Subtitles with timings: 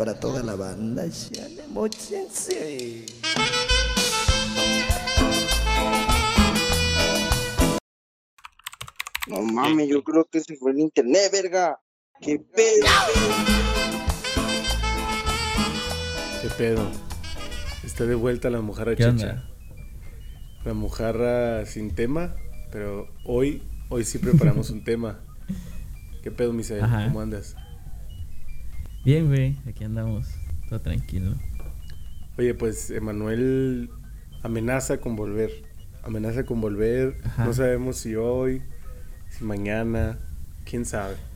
[0.00, 1.04] para toda la banda.
[1.10, 3.04] Chale, mochense.
[9.26, 11.78] No mames, yo creo que se fue el internet, verga.
[12.18, 12.86] ¿Qué pedo?
[16.40, 16.90] ¿Qué pedo?
[17.84, 19.10] Está de vuelta la mojarra ¿Qué chicha.
[19.10, 19.50] onda?
[20.64, 22.36] La mojarra sin tema,
[22.72, 25.20] pero hoy, hoy sí preparamos un tema.
[26.22, 26.80] ¿Qué pedo, Misael?
[26.80, 27.54] ¿Cómo andas?
[29.04, 30.28] Bien, güey, aquí andamos.
[30.68, 31.34] Todo tranquilo.
[32.38, 33.90] Oye, pues Emanuel
[34.42, 35.50] amenaza con volver.
[36.02, 37.16] Amenaza con volver.
[37.24, 37.44] Ajá.
[37.44, 38.62] No sabemos si hoy,
[39.30, 40.18] si mañana,
[40.64, 41.16] quién sabe.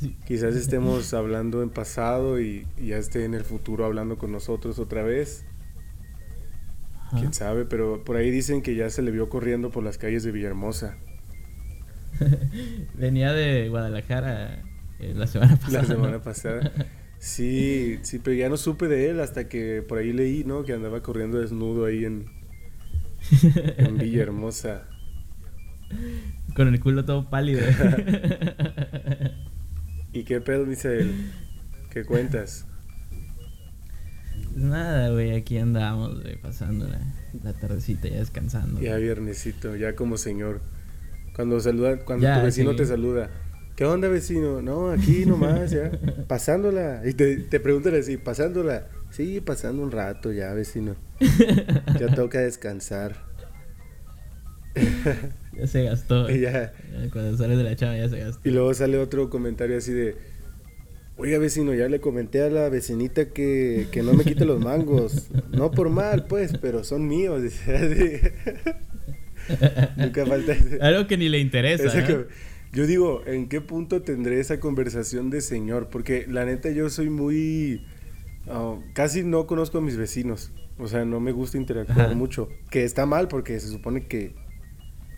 [0.00, 0.14] Sí.
[0.26, 4.78] Quizás estemos hablando en pasado y, y ya esté en el futuro hablando con nosotros
[4.78, 5.44] otra vez.
[7.06, 7.18] Ajá.
[7.18, 10.24] Quién sabe, pero por ahí dicen que ya se le vio corriendo por las calles
[10.24, 10.96] de Villahermosa
[12.94, 14.62] Venía de Guadalajara
[14.98, 15.82] eh, la semana pasada.
[15.82, 16.72] la semana pasada.
[17.18, 20.64] Sí, sí, pero ya no supe de él hasta que por ahí leí, ¿no?
[20.64, 22.26] Que andaba corriendo desnudo ahí en,
[23.78, 24.84] en Villahermosa.
[26.54, 27.60] Con el culo todo pálido.
[30.12, 31.12] ¿Y qué pedo, Misael?
[31.90, 32.66] ¿Qué cuentas?
[34.54, 37.00] Nada, güey, aquí andamos, güey, pasando la,
[37.42, 38.80] la tardecita ya descansando.
[38.80, 40.62] Ya viernesito, ya como señor.
[41.34, 42.76] Cuando saluda, cuando Ya, tu vecino sí.
[42.78, 43.30] te saluda.
[43.76, 44.62] ¿Qué onda, vecino?
[44.62, 45.90] No, aquí nomás, ya.
[46.28, 47.02] Pasándola.
[47.04, 48.88] Y te, te preguntan así, pasándola.
[49.10, 50.96] Sí, pasando un rato ya, vecino.
[52.00, 53.16] Ya toca descansar.
[55.58, 56.28] Ya se gastó.
[56.30, 56.74] Y ya.
[57.10, 58.46] Cuando sales de la chava ya se gastó.
[58.46, 60.14] Y luego sale otro comentario así de,
[61.16, 65.28] oiga vecino, ya le comenté a la vecinita que, que no me quite los mangos.
[65.52, 67.42] No por mal, pues, pero son míos.
[67.42, 68.34] dice.
[69.96, 71.84] Nunca falta Algo que ni le interesa.
[71.86, 72.06] esa ¿no?
[72.06, 72.26] que-
[72.72, 75.88] Yo digo, ¿en qué punto tendré esa conversación de señor?
[75.90, 77.86] Porque la neta yo soy muy...
[78.48, 80.52] ah, casi no conozco a mis vecinos.
[80.78, 82.14] O sea, no me gusta interactuar Ajá.
[82.14, 82.48] mucho.
[82.70, 84.34] Que está mal porque se supone que...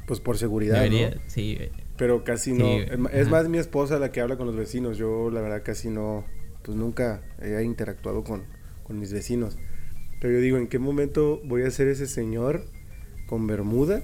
[0.07, 0.83] Pues por seguridad, ¿no?
[0.85, 1.71] Debería, sí, güey.
[1.99, 2.67] Pero casi Sí, no.
[2.79, 3.31] Es ma- es ajá.
[3.31, 4.97] más mi esposa la que habla con los vecinos.
[4.97, 6.25] Yo, la verdad, casi no.
[6.63, 8.45] Pues nunca he interactuado con,
[8.85, 9.59] con mis vecinos.
[10.21, 12.65] Pero yo digo, ¿en qué momento voy a ser ese señor
[13.27, 14.03] con bermuda,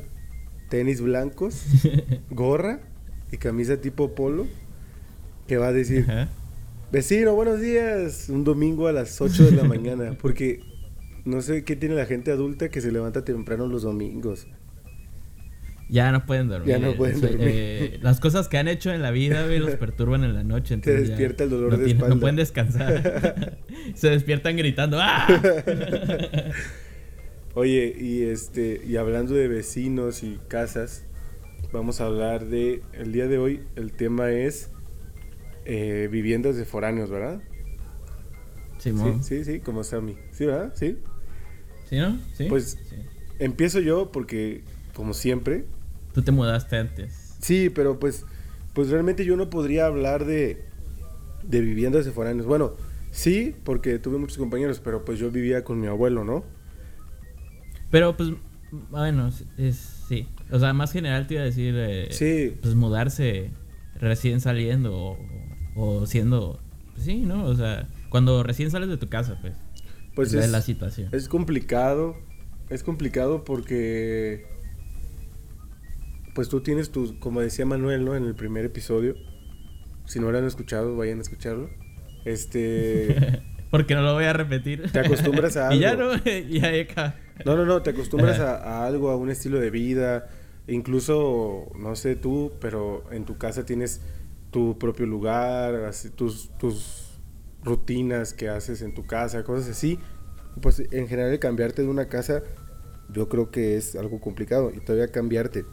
[0.68, 1.64] tenis blancos,
[2.30, 2.80] gorra
[3.34, 4.46] y camisa tipo polo?
[5.46, 6.28] Que va a decir, Ajá.
[6.90, 8.28] vecino, buenos días.
[8.30, 10.16] Un domingo a las 8 de la mañana.
[10.20, 10.60] Porque
[11.24, 14.46] no sé qué tiene la gente adulta que se levanta temprano los domingos.
[15.90, 16.68] Ya no pueden dormir.
[16.70, 17.46] Ya no pueden Eso, dormir.
[17.50, 20.78] eh, las cosas que han hecho en la vida, güey, los perturban en la noche.
[20.78, 22.14] Te despierta el dolor no de tienen- espalda.
[22.14, 23.58] No pueden descansar.
[23.94, 24.96] Se despiertan gritando.
[25.00, 25.26] ¡Ah!
[27.54, 31.04] Oye, y este, y hablando de vecinos y casas,
[31.74, 33.60] vamos a hablar de el día de hoy.
[33.76, 34.70] El tema es
[35.66, 37.42] eh, viviendas de foráneos, ¿verdad?
[38.78, 39.22] Simón.
[39.22, 40.16] Sí, sí, sí, como Sammy.
[40.32, 40.72] Sí, ¿verdad?
[40.74, 40.98] Sí.
[41.88, 42.18] ¿Sí, no?
[42.34, 42.46] ¿Sí?
[42.48, 42.96] Pues- Sí.
[43.40, 44.62] Empiezo yo porque,
[44.94, 45.64] como siempre,
[46.12, 47.34] Tú te mudaste antes.
[47.40, 48.24] sí, pero pues,
[48.72, 50.64] pues realmente yo no podría hablar de,
[51.42, 52.46] de viviendas de foráneos.
[52.46, 52.74] Bueno,
[53.10, 56.44] sí, porque tuve muchos compañeros, pero pues yo vivía con mi abuelo, ¿no?
[57.90, 58.30] Pero pues,
[58.90, 59.44] bueno, es,
[60.08, 60.26] sí.
[60.50, 62.54] O sea, más general te iba a decir, eh, Sí.
[62.60, 63.50] pues mudarse
[64.00, 65.18] recién saliendo o,
[65.76, 66.60] o siendo,
[66.92, 67.44] pues, sí, ¿no?
[67.44, 69.54] O sea, cuando recién sales de tu casa, pues.
[70.14, 71.08] Pues es la situación.
[71.12, 72.16] Es complicado.
[72.70, 74.46] Es complicado porque.
[76.34, 77.18] Pues tú tienes tu.
[77.18, 78.14] Como decía Manuel, ¿no?
[78.16, 79.16] En el primer episodio.
[80.06, 81.68] Si no lo han escuchado, vayan a escucharlo.
[82.24, 83.42] Este.
[83.70, 84.88] Porque no lo voy a repetir.
[84.92, 86.16] Te acostumbras a y ya algo.
[86.16, 87.16] no, ya acá.
[87.44, 87.82] No, no, no.
[87.82, 90.28] Te acostumbras a, a algo, a un estilo de vida.
[90.66, 94.00] Incluso, no sé tú, pero en tu casa tienes
[94.50, 97.18] tu propio lugar, así, tus, tus
[97.62, 99.98] rutinas que haces en tu casa, cosas así.
[100.60, 102.42] Pues en general cambiarte de una casa
[103.12, 105.64] yo creo que es algo complicado y todavía cambiarte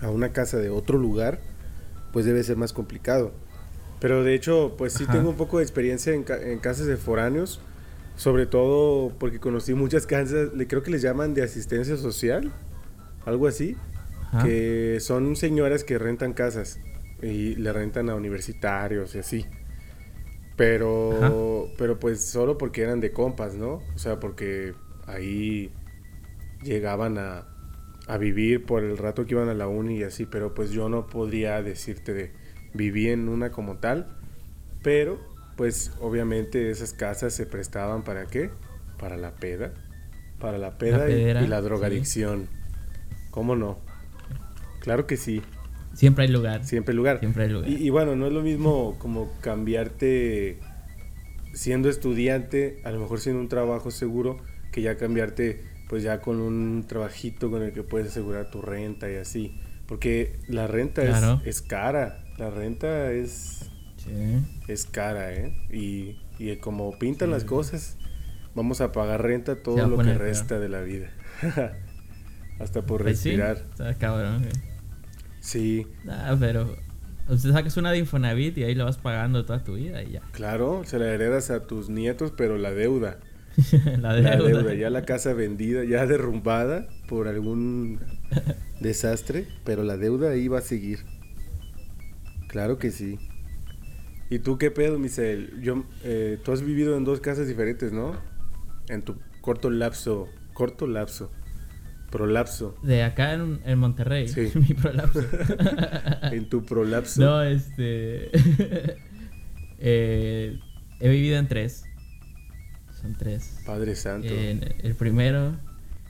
[0.00, 1.40] a una casa de otro lugar
[2.12, 3.32] pues debe ser más complicado.
[4.00, 5.12] Pero de hecho pues sí Ajá.
[5.12, 7.60] tengo un poco de experiencia en, ca- en casas de foráneos,
[8.16, 12.52] sobre todo porque conocí muchas casas, le creo que les llaman de asistencia social,
[13.24, 13.76] algo así,
[14.28, 14.44] Ajá.
[14.44, 16.78] que son señoras que rentan casas
[17.22, 19.46] y le rentan a universitarios y así.
[20.56, 23.82] Pero, pero pues solo porque eran de compas, ¿no?
[23.94, 24.74] O sea, porque
[25.06, 25.72] ahí
[26.62, 27.46] llegaban a,
[28.06, 30.88] a vivir por el rato que iban a la uni y así, pero pues yo
[30.88, 32.32] no podría decirte de
[32.74, 34.16] viví en una como tal,
[34.82, 35.18] pero
[35.62, 38.50] pues obviamente esas casas se prestaban para qué?
[38.98, 39.72] Para la peda,
[40.40, 41.64] para la peda y- pedera, y, la sí.
[41.66, 42.48] drogadicción.
[43.30, 43.78] ¿Cómo no?
[44.80, 45.40] Claro que sí,
[45.94, 46.64] Siempre hay lugar.
[46.64, 47.20] siempre lugar.
[47.20, 47.68] Siempre hay lugar.
[47.70, 50.58] Y, y bueno, no es lo mismo como cambiarte
[51.54, 54.38] siendo estudiante, a lo mejor sin un trabajo seguro,
[54.72, 59.08] que ya cambiarte pues ya con un trabajito con el que puedes asegurar tu renta
[59.12, 59.60] y así.
[59.86, 61.40] Porque la renta Claro.
[61.44, 63.70] es, es cara, la renta es,
[64.04, 64.42] Sí.
[64.68, 65.54] es cara, ¿eh?
[65.72, 67.96] Y, y como pintan las cosas,
[68.54, 71.10] vamos a pagar renta todo lo que resta de la vida.
[72.58, 73.56] Hasta por Pues sí, respirar.
[73.70, 74.46] está cabrón.
[75.40, 76.76] Sí, Nah, pero.
[77.28, 80.22] Usted sacas una de Infonavit y ahí la vas pagando toda tu vida y ya.
[80.32, 83.20] claro, se la heredas a tus nietos, pero la deuda.
[84.00, 84.36] la La deuda.
[84.36, 88.00] deuda, ya la casa vendida, ya derrumbada por algún
[88.80, 91.00] desastre, pero la deuda ahí va a seguir.
[92.48, 93.18] Claro que sí.
[94.32, 95.60] ¿Y tú qué pedo, Misael?
[95.60, 98.16] Yo, eh, tú has vivido en dos casas diferentes, ¿no?
[98.88, 101.30] En tu corto lapso, corto lapso,
[102.10, 104.28] prolapso, De acá en, en Monterrey.
[104.28, 104.50] Sí.
[104.54, 105.20] Mi prolapso.
[106.32, 107.20] en tu prolapso.
[107.20, 108.30] no, este.
[109.78, 110.58] eh,
[110.98, 111.84] he vivido en tres.
[113.02, 113.60] Son tres.
[113.66, 114.28] Padre Santo.
[114.28, 115.58] En el primero,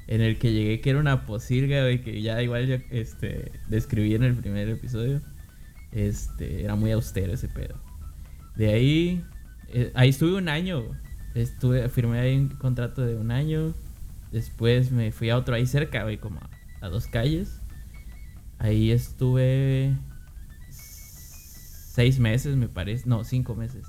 [0.06, 4.14] en el que llegué, que era una posilga, güey, que ya igual yo este, describí
[4.14, 5.20] en el primer episodio.
[5.90, 7.82] Este, era muy austero ese pedo.
[8.56, 9.24] De ahí,
[9.68, 10.82] eh, ahí estuve un año.
[11.34, 13.74] Estuve, firmé ahí un contrato de un año.
[14.30, 16.50] Después me fui a otro ahí cerca, güey, como a,
[16.86, 17.60] a dos calles.
[18.58, 19.94] Ahí estuve
[20.70, 23.08] seis meses, me parece.
[23.08, 23.84] No, cinco meses.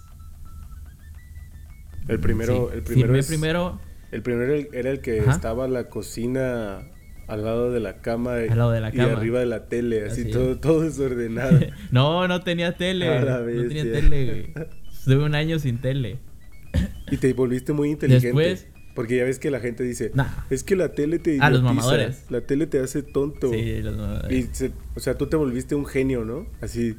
[2.08, 3.80] el primero, Sí, el primero, es- primero
[4.12, 5.32] el primero era el, era el que Ajá.
[5.32, 6.82] estaba la cocina
[7.28, 10.26] al lado de la cama, Al lado de la y arriba de la tele, así
[10.26, 11.60] todo, todo desordenado.
[11.92, 13.08] no, no tenía tele.
[13.22, 14.68] No tenía tele, güey.
[14.92, 16.18] Estuve un año sin tele.
[17.12, 18.28] Y te volviste muy inteligente.
[18.28, 20.28] Después- Porque ya ves que la gente dice, Nah.
[20.52, 22.26] es que la tele te Ah, los idiotiza, mamadores.
[22.30, 23.52] La tele te hace tonto.
[23.52, 26.46] Sí, los- Y se- o sea, tú te volviste un genio, ¿no?
[26.62, 26.96] Así,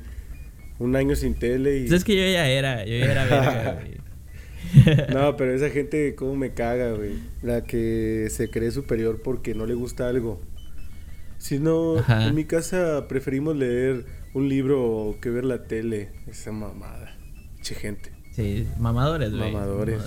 [0.80, 1.80] un año sin tele y...
[1.82, 4.03] Pues es que yo ya era, yo ya era verga, güey.
[5.12, 7.14] No, pero esa gente, ¿cómo me caga, güey?
[7.42, 10.40] La que se cree superior porque no le gusta algo.
[11.38, 12.26] Si no, Ajá.
[12.26, 16.10] en mi casa preferimos leer un libro que ver la tele.
[16.26, 17.14] Esa mamada.
[17.62, 18.12] Che gente.
[18.32, 19.52] Sí, mamadores, güey.
[19.52, 20.02] Mamadores.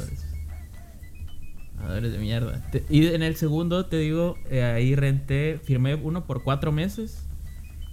[1.75, 2.61] Mamadores de mierda.
[2.71, 7.23] Te- y en el segundo, te digo, eh, ahí renté, firmé uno por cuatro meses.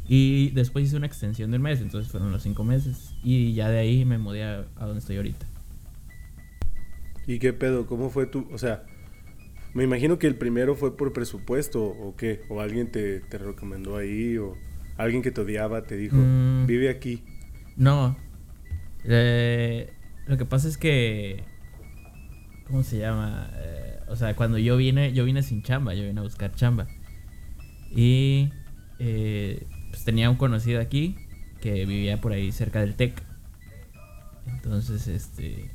[0.06, 3.14] Y después hice una extensión de un mes, entonces fueron los cinco meses.
[3.22, 5.46] Y ya de ahí me mudé a, a donde estoy ahorita.
[7.26, 7.86] ¿Y qué pedo?
[7.86, 8.46] ¿Cómo fue tu...?
[8.52, 8.84] O sea,
[9.72, 12.42] me imagino que el primero fue por presupuesto o qué.
[12.48, 14.56] O alguien te, te recomendó ahí o
[14.96, 16.66] alguien que te odiaba te dijo, Mm.
[16.66, 17.22] vive aquí.
[17.76, 18.16] No.
[19.04, 19.90] Eh,
[20.26, 21.42] lo que pasa es que.
[22.66, 23.50] ¿Cómo se llama?
[23.56, 26.86] Eh, o sea, cuando yo vine, yo vine sin chamba, yo vine a buscar chamba.
[27.90, 28.50] Y
[28.98, 31.16] eh, pues tenía un conocido aquí
[31.60, 33.22] que vivía por ahí cerca del TEC.
[34.46, 35.70] Entonces, este.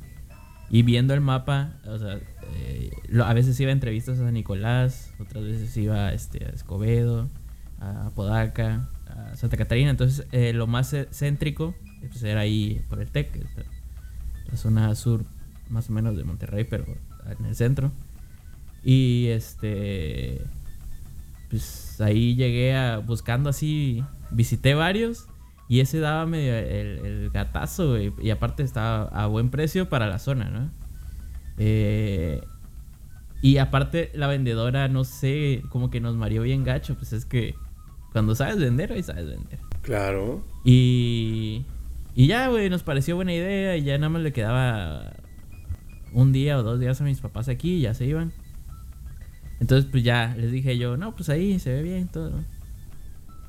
[0.70, 2.20] Y viendo el mapa, o sea,
[2.54, 2.90] eh,
[3.24, 7.28] a veces iba a entrevistas a San Nicolás, otras veces iba este, a Escobedo,
[7.80, 9.90] a Apodaca, a Santa Catarina.
[9.90, 11.74] Entonces, eh, lo más cé- céntrico
[12.08, 13.44] pues, era ahí por el TEC,
[14.48, 15.24] la zona sur
[15.68, 16.84] más o menos de Monterrey, pero
[17.38, 17.90] en el centro.
[18.84, 20.40] Y este.
[21.50, 25.26] Pues ahí llegué a, buscando así, visité varios.
[25.70, 30.08] Y ese daba medio el, el gatazo, güey, Y aparte estaba a buen precio para
[30.08, 30.68] la zona, ¿no?
[31.58, 32.40] Eh,
[33.40, 36.96] y aparte la vendedora, no sé, como que nos mareó bien gacho.
[36.96, 37.54] Pues es que
[38.10, 39.60] cuando sabes vender, ahí sabes vender.
[39.82, 40.44] Claro.
[40.64, 41.64] Y,
[42.16, 43.76] y ya, güey, nos pareció buena idea.
[43.76, 45.12] Y ya nada más le quedaba
[46.12, 48.32] un día o dos días a mis papás aquí y ya se iban.
[49.60, 52.32] Entonces, pues ya les dije yo, no, pues ahí se ve bien todo.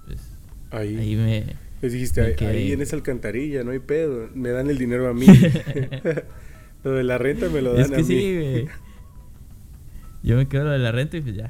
[0.05, 0.37] Pues
[0.69, 0.97] Ahí.
[0.97, 1.70] ahí me.
[1.81, 4.29] Les dijiste, ahí, en esa alcantarilla, no hay pedo.
[4.35, 5.25] Me dan el dinero a mí.
[6.83, 8.07] lo de la renta me lo dan Es a que mí.
[8.07, 8.67] sí, güey.
[10.23, 11.49] Yo me quedo lo de la renta y pues ya.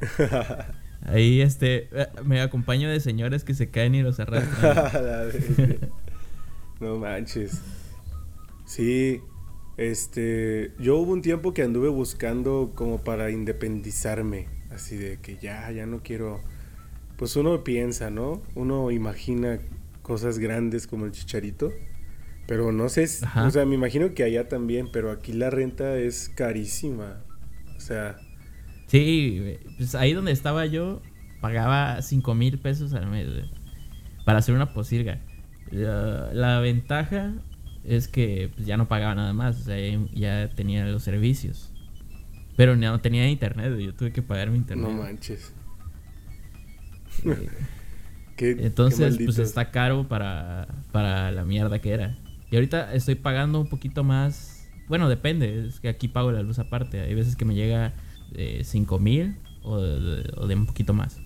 [1.04, 5.12] Ahí, este, eh, me acompaño de señores que se caen y los arrastran.
[6.80, 7.62] No manches.
[8.66, 9.22] Sí,
[9.76, 15.70] este, yo hubo un tiempo que anduve buscando como para independizarme, así de que ya,
[15.72, 16.40] ya no quiero.
[17.18, 18.42] Pues uno piensa, ¿no?
[18.56, 19.60] Uno imagina
[20.02, 21.72] cosas grandes como el chicharito,
[22.48, 25.98] pero no sé, si- o sea, me imagino que allá también, pero aquí la renta
[25.98, 27.22] es carísima.
[27.78, 28.18] O sea,
[28.88, 29.58] Sí.
[29.78, 31.02] Pues ahí donde estaba yo,
[31.40, 33.28] pagaba 5 mil pesos al mes,
[34.26, 35.22] Para hacer una posilga.
[35.72, 37.34] La, la ventaja
[37.86, 41.72] es que pues, ya no pagaba nada más, o sea, ya, ya tenía los servicios.
[42.58, 44.90] Pero no tenía internet, yo tuve que pagar mi internet.
[44.90, 45.54] no manches.
[47.26, 47.48] Eh,
[48.42, 52.18] Qué- qué Entonces, pues está caro para, para la mierda que era.
[52.50, 54.58] Y ahorita estoy pagando un poquito más
[54.88, 57.00] bueno, depende, es que aquí pago la luz aparte.
[57.00, 57.94] Hay veces que me llega
[58.34, 61.18] de 5 mil o, de- o de un poquito más.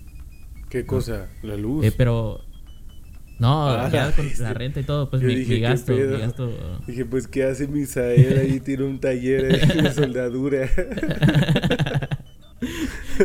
[0.68, 1.26] ¿Qué cosa?
[1.42, 1.84] La luz.
[1.84, 2.42] Eh, pero.
[3.40, 5.92] No, Ah, ya con este, la renta y todo, pues mi, dije, mi ¿qué gasto,
[5.94, 6.80] mi gasto.
[6.86, 8.38] Dije, pues, ¿qué hace Misael?
[8.38, 9.48] Ahí tiene un taller
[9.82, 10.64] de soldadura.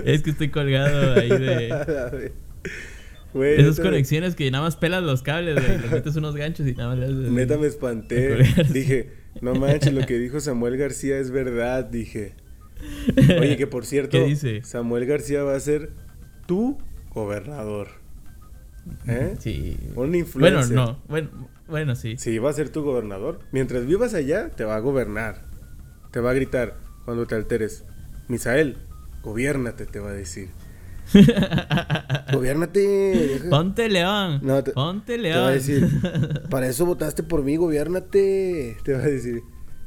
[0.06, 2.32] es que estoy colgado ahí de.
[3.34, 5.80] Güey, Esas neta, conexiones que nada más pelas los cables, güey.
[5.80, 7.10] Le metes unos ganchos y nada más.
[7.10, 8.38] Neta me espanté.
[8.74, 9.12] Dije,
[9.42, 12.34] no manches, lo que dijo Samuel García es verdad, dije.
[13.40, 14.62] Oye, que por cierto, ¿Qué dice?
[14.64, 15.92] Samuel García va a ser
[16.46, 16.78] tu
[17.14, 17.88] gobernador.
[19.08, 19.36] ¿Eh?
[19.40, 19.78] Sí.
[19.90, 20.76] Un Bueno, influencer.
[20.76, 21.00] no.
[21.08, 21.30] Bueno,
[21.68, 22.16] bueno, sí.
[22.18, 23.40] Sí, va a ser tu gobernador.
[23.52, 25.44] Mientras vivas allá, te va a gobernar.
[26.12, 27.86] Te va a gritar cuando te alteres.
[28.28, 28.78] Misael,
[29.24, 30.50] gobiérnate, te va a decir.
[32.34, 33.42] gobiérnate.
[33.50, 34.40] Ponte león.
[34.44, 35.44] No, te- Ponte Te león.
[35.44, 35.88] va a decir,
[36.50, 38.78] para eso votaste por mí, gobiérnate.
[38.84, 39.42] Te va a decir.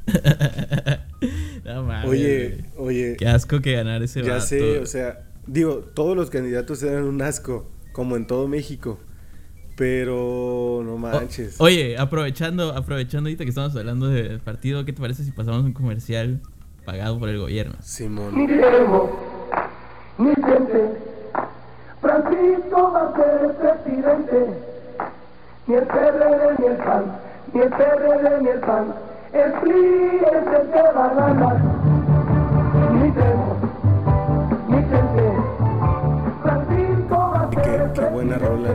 [1.65, 2.09] no mames.
[2.11, 4.47] Oye, oye, Qué asco que ganar ese ya vato.
[4.47, 8.99] sé, o sea, digo, todos los candidatos eran un asco, como en todo México.
[9.77, 11.57] Pero no O- manches.
[11.61, 15.73] oye, aprovechando, aprovechando ahorita que estamos hablando del partido, ¿qué te parece si pasamos un
[15.73, 16.41] comercial
[16.85, 17.75] pagado por el gobierno?
[17.83, 18.47] Simón.
[18.47, 19.19] Diego,
[20.19, 20.93] mi gente,
[22.15, 24.63] Francisco va a ser el presidente.
[25.67, 27.05] Ni el PRD ni el PAN,
[27.53, 28.95] ni el PRD ni el PAN,
[29.33, 31.57] el PRI es el que va a ganar.
[32.93, 33.57] Mi Diego,
[34.69, 35.33] mi gente,
[36.43, 38.47] Francisco va a ser qué, el qué buena presidente.
[38.47, 38.71] rola.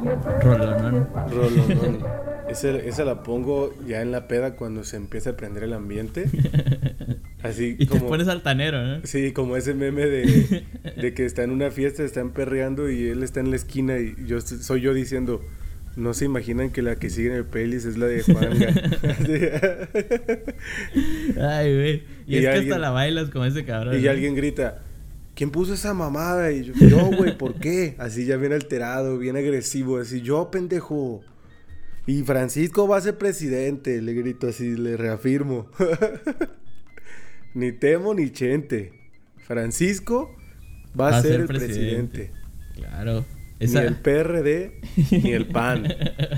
[0.00, 0.10] Ni
[0.44, 1.08] Rolonón.
[1.28, 2.31] Rolonón.
[2.52, 6.26] Esa, esa la pongo ya en la peda cuando se empieza a prender el ambiente.
[7.42, 8.06] Así Y te como.
[8.08, 9.00] pones altanero, ¿no?
[9.04, 10.64] Sí, como ese meme de,
[10.96, 14.14] de que está en una fiesta, están perreando y él está en la esquina y
[14.26, 15.42] yo soy yo diciendo,
[15.96, 18.68] no se imaginan que la que sigue en el playlist es la de Juanga.
[21.40, 22.02] Ay, güey.
[22.26, 23.98] Y, Y es que hasta la bailas con ese cabrón.
[24.00, 24.82] y alguien grita,
[25.34, 26.52] ¿quién puso esa mamada?
[26.52, 27.94] Y yo, yo, güey, ¿por qué?
[27.98, 31.22] Así ya bien alterado, bien agresivo, así, yo, pendejo.
[32.06, 35.68] Y Francisco va a ser presidente, le grito así, le reafirmo.
[37.54, 38.92] ni temo ni chente.
[39.38, 40.34] Francisco
[40.98, 42.32] va, a ser, el presidente.
[42.74, 43.24] Claro.
[43.60, 44.80] Ni el PRD,
[45.12, 45.86] ni el PAN.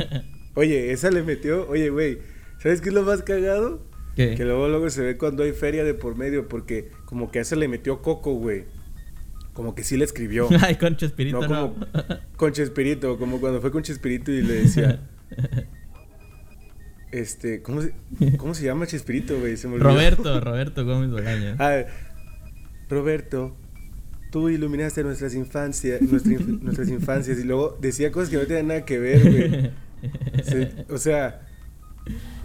[0.54, 1.66] Oye, esa le metió.
[1.68, 2.18] Oye, güey,
[2.58, 3.82] ¿sabes qué es lo más cagado?
[4.14, 4.34] ¿Qué?
[4.34, 7.42] Que luego, luego se ve cuando hay feria de por medio, porque como que a
[7.42, 8.64] esa le metió Coco, güey.
[9.54, 10.48] Como que sí le escribió.
[10.60, 11.74] Ay, con Chespirito no no.
[11.74, 11.86] como
[12.36, 15.00] con Chespirito, como cuando fue con Chespirito y le decía.
[17.12, 17.92] Este, ¿cómo se,
[18.38, 19.56] cómo se llama Chespirito, güey?
[19.56, 19.90] Se me olvidó.
[19.90, 21.56] Roberto, Roberto Gómez Bolaño.
[21.58, 21.82] Ah,
[22.88, 23.56] Roberto,
[24.32, 28.84] tú iluminaste nuestras infancias, nuestra nuestras infancias y luego decía cosas que no tenían nada
[28.84, 29.70] que ver, güey.
[30.42, 31.46] Se- o sea,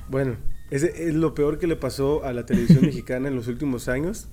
[0.10, 0.38] bueno,
[0.70, 4.28] ese es lo peor que le pasó a la televisión mexicana en los últimos años.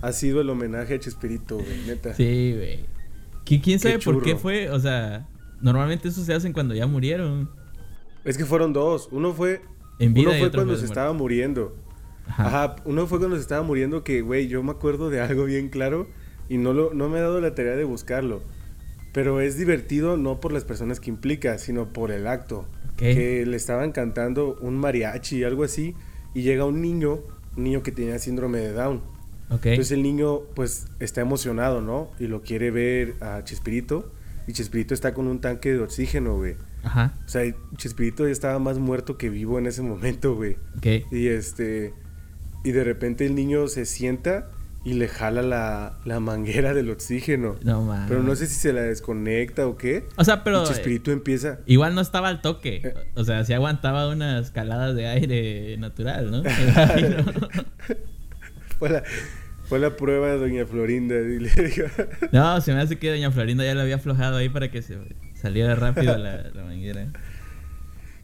[0.00, 2.14] Ha sido el homenaje a Chespirito, güey, neta.
[2.14, 2.86] Sí, güey.
[3.44, 4.70] ¿Qui- ¿Quién sabe por qué fue?
[4.70, 5.28] O sea,
[5.60, 7.50] normalmente eso se hacen cuando ya murieron.
[8.24, 9.08] Es que fueron dos.
[9.12, 9.60] Uno fue,
[9.98, 11.76] En vida uno fue cuando se estaba muriendo.
[12.26, 12.46] Ajá.
[12.46, 15.68] Ajá, uno fue cuando se estaba muriendo que, güey, yo me acuerdo de algo bien
[15.68, 16.08] claro
[16.48, 18.42] y no, lo, no me he dado la tarea de buscarlo.
[19.12, 22.66] Pero es divertido no por las personas que implica, sino por el acto.
[22.94, 22.98] Ok.
[22.98, 25.94] Que le estaban cantando un mariachi, algo así,
[26.34, 27.20] y llega un niño,
[27.56, 29.02] un niño que tenía síndrome de Down.
[29.50, 29.66] Ok.
[29.66, 32.10] Entonces el niño, pues, está emocionado, ¿no?
[32.18, 34.12] Y lo quiere ver a Chespirito.
[34.46, 36.56] Y Chespirito está con un tanque de oxígeno, güey.
[36.84, 37.14] Ajá.
[37.24, 37.42] O sea,
[37.76, 40.56] Chespirito ya estaba más muerto que vivo en ese momento, güey.
[40.76, 40.86] Ok.
[41.10, 41.94] Y este.
[42.64, 44.50] Y de repente el niño se sienta
[44.84, 47.56] y le jala la, la manguera del oxígeno.
[47.62, 48.08] No mames.
[48.08, 50.04] Pero no sé si se la desconecta o qué.
[50.16, 50.62] O sea, pero.
[50.62, 51.58] y Chespirito empieza.
[51.66, 52.80] Igual no estaba al toque.
[52.84, 52.94] Eh.
[53.14, 56.42] O sea, sí aguantaba unas caladas de aire natural, ¿no?
[58.78, 59.02] Fue la,
[59.64, 61.16] fue la prueba de Doña Florinda.
[61.16, 61.84] Y le dijo,
[62.32, 64.98] no, se me hace que Doña Florinda ya le había aflojado ahí para que se
[65.44, 67.14] saliera rápido la, la manguera.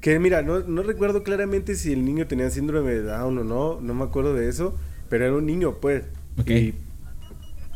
[0.00, 3.80] que mira, no, no recuerdo claramente si el niño tenía síndrome de Down o no.
[3.80, 4.78] No me acuerdo de eso.
[5.08, 6.04] Pero era un niño, pues.
[6.38, 6.50] Ok.
[6.50, 6.74] Y,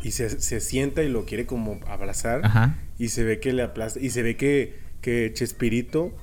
[0.02, 2.40] y se, se sienta y lo quiere como abrazar.
[2.44, 2.78] Ajá.
[2.98, 6.16] y se ve que le aplasta y se ve que, que Chespirito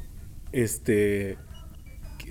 [0.52, 1.38] este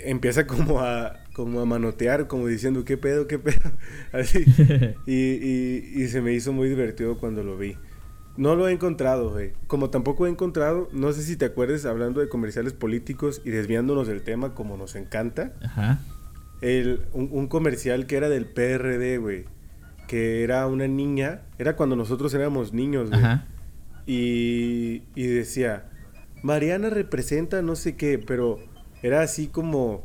[0.05, 3.73] empieza como a como a manotear como diciendo qué pedo qué pedo
[4.13, 4.45] así
[5.07, 7.77] y, y, y se me hizo muy divertido cuando lo vi
[8.41, 12.21] no lo he encontrado güey como tampoco he encontrado no sé si te acuerdas hablando
[12.21, 16.01] de comerciales políticos y desviándonos del tema como nos encanta Ajá.
[16.63, 19.45] el, un, un comercial que era del PRD güey
[20.09, 23.47] que era una niña era cuando nosotros éramos niños güey Ajá.
[24.07, 25.85] y, y decía,
[26.43, 28.59] Mariana representa no sé qué, pero
[29.03, 30.03] era así como,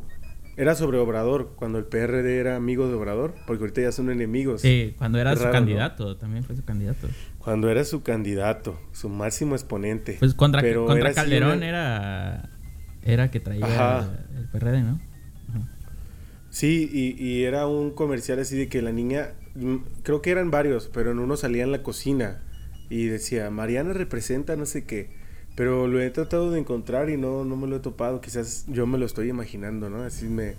[0.57, 4.61] Era sobre Obrador, cuando el PRD era amigo de Obrador, porque ahorita ya son enemigos.
[4.61, 7.07] Sí, cuando era su candidato, también fue su candidato.
[7.39, 10.15] Cuando era su candidato, su máximo exponente.
[10.19, 12.49] Pues contra, Pero contra era Calderón una- era.
[13.03, 14.09] Era que traía Ajá.
[14.37, 14.99] el, PRD, ¿no?
[15.49, 15.67] Ajá.
[16.49, 20.51] Sí, y, y era un comercial así de que la niña, mm, creo que eran
[20.51, 22.41] varios, pero en uno salía en la cocina
[22.89, 25.09] y decía, Mariana representa no sé qué,
[25.55, 28.85] pero lo he tratado de encontrar y no, no me lo he topado, quizás yo
[28.87, 30.03] me lo estoy imaginando, ¿no?
[30.03, 30.55] Así me,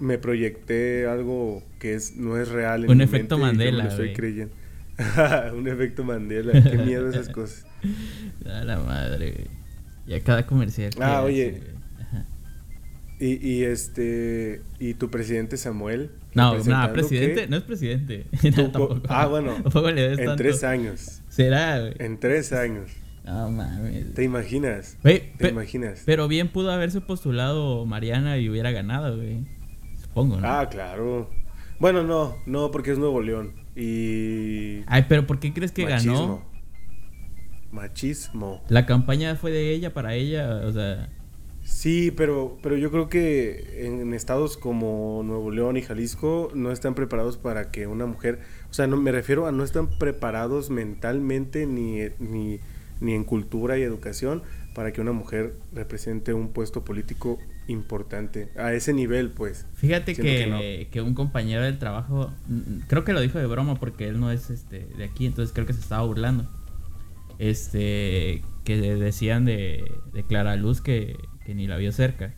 [0.00, 2.84] me proyecté algo que es, no es real.
[2.84, 4.54] en Un mi efecto mente y me Mandela, lo estoy creyendo.
[5.56, 7.66] un efecto Mandela, qué miedo esas cosas.
[8.46, 9.46] A la madre, güey.
[10.06, 10.90] Y a cada comercial.
[11.00, 11.62] Ah, oye.
[12.00, 12.26] Ajá.
[13.18, 16.10] Y, y este, y tu presidente Samuel.
[16.34, 18.26] No, no, presidente, no es presidente.
[18.56, 19.00] No, tampoco.
[19.08, 20.36] ah, bueno, Tampoco le en tanto.
[20.36, 21.20] tres años.
[21.30, 21.94] Será, güey.
[22.00, 22.90] En tres años.
[23.24, 24.12] No mames.
[24.14, 24.96] ¿Te imaginas?
[25.02, 26.02] ¿Te pe- imaginas?
[26.04, 29.46] pero bien pudo haberse postulado Mariana y hubiera ganado, güey.
[30.00, 30.46] Supongo, ¿no?
[30.46, 31.30] Ah, claro.
[31.80, 33.52] Bueno, no, no, porque es Nuevo León.
[33.74, 34.82] Y.
[34.86, 36.12] Ay, pero ¿por qué crees que ganó?
[36.12, 36.44] machismo.
[37.72, 38.62] Machismo.
[38.68, 41.08] La campaña fue de ella para ella, o sea.
[41.62, 46.94] Sí, pero, pero yo creo que en estados como Nuevo León y Jalisco no están
[46.94, 48.40] preparados para que una mujer,
[48.70, 52.60] o sea, no me refiero a no están preparados mentalmente ni, ni,
[53.00, 54.42] ni en cultura y educación
[54.74, 59.66] para que una mujer represente un puesto político importante a ese nivel, pues.
[59.74, 62.32] Fíjate que, que que, un compañero del trabajo,
[62.88, 65.66] creo que lo dijo de broma porque él no es este de aquí, entonces creo
[65.66, 66.48] que se estaba burlando.
[67.38, 72.34] Este, que decían de, de Clara Luz que, que ni la vio cerca.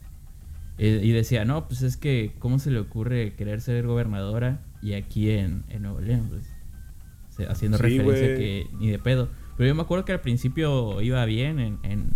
[0.79, 4.93] Eh, y decía, no, pues es que, ¿cómo se le ocurre querer ser gobernadora y
[4.93, 6.29] aquí en, en Nuevo León?
[6.29, 9.29] Pues, haciendo Sí, referencia que ni de pedo.
[9.57, 12.11] Pero yo me acuerdo que al principio iba bien en, en,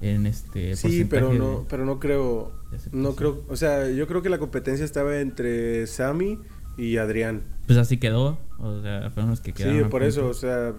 [0.00, 2.52] en este Sí, pero no, de- pero no creo,
[2.92, 6.38] no creo, o sea, yo creo que la competencia estaba entre Sammy
[6.76, 7.42] y Adrián.
[7.66, 8.38] Pues así quedó.
[8.58, 9.84] O sea, fueron los que Sí, quedaron.
[9.84, 10.74] a por eso, o sea,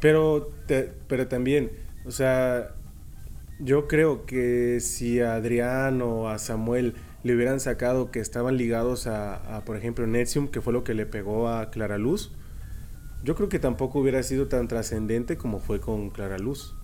[0.00, 1.70] pero, te- pero también,
[2.04, 2.70] o sea,
[3.58, 9.06] yo creo que si a Adrián o a Samuel le hubieran sacado que estaban ligados
[9.06, 12.32] a, a, por ejemplo, Nexium, que fue lo que le pegó a Clara Luz,
[13.24, 16.74] yo creo que tampoco hubiera sido tan trascendente como fue con Clara Luz.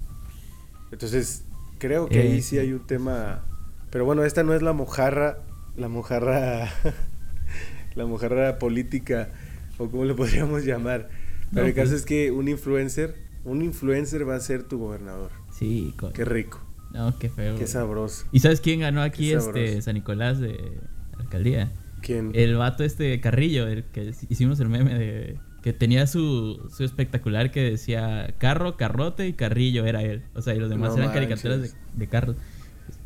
[0.90, 1.44] Entonces,
[1.78, 3.44] creo que ahí Eh, sí hay un tema,
[3.90, 5.38] pero bueno, esta no es la mojarra,
[5.76, 6.68] la mojarra,
[7.94, 9.30] la mojarra política,
[9.78, 11.08] o como le podríamos llamar.
[11.52, 15.30] Pero el caso pues- es que un influencer, un influencer va a ser tu gobernador.
[15.52, 16.60] Sí, co- Qué rico,
[16.92, 17.56] No, qué feo.
[17.56, 18.26] qué sabroso.
[18.32, 19.80] ¿Y sabes quién ganó aquí este.
[19.82, 20.78] San Nicolás de
[21.18, 21.72] alcaldía?
[22.02, 22.30] ¿Quién?
[22.34, 27.50] El vato este Carrillo, el que hicimos el meme de que tenía su, su espectacular
[27.50, 30.22] que decía carro, carrote y carrillo era él.
[30.34, 32.36] O sea, y los demás No eran caricaturas de, de carros.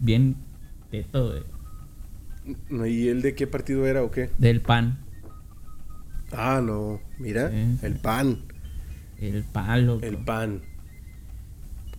[0.00, 0.36] Bien
[0.90, 1.42] teto, güey.
[2.68, 4.30] No, ¿Y él de qué partido era o qué?
[4.38, 4.98] Del pan.
[6.32, 7.86] Ah, no, mira, Sí, sí.
[7.86, 8.38] el pan,
[9.18, 9.98] El palo.
[10.02, 10.62] el pan.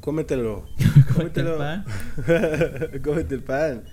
[0.02, 0.66] Cómetelo.
[1.16, 1.58] Cómete el Cómetelo.
[1.58, 1.86] pan.
[3.04, 3.84] Cómete el pan.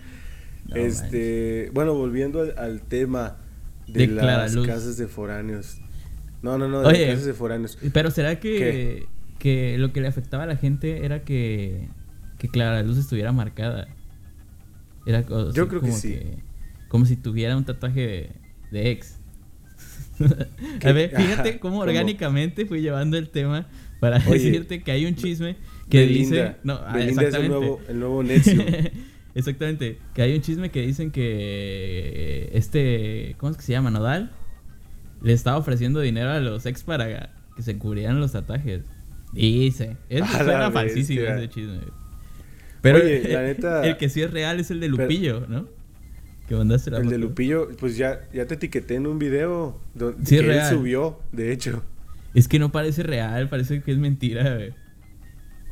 [0.69, 3.39] No este, bueno, volviendo al, al tema
[3.89, 5.79] de, las casas de foráneos.
[6.43, 7.79] No, no, no, de Oye, casas de foráneos.
[7.93, 9.07] Pero será que,
[9.39, 11.89] que lo que le afectaba a la gente era que,
[12.39, 13.89] que Clara Luz estuviera marcada?
[15.07, 16.21] Era co- así Yo creo que como sí.
[16.89, 18.31] como si tuviera un tatuaje de,
[18.71, 19.19] de ex.
[20.85, 21.83] A ver, fíjate Ajá, cómo ¿cómo?
[21.83, 23.67] orgánicamente fui llevando el tema
[24.01, 25.57] para Oye, decirte que hay un chisme
[25.89, 26.37] que Belinda.
[26.37, 26.57] dice...
[26.65, 28.65] No, ah, Belinda es el nuevo, el nuevo Nexium.
[29.35, 29.99] Exactamente.
[30.15, 33.91] Que hay un chisme que dicen que este, ¿cómo es que se llama?
[33.91, 34.31] Nodal
[35.23, 38.83] le estaba ofreciendo dinero a los ex para que se cubrieran los tatuajes.
[39.33, 39.97] Dice.
[40.09, 41.81] Eso suena falsísimo ese chisme.
[42.81, 45.69] Pero Oye, la neta- el que sí es real es el de Pero- Lupillo, ¿no?
[46.49, 47.19] Que mandaste la El de.
[47.19, 51.53] Lupillo, pues ya, ya te etiqueté en un video donde Sí, que él subió, de
[51.53, 51.83] hecho.
[52.35, 54.75] Es que no parece real, parece que es mentira, güey.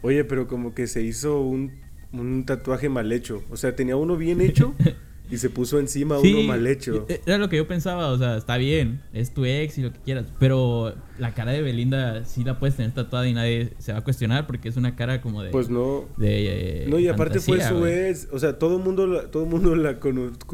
[0.03, 1.73] Oye, pero como que se hizo un,
[2.13, 3.43] un tatuaje mal hecho.
[3.51, 4.75] O sea, tenía uno bien hecho
[5.31, 7.07] y se puso encima uno mal hecho.
[7.09, 9.93] e- Era lo que yo pensaba, o sea, está bien, es tu ex y lo
[9.93, 13.93] que quieras, pero la cara de Belinda sí la puedes tener tatuada y nadie se
[13.93, 15.51] va a cuestionar porque es una cara como de...
[15.51, 16.07] Pues no.
[16.17, 18.29] de, eh, No, y aparte fue su ex.
[18.33, 19.99] O sea, todo el mundo, la- todo mundo la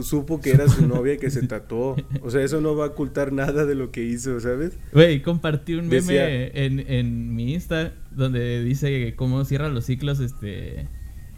[0.03, 1.97] supo que era su novia y que se tatuó.
[2.23, 4.73] O sea, eso no va a ocultar nada de lo que hizo, ¿sabes?
[4.93, 10.21] Güey, compartí un meme Decía- en, en mi Insta donde dice cómo cierra los ciclos
[10.21, 10.89] este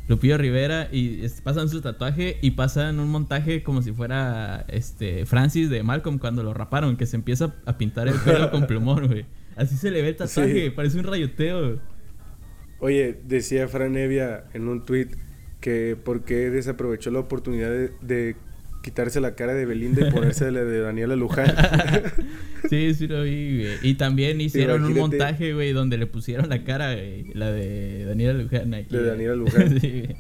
[0.09, 5.27] Lupillo Rivera y es- pasan su tatuaje y pasan un montaje como si fuera este
[5.27, 9.07] Francis de Malcolm cuando lo raparon, que se empieza a pintar el pelo con plumón,
[9.07, 9.27] güey.
[9.57, 10.71] Así se le ve el tatuaje, Sí.
[10.71, 11.79] parece un rayoteo.
[12.81, 15.09] Oye, decía Fran Evia en un tweet
[15.61, 18.37] que por qué desaprovechó la oportunidad de, de
[18.89, 21.55] quitarse la cara de Belinda y ponerse la de Daniela Luján.
[22.71, 23.77] sí, sí lo vi, güey.
[23.83, 28.33] Y también hicieron un montaje, güey, donde le pusieron la cara, güey, la de Daniela
[28.33, 28.97] Luján aquí.
[28.97, 29.05] De.
[29.05, 29.79] Daniela Luján.
[29.81, 30.17] sí, güey.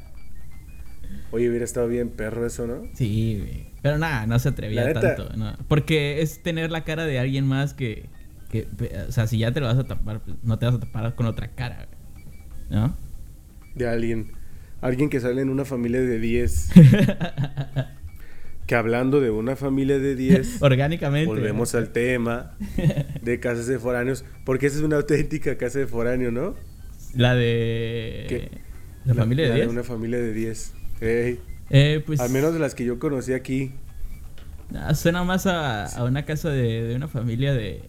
[1.31, 2.83] Oye, hubiera estado bien perro eso, ¿no?
[2.93, 3.69] Sí, güey.
[3.81, 5.31] Pero nada, no se atrevía tanto.
[5.35, 5.57] no.
[5.67, 8.11] Porque es tener la cara de alguien más que,
[8.51, 8.69] que.
[9.09, 11.15] O sea, si ya te lo vas a tapar, pues no te vas a tapar
[11.15, 12.27] con otra cara, güey.
[12.69, 12.95] ¿No?
[13.75, 14.33] De alguien.
[14.83, 16.71] Alguien que sale en una familia de 10.
[18.69, 21.27] que hablando de una familia de 10, Orgánicamente.
[21.27, 22.55] volvemos al tema
[23.23, 24.25] de casas de foráneos.
[24.45, 26.55] Porque esa es una auténtica casa de foráneo, ¿no?
[27.15, 28.27] La de.
[28.29, 28.51] ¿Qué?
[29.07, 29.69] La, familia de la 10.
[29.69, 30.73] una familia de 10.
[31.01, 32.21] Ey, Eh, pues.
[32.21, 33.73] Al menos de las que yo conocí aquí.
[34.77, 37.89] ah, suena más a, a una casa de, de una familia de.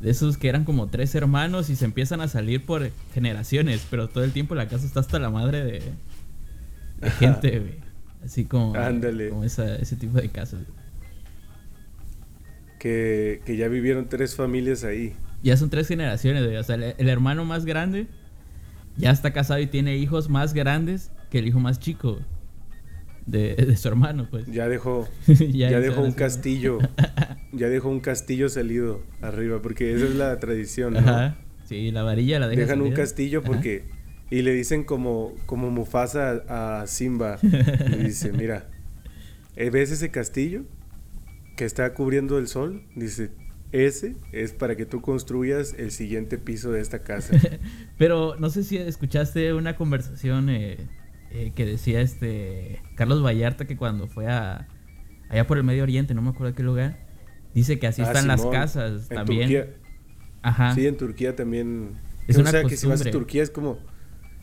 [0.00, 4.08] De esos que eran como tres hermanos y se empiezan a salir por generaciones, pero
[4.08, 5.82] todo el tiempo la casa está hasta la madre de,
[7.00, 7.74] de gente, güey.
[8.24, 9.30] Así como, Ándale.
[9.30, 10.60] como esa- ese tipo de casas.
[12.78, 15.14] Que, que ya vivieron tres familias ahí.
[15.42, 16.56] Ya son tres generaciones, güey.
[16.56, 18.06] O sea, el, el hermano más grande
[18.96, 22.18] ya está casado y tiene hijos más grandes que el hijo más chico
[23.26, 24.46] de, de su hermano, pues.
[24.46, 25.08] Ya dejó,
[25.52, 26.78] Ya dejó un castillo.
[27.54, 29.60] Ya dejó un castillo salido arriba.
[29.60, 31.00] Porque esa es la tradición, ¿no?
[31.00, 31.36] Ajá.
[31.66, 33.84] Sí, la varilla la deja Dejan un castillo porque...
[34.32, 37.38] Y le dicen como, como Mufasa a, a Simba.
[37.42, 38.64] Le dice, mira,
[39.56, 40.62] ¿eh, ¿ves ese castillo
[41.54, 42.82] que está cubriendo el sol?
[42.96, 43.30] Dice,
[43.72, 47.34] ese es para que tú construyas el siguiente piso de esta casa.
[47.98, 50.78] Pero no sé si escuchaste una conversación eh,
[51.30, 54.66] eh, que decía este Carlos Vallarta que cuando fue a
[55.28, 57.06] allá por el Medio Oriente, no me acuerdo qué lugar,
[57.52, 59.42] dice que así Ah, están las casas en también.
[59.42, 59.76] Turquía.
[60.40, 60.74] Ajá.
[60.74, 61.98] Sí, en Turquía también.
[62.26, 63.10] Es o una sea, que si vas a.
[63.10, 63.91] Turquía es como...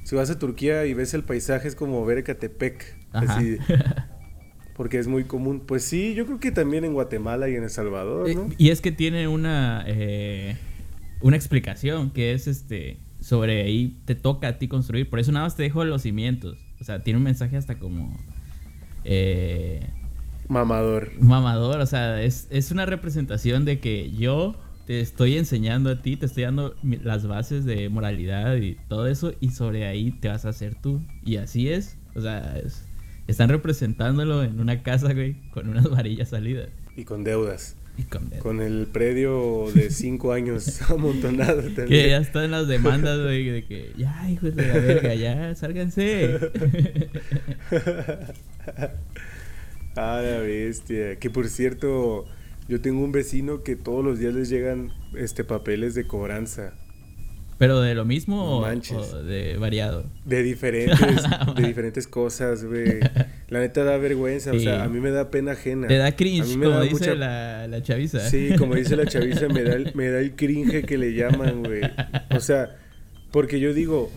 [0.04, 2.98] Si vas a Turquía y ves el paisaje es como ver Ecatepec.
[3.12, 3.36] Ajá.
[3.38, 3.58] Así,
[4.76, 5.62] porque es muy común.
[5.66, 8.50] Pues sí, yo creo que también en Guatemala y en El Salvador, Eh, ¿no?
[8.58, 10.58] y es que tiene una eh,
[11.22, 15.46] una explicación que es este sobre ahí te toca a ti construir, por eso nada
[15.46, 16.58] más te dejo los cimientos.
[16.80, 18.16] O sea, tiene un mensaje hasta como
[19.04, 19.90] eh,
[20.48, 21.12] Mamador.
[21.20, 24.56] mamador, o sea, es, es una representación de que yo
[24.90, 26.74] te estoy enseñando a ti, te estoy dando
[27.04, 31.00] las bases de moralidad y todo eso, y sobre ahí te vas a hacer tú.
[31.24, 32.88] Y así es, o sea, es-
[33.28, 36.70] están representándolo en una casa, güey, con unas varillas salidas.
[36.98, 37.76] Y con deudas.
[38.00, 41.88] Y con Con el predio de cinco años amontonado también.
[41.88, 46.40] Que ya están las demandas, güey, de que ya, hijos de la verga, ya, sálganse.
[49.96, 51.20] ah, la bestia.
[51.20, 52.26] Que por cierto,
[52.70, 56.74] yo tengo un vecino que todos los días les llegan este papeles de cobranza.
[57.58, 58.96] Pero de lo mismo o, manches.
[59.14, 60.06] o de variado.
[60.24, 60.98] De diferentes,
[61.58, 63.00] de diferentes cosas, güey.
[63.50, 65.88] La neta da vergüenza, o sea, a mí me da pena ajena.
[65.88, 68.20] Te da A cringe, mí me como da dice mucha- la, la chaviza.
[68.30, 71.64] Sí, como dice la chaviza, me da el, me da el cringe que le llaman,
[71.64, 71.82] güey.
[72.34, 72.78] O sea,
[73.32, 74.10] porque yo digo,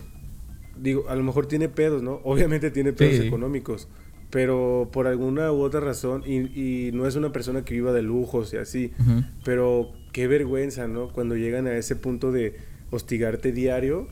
[0.79, 2.21] digo, a lo mejor tiene pedos, ¿no?
[2.23, 3.27] Obviamente tiene pedos Sí.
[3.27, 3.87] económicos,
[4.33, 8.01] pero por alguna u otra razón, y, y no es una persona que viva de
[8.01, 8.91] lujos y así,
[9.45, 11.09] pero qué vergüenza, ¿no?
[11.09, 14.07] Cuando llegan a ese punto de hostigarte diario.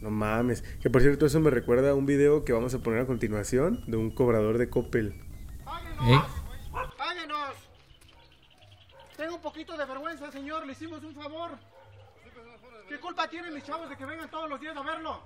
[0.00, 0.62] No mames.
[0.80, 3.84] Que por cierto, eso me recuerda a un video que vamos a poner a continuación
[3.86, 5.08] de un cobrador de Coppel.
[5.08, 6.18] ¿Eh?
[6.96, 7.54] ¡Páguenos!
[9.18, 10.64] Tengo un poquito de vergüenza, señor.
[10.64, 11.50] Le hicimos un favor.
[12.88, 15.20] ¿Qué culpa tienen mis chavos de que vengan todos los días a verlo?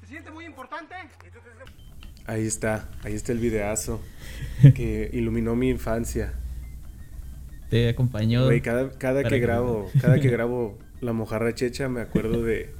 [0.00, 0.94] ¿Se siente muy importante?
[2.26, 4.00] Ahí está, ahí está el videazo
[4.74, 6.32] que iluminó mi infancia.
[7.70, 8.44] Te acompañó.
[8.44, 12.70] Güey, cada, cada que que- grabo, cada que grabo La Mojarra Checha me acuerdo de,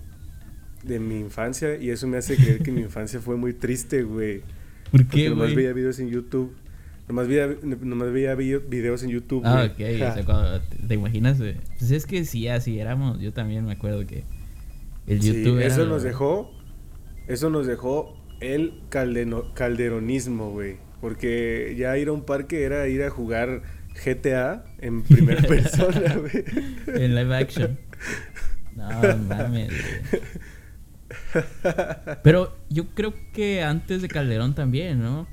[0.83, 4.41] de mi infancia y eso me hace creer que mi infancia fue muy triste, güey.
[4.91, 5.57] ¿Por Porque qué, nomás güey?
[5.57, 6.55] veía videos en YouTube.
[7.09, 7.49] Nomás veía,
[7.83, 9.43] nomás veía video- videos en YouTube.
[9.45, 9.97] Ah, güey.
[9.97, 10.11] ok.
[10.11, 11.39] O sea, cuando te, imaginas.
[11.41, 13.21] eh, Pues es que sí, así éramos.
[13.21, 14.25] Yo también me acuerdo que
[15.07, 16.51] el Sí, YouTube era eso lo- nos dejó,
[17.27, 20.77] eso nos dejó el caldeno- calderonismo, güey.
[21.01, 23.63] Porque ya ir a un parque era ir a jugar
[24.05, 26.45] GTA en primera persona, güey.
[26.87, 27.79] En live action.
[28.75, 28.89] No,
[29.29, 29.69] mames.
[29.71, 30.23] güey.
[32.23, 35.27] Pero yo creo que antes de Calderón también, ¿no?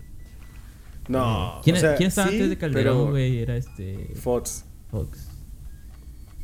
[1.08, 1.60] No.
[1.64, 3.40] ¿Quién, o sea, quién estaba sí, antes de Calderón, güey?
[3.40, 4.12] Era este.
[4.16, 4.66] Fox.
[4.90, 5.30] Fox.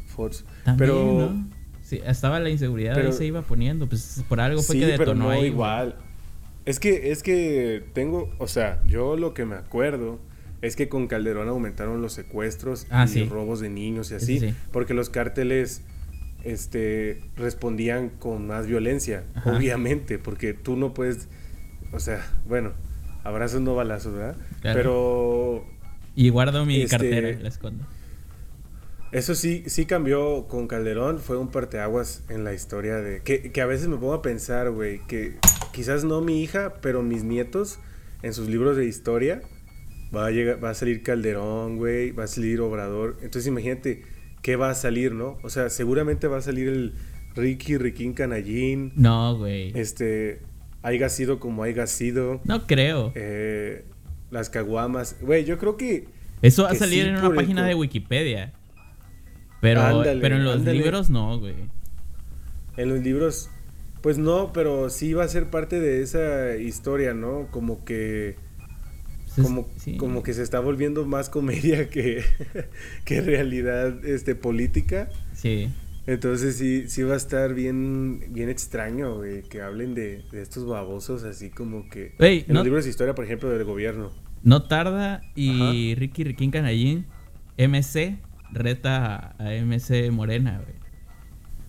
[0.08, 0.46] Fox.
[0.64, 1.50] También, pero ¿no?
[1.82, 3.88] Sí, estaba la inseguridad pero- ahí se iba poniendo.
[3.88, 5.50] Pues por algo fue sí, que pero detonó no ahí.
[5.50, 5.94] güey.
[6.68, 10.20] Es que, es que tengo, o sea, yo lo que me acuerdo
[10.62, 13.24] es que con Calderón aumentaron los secuestros Ah, y sí.
[13.26, 14.54] robos de niños y así, sí.
[14.72, 15.82] porque los cárteles
[16.44, 19.56] este respondían con más violencia, Ajá.
[19.58, 21.28] obviamente, porque tú no puedes
[21.94, 22.74] o sea, bueno,
[23.24, 24.36] abrazos no balazos, ¿verdad?
[24.62, 24.78] Claro.
[24.78, 25.66] Pero
[26.16, 27.86] Y guardo mi Este- cartera, la escondo.
[29.14, 33.22] Eso sí, sí cambió con Calderón, fue un parteaguas en la historia de...
[33.22, 35.38] Que, que a veces me pongo a pensar, güey, que
[35.78, 37.78] quizás no mi hija, pero mis nietos,
[38.24, 39.44] en sus libros de historia,
[40.16, 43.18] va a, llegar, va a salir Calderón, güey, va a salir Obrador.
[43.22, 44.04] Entonces imagínate
[44.42, 45.38] qué va a salir, ¿no?
[45.44, 46.94] O sea, seguramente va a salir el
[47.36, 49.72] Ricky, Riquín Canallín, No, güey.
[49.78, 50.42] este,
[50.82, 53.12] haya sido como haya sido, No creo.
[53.14, 53.86] eh,
[54.32, 55.18] las caguamas.
[55.22, 56.08] Güey, yo creo que...
[56.42, 58.52] Eso va a salir sí en una el página de Wikipedia.
[59.62, 60.80] Pero, Ándale, pero en los ándale.
[60.80, 61.54] libros no, güey.
[62.78, 63.50] En los libros,
[64.02, 67.48] pues no, pero sí va a ser parte de esa historia, ¿no?
[67.52, 68.36] Como que,
[69.26, 69.98] Pues es- como, sí.
[69.98, 72.24] como que se está volviendo más comedia que,
[73.06, 75.10] que realidad este, política.
[75.34, 75.70] Sí.
[76.06, 80.66] Entonces sí, sí va a estar bien, bien extraño, güey, que hablen de, de estos
[80.66, 82.14] babosos así como que...
[82.18, 84.12] Güey, en no- los libros de historia, por ejemplo, del gobierno.
[84.44, 87.06] No tarda y Ricky Riquín Canallín,
[87.58, 88.20] MC,
[88.54, 90.78] reta a, a MC Morena, güey.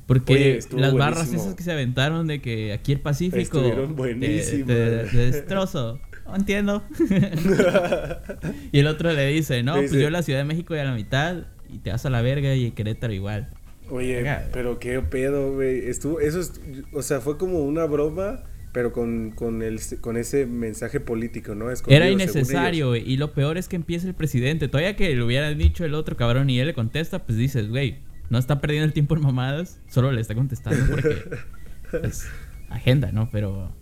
[0.09, 1.43] Porque Oye, las barras buenísimo.
[1.43, 6.01] esas que se aventaron de que aquí el Pacífico Estuvieron te- te, te destrozo.
[6.27, 6.83] No entiendo.
[8.73, 10.79] y el otro le dice, no, Le pues dice- yo la Ciudad de México y
[10.79, 13.49] a la mitad y te vas a la verga y Querétaro igual.
[13.91, 15.87] Oye, pero qué pedo, güey.
[15.89, 16.61] Estuvo, eso es,
[16.93, 21.71] o sea, fue como una broma, pero con, con, el, con ese mensaje político, ¿no?
[21.71, 23.11] Escondido, Era innecesario, güey.
[23.11, 24.69] Y lo peor es que empieza el presidente.
[24.69, 27.99] Todavía que le hubieran dicho el otro cabrón y él le contesta, pues dices, güey,
[28.31, 31.23] no está perdiendo el tiempo en mamadas, solo le está contestando porque
[32.07, 32.27] es
[32.71, 33.29] agenda, ¿no?
[33.33, 33.73] Pero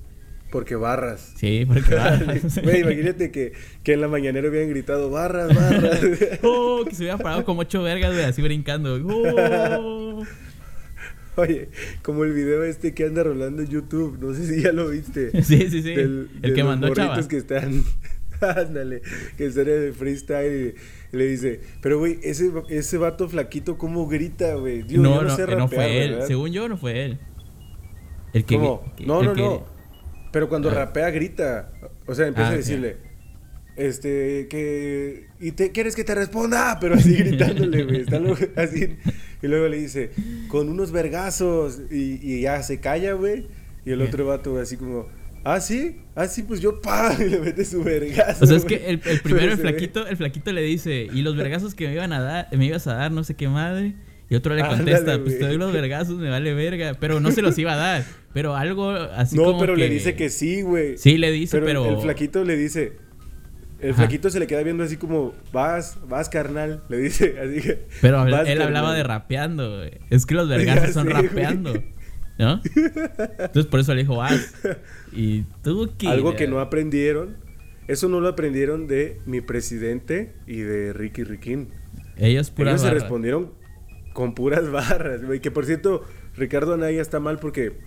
[0.51, 1.33] Porque barras.
[1.37, 2.17] sí, porque va.
[2.63, 6.01] Güey, imagínate que, que en la mañanera hubieran gritado barras, barras.
[6.43, 8.95] Oh, que se hubiera parado como ocho vergas, güey, así brincando.
[9.05, 10.25] Oh.
[11.39, 11.69] Oye,
[12.03, 15.31] como el video este que anda rolando en YouTube, no sé si ya lo viste.
[15.43, 15.95] Sí, sí, sí.
[15.95, 17.29] Del- el de que los mandó Chava.
[17.29, 17.85] que están,
[18.41, 19.03] ándale,
[19.37, 20.75] que en el freestyle
[21.13, 24.83] y le dice, pero güey, ese, ese vato flaquito, ¿cómo grita, güey?
[24.83, 26.11] No, yo no, sé eh, no rapear, fue él.
[26.13, 26.27] ¿verdad?
[26.27, 27.19] Según yo, no fue él.
[28.33, 28.57] El que.
[28.57, 28.93] ¿Cómo?
[28.97, 29.65] que- No, el no, que- no.
[30.33, 30.75] Pero cuando Ah.
[30.75, 31.73] rapea, grita.
[32.07, 32.97] O sea, empieza Ah, a decirle,
[33.77, 35.29] este, que...
[35.41, 36.79] ¿Y te quieres que te responda?
[36.81, 38.05] Pero así gritándole, güey.
[38.57, 38.97] Así.
[39.43, 40.11] Y luego le dice,
[40.49, 41.81] con unos vergazos.
[41.91, 43.47] Y, y ya se calla, güey.
[43.85, 44.09] Y el Bien.
[44.09, 45.07] otro vato, güey, así como,
[45.55, 45.97] ¿ah, sí?
[46.15, 47.15] Ah, sí, pues yo, pa.
[47.19, 48.45] Y le mete su vergazo.
[48.45, 51.23] O sea, es que el, el primero, el ve- flaquito, el flaquito le dice, y
[51.23, 53.95] los vergazos que me iban a dar, me ibas a dar, no sé qué madre.
[54.29, 56.95] Y otro le Ándale, contesta, pues te doy los vergazos, me vale verga.
[56.99, 58.05] Pero no se los iba a dar.
[58.33, 60.99] Pero algo así No, como pero le dice que sí, güey.
[60.99, 61.97] Sí, le dice, pero, pero...
[61.97, 62.95] el flaquito le dice.
[63.79, 63.99] El Ajá.
[64.03, 66.83] flaquito se le queda viendo así como, vas, vas, carnal.
[66.89, 67.87] Le dice, así que.
[68.01, 68.97] Pero habla- "Vas, él hablaba carnal".
[68.97, 69.91] de rapeando, güey.
[70.11, 71.75] Es que los vergazos son rapeando.
[72.39, 72.61] ¿No?
[72.65, 74.55] Entonces por eso le dijo, vas.
[75.13, 76.07] Y tuvo que...
[76.09, 77.37] Algo que no aprendieron.
[77.89, 81.69] Eso no lo aprendieron de mi presidente y de Ricky Riquín.
[82.17, 83.03] Ellos puras Ellos se barras.
[83.03, 83.53] respondieron
[84.13, 85.41] con puras barras, güey.
[85.41, 86.03] Que por cierto,
[86.37, 87.79] Ricardo Anaya está mal porque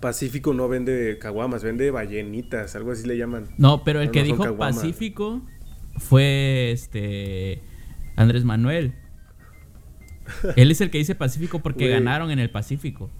[0.00, 3.48] Pacífico no vende caguamas, vende ballenitas, algo así le llaman.
[3.58, 4.76] No, pero el No, que no dijo caguamas.
[4.76, 5.42] Pacífico
[5.96, 7.62] fue este
[8.16, 8.94] Andrés Manuel.
[10.56, 13.10] Él es el que dice Pacífico porque ganaron en el Pacífico.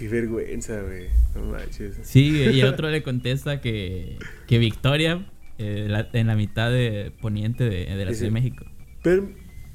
[0.00, 1.08] Qué vergüenza, güey.
[1.34, 1.98] No manches.
[2.02, 5.26] Sí, y el otro le contesta que, que Victoria
[5.58, 8.64] eh, la- en la mitad de poniente de, de la Ciudad de México.
[9.02, 9.24] Per-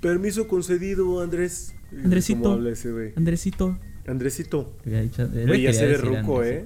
[0.01, 1.75] permiso concedido, Andrés.
[2.03, 2.41] Andresito.
[2.41, 3.13] ¿Cómo habla ese güey?
[3.15, 3.77] Andresito.
[4.07, 4.75] Andresito.
[4.85, 6.65] Oye, ya se ve ruco, ¿eh?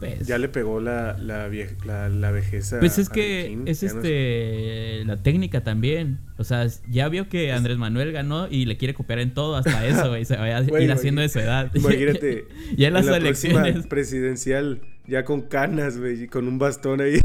[0.00, 1.48] Pues, Ya le pegó la, la,
[1.84, 2.80] la, la vejeza.
[2.80, 6.18] Pues es que es no este la técnica también.
[6.38, 9.86] O sea, ya vio que Andrés Manuel ganó y le quiere copiar en todo hasta
[9.86, 10.24] eso, güey.
[10.24, 11.70] Se vaya a Güey, ir haciendo de su edad.
[11.74, 12.46] Imagínate.
[12.76, 13.86] ya en las la próxima elecciones.
[13.86, 17.20] presidencial, ya con canas, güey, y con un bastón ahí.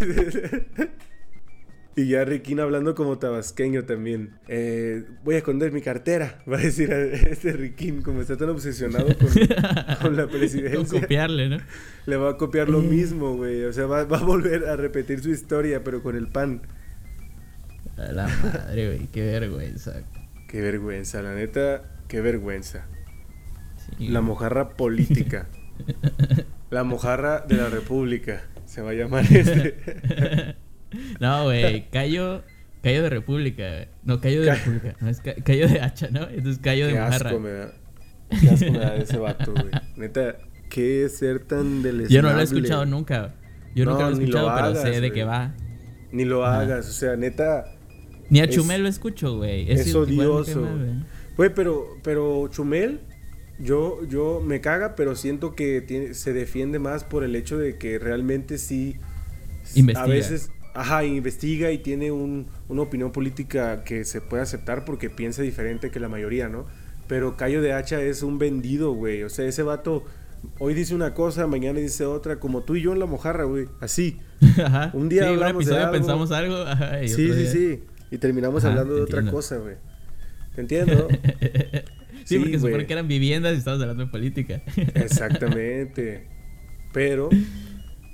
[1.96, 4.32] Y ya Riquín hablando como tabasqueño también.
[4.48, 8.50] Eh, voy a esconder mi cartera, va a decir a este Riquín, como está tan
[8.50, 9.28] obsesionado con,
[10.02, 11.02] con la Con presidencia.
[11.02, 11.58] copiarle, ¿no?
[12.06, 13.64] Le va a copiar lo mismo, güey.
[13.64, 16.62] O sea, va, va a volver a repetir su historia, pero con el pan.
[17.98, 19.08] A la madre, güey.
[19.08, 20.02] Qué vergüenza.
[20.50, 22.86] Qué vergüenza, la neta, qué vergüenza.
[23.98, 25.48] Sí, La mojarra política.
[26.72, 28.44] La mojarra de la república.
[28.66, 30.56] Se va a llamar este.
[31.20, 31.90] No, güey.
[31.90, 32.44] Cayo.
[32.84, 33.88] Cayo de República.
[34.04, 34.96] No, Cayo de Ca- República.
[35.02, 36.28] No, es ca- Cayo de hacha, ¿no?
[36.30, 37.30] Entonces Cayo de Qué mojarra.
[37.30, 37.74] asco me da.
[38.40, 39.72] Qué asco me da ese vato, güey.
[39.96, 40.36] Neta,
[40.70, 42.10] qué ser tan deleznable.
[42.14, 43.34] Yo no lo he escuchado nunca.
[43.76, 45.56] Yo No, nunca lo he lo escuchado, pero sé de qué va.
[46.12, 46.62] Ni lo Ajá.
[46.62, 47.66] hagas, o sea, neta.
[48.30, 49.72] Ni a Es- Chumel lo escucho, güey.
[49.72, 50.62] es cae odioso.
[50.62, 51.04] güey.
[51.38, 53.02] Güey, pero, pero Chumel,
[53.60, 57.78] yo, yo me caga, pero siento que tiene- se defiende más por el hecho de
[57.78, 58.96] que realmente sí,
[59.76, 60.04] Investiga.
[60.04, 65.10] a veces, ajá, investiga y tiene un- una opinión política que se puede aceptar porque
[65.10, 66.66] piensa diferente que la mayoría, ¿no?
[67.08, 69.24] Pero Cayo de Hacha es un vendido, güey.
[69.24, 70.04] O sea, ese vato
[70.60, 73.66] hoy dice una cosa, mañana dice otra, como tú y yo en la mojarra, güey.
[73.80, 74.20] Así.
[74.64, 74.92] Ajá.
[74.94, 75.92] Un día sí, un hablamos de algo.
[75.92, 76.56] pensamos algo.
[76.58, 77.84] ajá, y Sí, sí, sí.
[78.12, 79.76] Y terminamos Ajá, hablando de otra cosa, güey.
[80.56, 81.08] ¿Te entiendo?
[82.26, 82.88] Sí, porque Sí, supone güey.
[82.88, 84.64] que eran viviendas y estabas hablando de política.
[84.96, 86.28] Exactamente.
[86.94, 87.30] Pero,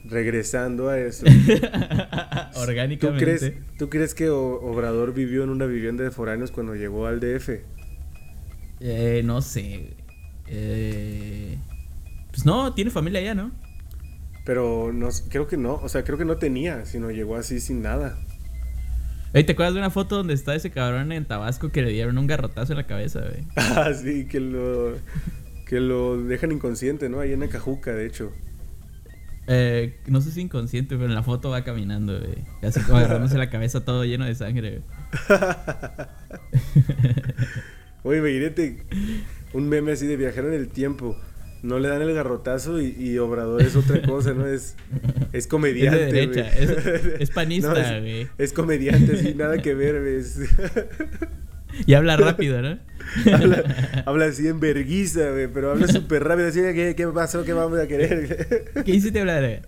[0.05, 1.25] regresando a eso.
[2.53, 3.23] ¿Tú Orgánicamente.
[3.23, 7.19] crees, ¿Tú crees que O- Obrador vivió en una vivienda de foráneos cuando llegó al
[7.19, 7.49] DF?
[8.79, 9.93] Eh, no sé.
[10.47, 11.57] Eh,
[12.31, 13.51] pues no, tiene familia allá, ¿no?
[14.45, 17.81] Pero no, creo que no, o sea, creo que no tenía, sino llegó así sin
[17.81, 18.17] nada.
[19.33, 22.17] Ey, ¿te acuerdas de una foto donde está ese cabrón en Tabasco que le dieron
[22.17, 23.45] un garrotazo en la cabeza, güey?
[23.77, 24.95] Así que lo
[25.67, 27.21] que lo dejan inconsciente, ¿no?
[27.21, 28.33] Ahí en Acajuca, de hecho.
[29.53, 32.37] Eh, no sé si inconsciente, pero en la foto va caminando, güey.
[32.61, 34.81] Así como agarrándose la cabeza todo lleno de sangre,
[35.29, 35.39] güey.
[38.03, 38.83] Oye, imagínate
[39.53, 41.17] un meme así de viajar en el tiempo.
[41.63, 44.47] No le dan el garrotazo y, y Obrador es otra cosa, ¿no?
[44.47, 44.75] Es,
[45.31, 46.07] es comediante.
[46.07, 46.63] Es de derecha, güey.
[46.63, 48.27] es- es panista, es, güey.
[48.39, 50.23] Es comediante, sí, nada que ver, güey.
[51.85, 52.77] Y habla rápido, ¿no?
[53.33, 56.47] habla, habla así en verguiza, güey, pero habla súper rápido.
[56.49, 57.43] Así, ¿qué, ¿qué pasó?
[57.43, 58.63] ¿Qué vamos a querer?
[58.85, 59.63] ¿Qué hiciste hablar?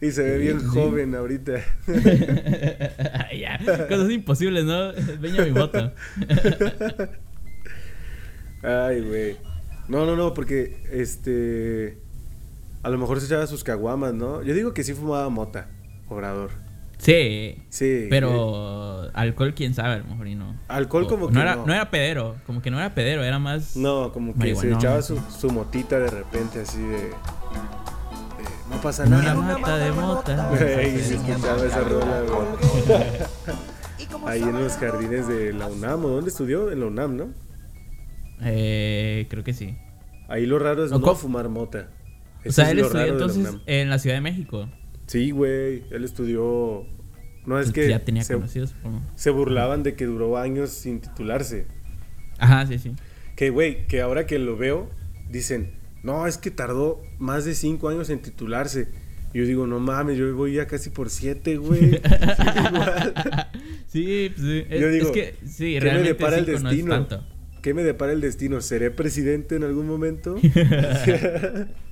[0.00, 0.66] y se ve bien Sí.
[0.66, 1.52] joven ahorita.
[3.38, 4.92] ya, cosas imposibles, ¿no?
[5.20, 5.92] Veña mi voto.
[8.62, 9.36] Ay, güey.
[9.88, 11.98] No, no, no, porque este.
[12.82, 14.42] A lo mejor se echaba sus caguamas, ¿no?
[14.42, 15.68] Yo digo que sí fumaba mota,
[16.08, 16.50] Obrador.
[17.02, 17.84] Sí, Sí.
[17.84, 20.54] eh, pero alcohol, quién sabe, a lo mejor y no.
[20.68, 21.66] Alcohol O- como no que era, no.
[21.66, 23.76] no era pedero, como que no era pedero, era más.
[23.76, 26.96] No, como que se echaba su, su motita de repente, así de.
[26.98, 27.10] de,
[28.70, 29.34] no pasa Una nada.
[29.34, 30.48] mata de mota.
[30.58, 33.02] Güey, se escuchaba esa rola, güey.
[34.26, 36.70] Ahí en los jardines de la UNAM, ¿o dónde estudió?
[36.70, 37.28] En la UNAM, ¿no?
[38.42, 39.76] Eh, creo que sí.
[40.28, 41.88] Ahí lo raro es No, no, fumar mota.
[42.46, 44.68] O sea, él estudió entonces en la Ciudad de México.
[45.12, 46.86] Sí, güey, él estudió...
[47.44, 49.02] No, es Pues que ya tenía se, conocidos, supongo.
[49.14, 51.66] se burlaban de que duró años sin titularse.
[52.38, 52.94] Ajá, sí, sí.
[53.36, 54.88] Que, güey, que ahora que lo veo,
[55.28, 55.72] dicen,
[56.02, 58.88] no, es que tardó más de cinco años en titularse.
[59.34, 62.00] Y yo digo, no mames, yo voy ya casi por siete, güey.
[63.88, 64.64] Sí, pues, sí.
[64.70, 67.08] Es, Yo digo, es que sí, ¿qué me depara el no destino?
[67.60, 68.62] ¿Qué me depara el destino?
[68.62, 70.36] ¿Seré presidente en algún momento?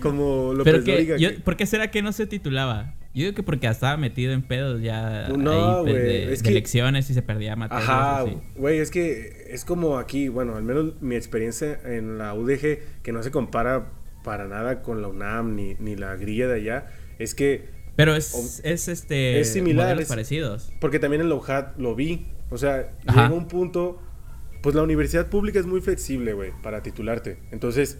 [0.00, 2.94] Como López Pero que, yo- ¿por qué será que no se titulaba?
[3.14, 6.44] Yo digo que porque estaba metido en pedos ya No, ahí, pues, de, es de
[6.44, 7.88] que- elecciones y se perdía materias.
[7.88, 8.24] Ajá,
[8.56, 13.12] güey, es que es como aquí, bueno, al menos mi experiencia en la UDG, que
[13.12, 13.90] no se compara
[14.24, 16.86] para nada con la UNAM ni, ni la grilla de allá,
[17.18, 20.72] es que, Pero es, es este Es similar, es- parecidos.
[20.80, 23.24] porque también en la UJAT lo vi, o sea, Ajá.
[23.24, 24.00] llega un punto,
[24.62, 27.36] pues la universidad pública es muy flexible, güey, para titularte.
[27.50, 27.98] Entonces,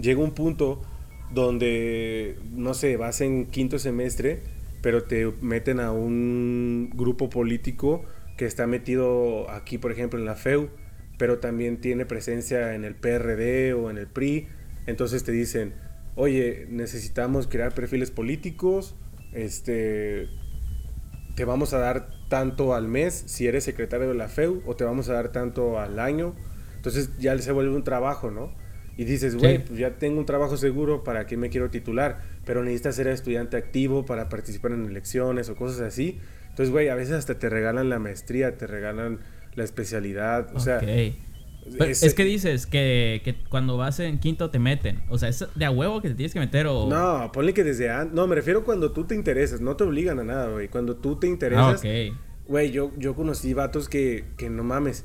[0.00, 0.82] llega un punto
[1.30, 4.42] donde, no sé, vas en quinto semestre,
[4.80, 8.04] pero te meten a un grupo político
[8.36, 10.70] que está metido aquí, por ejemplo, en la FEU,
[11.18, 14.46] pero también tiene presencia en el PRD o en el PRI.
[14.86, 15.74] Entonces te dicen,
[16.14, 18.94] oye, necesitamos crear perfiles políticos,
[19.32, 20.28] este,
[21.34, 24.84] te vamos a dar tanto al mes si eres secretario de la FEU o te
[24.84, 26.34] vamos a dar tanto al año.
[26.76, 28.52] Entonces ya se vuelve un trabajo, ¿no?
[28.98, 29.62] Y dices, güey, Sí.
[29.68, 32.20] pues ya tengo un trabajo seguro, ¿para qué me quiero titular?
[32.44, 36.18] Pero necesitas ser estudiante activo para participar en elecciones o cosas así.
[36.50, 39.20] Entonces, güey, a veces hasta te regalan la maestría, te regalan
[39.54, 40.48] la especialidad.
[40.54, 41.14] O sea, Ok.
[41.78, 45.02] Pero es- es, que dices que, que cuando vas en quinto te meten.
[45.10, 46.88] O sea, ¿es de a huevo que te tienes que meter o...?
[46.88, 48.14] No, ponle que desde antes.
[48.14, 49.60] No, me refiero cuando tú te interesas.
[49.60, 50.68] No te obligan a nada, güey.
[50.68, 51.80] Cuando tú te Ah, interesas.
[51.80, 52.16] ok.
[52.46, 55.04] Güey, yo, yo conocí vatos que, que no mames.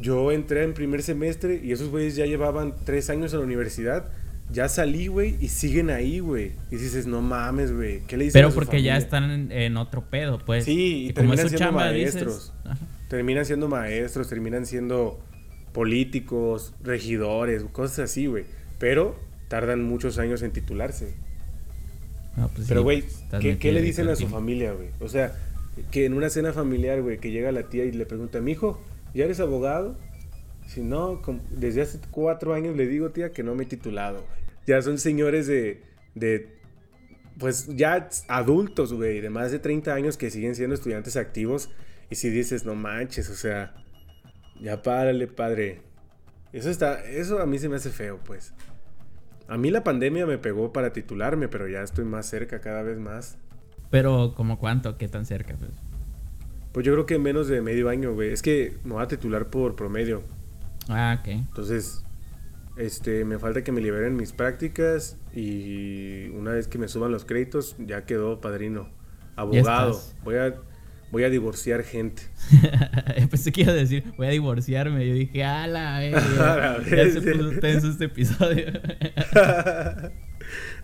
[0.00, 4.10] Yo entré en primer semestre y esos güeyes ya llevaban tres años en la universidad.
[4.50, 6.52] Ya salí, güey, y siguen ahí, güey.
[6.70, 8.00] Y dices, no mames, güey.
[8.08, 10.64] ¿Qué le dicen Pero a su porque ya están en, en otro pedo, pues.
[10.64, 12.52] Sí, y terminan siendo chamba, maestros.
[12.64, 12.88] dices...
[13.08, 15.20] Terminan siendo maestros, terminan siendo
[15.72, 18.44] políticos, regidores, cosas así, güey.
[18.78, 19.18] Pero
[19.48, 21.14] tardan muchos años en titularse.
[22.36, 24.88] No, pues Pero, güey, estás ¿qué, le dicen a su familia, güey?
[25.00, 25.32] O sea,
[25.90, 28.80] que en una cena familiar, güey, que llega la tía y le pregunta, mi hijo,
[29.14, 29.96] ¿ya eres abogado?
[30.66, 34.40] Si no, desde hace cuatro años le digo, tía, que no me he titulado, güey.
[34.66, 35.82] Ya son señores de,
[36.14, 36.60] de,
[37.38, 41.70] pues ya adultos, güey, de más de 30 años que siguen siendo estudiantes activos.
[42.08, 43.74] Y si dices, no manches, o sea,
[44.60, 45.82] ya párale, padre.
[46.52, 48.52] Eso está, eso a mí se me hace feo, pues.
[49.48, 52.98] A mí la pandemia me pegó para titularme, pero ya estoy más cerca cada vez
[52.98, 53.38] más.
[53.90, 54.96] Pero, ¿como cuánto?
[54.96, 55.56] ¿Qué tan cerca?
[55.56, 55.72] Pues?
[56.72, 58.30] Pues yo creo que menos de medio año, güey.
[58.30, 60.22] Es que me voy a titular por promedio.
[60.88, 61.28] Ah, ok.
[61.28, 62.04] Entonces,
[62.76, 67.24] este, me falta que me liberen mis prácticas y una vez que me suban los
[67.24, 68.88] créditos, ya quedó padrino.
[69.36, 70.00] Abogado.
[70.22, 70.54] Voy a,
[71.10, 72.22] voy a divorciar gente.
[73.30, 75.06] Pensé que iba a decir, voy a divorciarme.
[75.06, 76.78] Yo dije, a la verga.
[76.84, 78.66] Ya se puso tenso este episodio.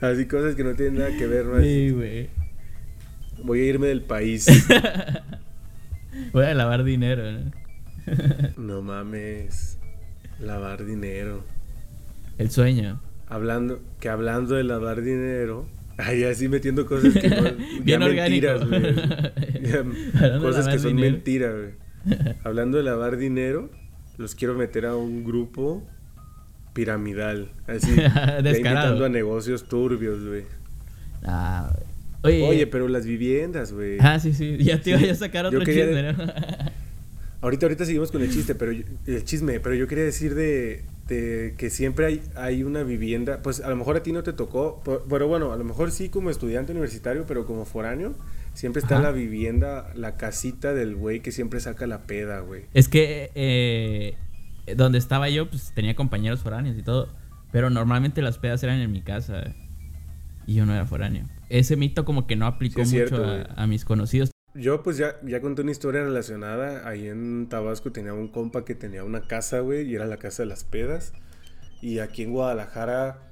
[0.00, 1.60] Así cosas que no tienen nada que ver, ¿no?
[1.60, 2.28] Sí, güey.
[3.42, 4.46] Voy a irme del país.
[6.32, 7.50] Voy a lavar dinero, ¿no?
[8.56, 9.78] no mames.
[10.40, 11.44] Lavar dinero.
[12.38, 13.00] El sueño.
[13.28, 15.66] Hablando, que hablando de lavar dinero.
[15.98, 17.42] Ay, así metiendo cosas que no.
[17.82, 18.82] Bien ya mentiras, güey.
[19.62, 22.34] Ya, cosas que son mentiras, güey.
[22.44, 23.70] Hablando de lavar dinero,
[24.18, 25.82] los quiero meter a un grupo
[26.74, 27.50] piramidal.
[27.66, 27.90] Así.
[27.94, 28.44] Descarado.
[28.46, 30.44] invitando a negocios turbios, güey.
[31.24, 31.74] Ah,
[32.26, 32.42] oye.
[32.48, 33.98] Oye, pero las viviendas, güey.
[34.00, 34.56] Ah, sí, sí.
[34.58, 36.32] Ya te iba a sacar otro quería- chisme, ¿no?
[37.42, 40.84] Ahorita, ahorita seguimos con el chiste, pero yo- el chisme, pero yo quería decir de,
[41.06, 44.32] de que siempre hay, hay una vivienda, pues a lo mejor a ti no te
[44.32, 48.14] tocó, pero bueno, a lo mejor sí como estudiante universitario, pero como foráneo,
[48.54, 49.04] siempre está Ajá.
[49.04, 52.62] la vivienda, la casita del güey que siempre saca la peda, güey.
[52.72, 54.16] Es que eh,
[54.74, 57.10] donde estaba yo, pues tenía compañeros foráneos y todo.
[57.52, 59.54] Pero normalmente las pedas eran en mi casa.
[60.46, 61.24] Y yo no era foráneo.
[61.48, 63.46] Ese mito como que no aplicó Sí, mucho cierto, a, güey.
[63.56, 64.30] a mis conocidos.
[64.54, 68.74] Yo pues ya, ya conté una historia relacionada, ahí en Tabasco tenía un compa que
[68.74, 71.12] tenía una casa, güey, y era la casa de las pedas.
[71.82, 73.30] Y aquí en Guadalajara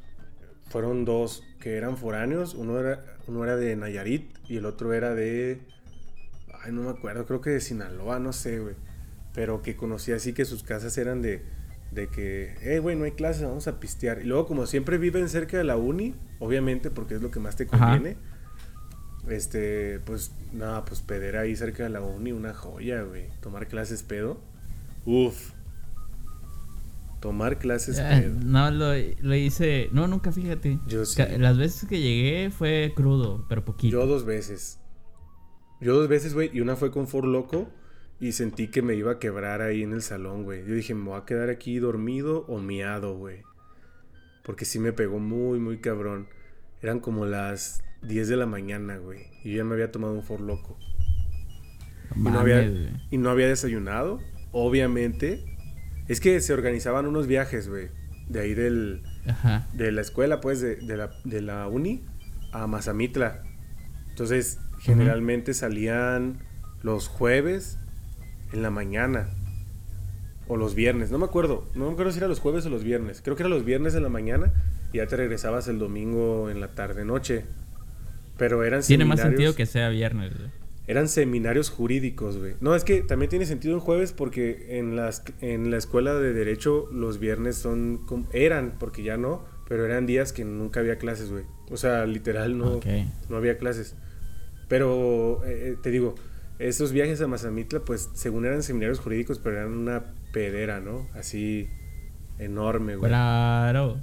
[0.68, 5.14] fueron dos que eran foráneos, uno era, uno era de Nayarit y el otro era
[5.14, 5.62] de...
[6.62, 8.74] Ay, no me acuerdo, creo que de Sinaloa, no sé, güey.
[9.34, 11.42] Pero que conocí así que sus casas eran de,
[11.94, 14.20] de que, eh, güey, no hay clases, vamos a pistear.
[14.20, 17.56] Y luego como siempre viven cerca de la uni, obviamente porque es lo que más
[17.56, 17.92] te Ajá.
[17.92, 18.16] conviene.
[19.28, 23.28] Este, pues nada, pues pedera ahí cerca de la uni, una joya, güey.
[23.40, 24.40] Tomar clases pedo.
[25.06, 25.52] Uf.
[27.20, 28.34] Tomar clases pedo.
[28.44, 29.88] no, lo, lo hice.
[29.92, 30.78] No, nunca, fíjate.
[30.86, 31.22] Yo sí.
[31.38, 33.92] Las veces que llegué fue crudo, pero poquito.
[33.92, 34.78] Yo dos veces.
[35.80, 37.68] Yo dos veces, güey, y una fue con For Loco
[38.20, 40.64] y sentí que me iba a quebrar ahí en el salón, güey.
[40.66, 43.42] Yo dije, me voy a quedar aquí dormido o miado, güey.
[44.42, 46.28] Porque sí me pegó muy, muy cabrón.
[46.80, 49.26] Eran como las 10 de la mañana, güey.
[49.42, 50.78] Y yo ya me había tomado un For Loco.
[52.14, 52.62] Y, no había,
[53.10, 54.20] y no había desayunado,
[54.52, 55.44] obviamente.
[56.06, 57.88] Es que se organizaban unos viajes, güey.
[58.28, 59.66] De ahí del, Ajá.
[59.72, 62.04] de la escuela, pues, de, de la, de la uni
[62.52, 63.42] a Mazamitla.
[64.10, 66.38] Entonces, generalmente salían
[66.82, 67.78] los jueves
[68.54, 69.28] en la mañana.
[70.46, 71.66] O los viernes, no me acuerdo.
[71.74, 73.20] No me acuerdo si era los jueves o los viernes.
[73.22, 74.52] Creo que era los viernes en la mañana
[74.92, 77.44] y ya te regresabas el domingo en la tarde-noche.
[78.36, 80.50] Pero eran Tiene más sentido que sea viernes, güey.
[80.86, 82.54] eran seminarios jurídicos, güey.
[82.60, 86.32] No, es que también tiene sentido en jueves porque en, las, en la escuela de
[86.34, 88.00] derecho los viernes son...
[88.32, 91.44] Eran, porque ya no, pero eran días que nunca había clases, güey.
[91.70, 92.80] O sea, literal no,
[93.30, 93.94] no había clases.
[94.68, 96.16] Pero, eh, eh, te digo,
[96.58, 101.08] esos viajes a Mazamitla, pues según eran seminarios jurídicos, pero eran una pedera, ¿no?
[101.14, 101.68] Así
[102.38, 103.10] enorme, güey.
[103.10, 104.00] Claro.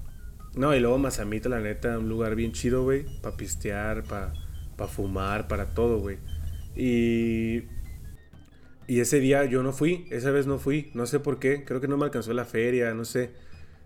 [0.55, 3.05] No, y luego Mazamitla, la neta, un lugar bien chido, güey.
[3.21, 4.33] Para pistear, para
[4.75, 6.17] pa fumar, para todo, güey.
[6.75, 7.63] Y.
[8.87, 11.79] Y ese día yo no fui, esa vez no fui, no sé por qué, creo
[11.79, 13.31] que no me alcanzó la feria, no sé.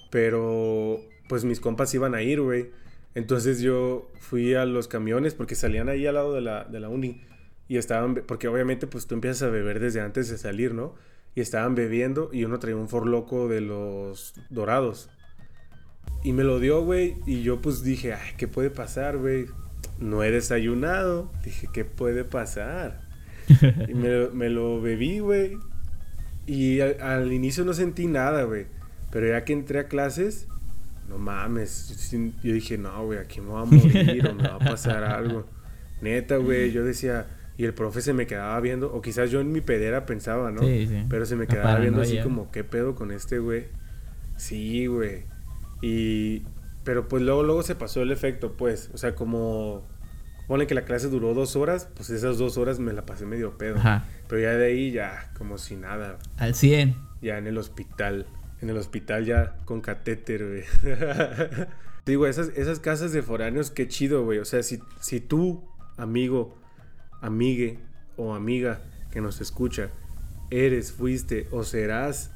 [0.09, 0.99] Pero,
[1.29, 2.71] pues mis compas iban a ir, güey.
[3.13, 6.89] Entonces yo fui a los camiones porque salían ahí al lado de la, de la
[6.89, 7.21] uni.
[7.67, 10.95] Y estaban, porque obviamente pues tú empiezas a beber desde antes de salir, ¿no?
[11.33, 15.09] Y estaban bebiendo y uno traía un forloco de los dorados.
[16.23, 17.17] Y me lo dio, güey.
[17.25, 19.45] Y yo pues dije, ay, ¿qué puede pasar, güey?
[19.99, 21.31] No he desayunado.
[21.43, 23.01] Dije, ¿qué puede pasar?
[23.87, 25.57] y me, lo- bebí, güey.
[26.47, 28.67] Y al, inicio no sentí nada, güey.
[29.11, 30.47] Pero ya que entré a clases,
[31.09, 32.11] no mames.
[32.43, 35.47] Yo, dije, no, güey, aquí me voy a morir o me va a pasar algo.
[36.01, 36.71] Neta, güey.
[36.71, 37.27] Yo decía,
[37.57, 40.61] y el profe se me quedaba viendo, o quizás yo en mi pedera pensaba, ¿no?
[40.61, 41.05] Sí, sí.
[41.09, 42.23] Pero se me quedaba viendo así paranoia.
[42.23, 43.67] como, ¿qué pedo con este güey?
[44.35, 45.23] Sí, güey.
[45.81, 46.43] Y.
[46.83, 48.89] Pero pues luego, luego se pasó el efecto, pues.
[48.93, 49.87] O sea, como.
[50.47, 53.57] Ponle que la clase duró dos horas, pues esas dos horas me la pasé medio
[53.57, 53.77] pedo.
[53.77, 54.05] Ajá.
[54.27, 56.19] Pero ya de ahí, ya, como si nada.
[56.37, 56.95] Al 100.
[57.21, 58.27] Ya en el hospital.
[58.61, 60.63] En el hospital ya con catéter, güey.
[62.05, 64.37] Digo, esas, esas casas de foráneos, qué chido, güey.
[64.37, 65.63] O sea, si, si tú,
[65.97, 66.55] amigo,
[67.21, 67.79] amigue
[68.17, 68.79] o amiga
[69.11, 69.89] que nos escucha,
[70.51, 72.31] eres, fuiste o serás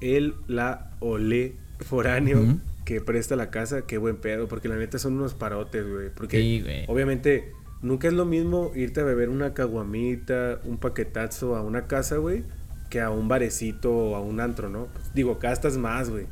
[0.00, 4.46] el, la o le foráneo que presta la casa, qué buen pedo.
[4.48, 6.08] Porque la neta son unos parotes, güey.
[6.14, 6.84] Porque Sí, güey.
[6.88, 7.52] obviamente
[7.82, 12.44] nunca es lo mismo irte a beber una caguamita, un paquetazo a una casa, güey,
[12.90, 14.86] que a un barecito o a un antro, ¿no?
[14.86, 16.26] Pues, digo, gastas más, güey.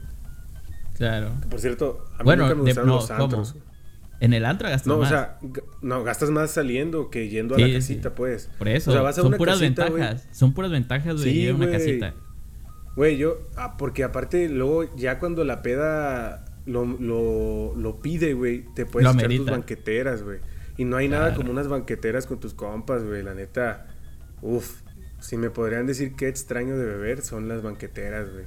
[0.96, 1.32] Claro.
[1.50, 3.52] Por cierto, a mí Bueno, nunca me de- gustaron no, los antros.
[3.52, 3.64] ¿cómo?
[4.20, 5.08] En el antro gastas No, más.
[5.08, 5.38] o sea,
[5.82, 7.74] no, gastas más saliendo que yendo a Sí, la sí.
[7.74, 8.48] casita, pues.
[8.58, 10.00] Por eso, O sea, vas a son una puras casita, güey.
[10.02, 10.28] ventajas.
[10.36, 12.14] Son puras ventajas de ir a una casita.
[12.96, 18.64] Güey, yo, ah, porque aparte luego ya cuando la peda lo, lo, lo pide, güey,
[18.74, 20.38] te puedes echar tus banqueteras, güey.
[20.76, 23.86] Y no hay nada como unas banqueteras con tus compas, güey, la neta.
[24.42, 24.80] Uf,
[25.20, 28.44] si me podrían decir qué extraño de beber, son las banqueteras, güey.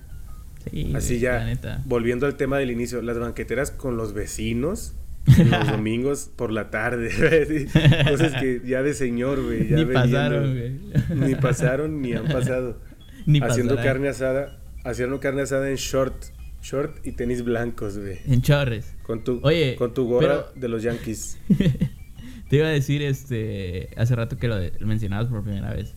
[0.71, 1.81] Sí, Así ya, La neta.
[1.85, 4.95] volviendo al tema del inicio, las banqueteras con los vecinos
[5.27, 7.09] los domingos por la tarde.
[8.09, 9.67] Cosas que ya de señor, güey.
[9.69, 10.79] ya Ni pasaron, güey.
[11.15, 12.79] Ni pasaron, ni han pasado.
[13.25, 13.93] Ni haciendo pasarán.
[13.95, 16.15] carne asada, haciendo carne asada en short,
[16.61, 18.19] short y tenis blancos, güey.
[18.25, 18.95] En chorres.
[19.03, 21.37] Con tu, Oye, con tu gorra pero- de los Yankees.
[22.49, 25.93] Te iba a decir, este, hace rato que lo, de- lo mencionabas por primera vez.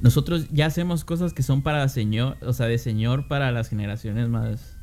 [0.00, 4.28] Nosotros ya hacemos cosas que son para señor, o sea, de señor para las generaciones
[4.28, 4.76] más,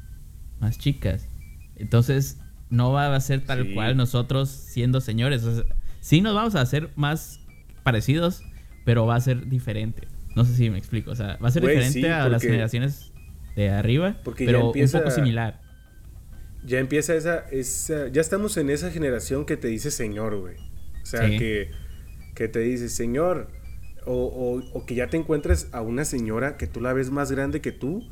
[0.62, 1.28] más chicas.
[1.76, 2.38] Entonces,
[2.70, 3.74] no va a ser tal Sí.
[3.74, 5.43] cual nosotros siendo señores.
[5.43, 5.63] O sea,
[6.01, 7.39] sí nos vamos a hacer más
[7.84, 8.43] parecidos,
[8.86, 10.07] pero va a ser diferente.
[10.36, 11.11] No sé si me explico.
[11.11, 13.11] O sea, va a ser diferente sí, a las generaciones
[13.55, 15.61] de arriba, porque pero empieza- un poco similar.
[16.66, 18.07] Ya empieza esa, esa.
[18.09, 20.55] Ya estamos en esa generación que te dice señor, güey.
[21.03, 21.38] O sea, Sí.
[21.38, 21.70] que,
[22.34, 23.49] que te dice señor.
[24.07, 27.32] O, o- o que ya te encuentres a una señora que tú la ves más
[27.32, 28.03] grande que tú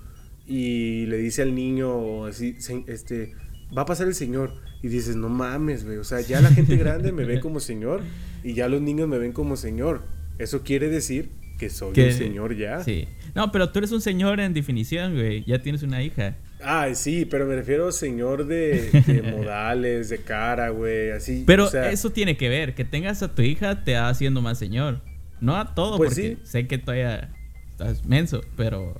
[0.47, 3.33] y le dice al niño así, "Se- este,
[3.77, 4.51] va a pasar el señor.
[4.81, 5.97] Y dices, no mames, güey.
[5.97, 8.01] O sea, ya la gente grande me ve como señor
[8.43, 10.01] y ya los niños me ven como señor.
[10.39, 12.83] Eso quiere decir que soy Que- un señor ya.
[12.83, 13.07] Sí.
[13.35, 15.43] No, pero tú eres un señor en definición, güey.
[15.45, 16.35] Ya tienes una hija.
[16.65, 21.43] Ah, sí, pero me refiero señor de, de modales, de cara, güey, así.
[21.45, 22.73] Pero o sea, eso tiene que ver.
[22.75, 25.01] Que tengas a tu hija te va haciendo más señor.
[25.41, 26.37] No a todo, Pues porque sí.
[26.43, 27.29] sé que todavía
[27.71, 28.95] estás menso, pero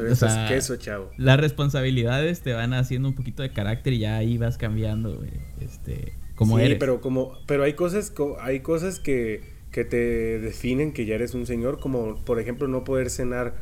[0.00, 1.10] Pero o eso sea, es queso, chavo.
[1.16, 5.30] las responsabilidades te van haciendo un poquito de carácter y ya ahí vas cambiando, güey.
[5.60, 6.78] Este, como sí, eres.
[6.78, 11.34] pero como, pero hay cosas, co- hay cosas que, que te definen que ya eres
[11.34, 13.54] un señor, como por ejemplo no poder cenar,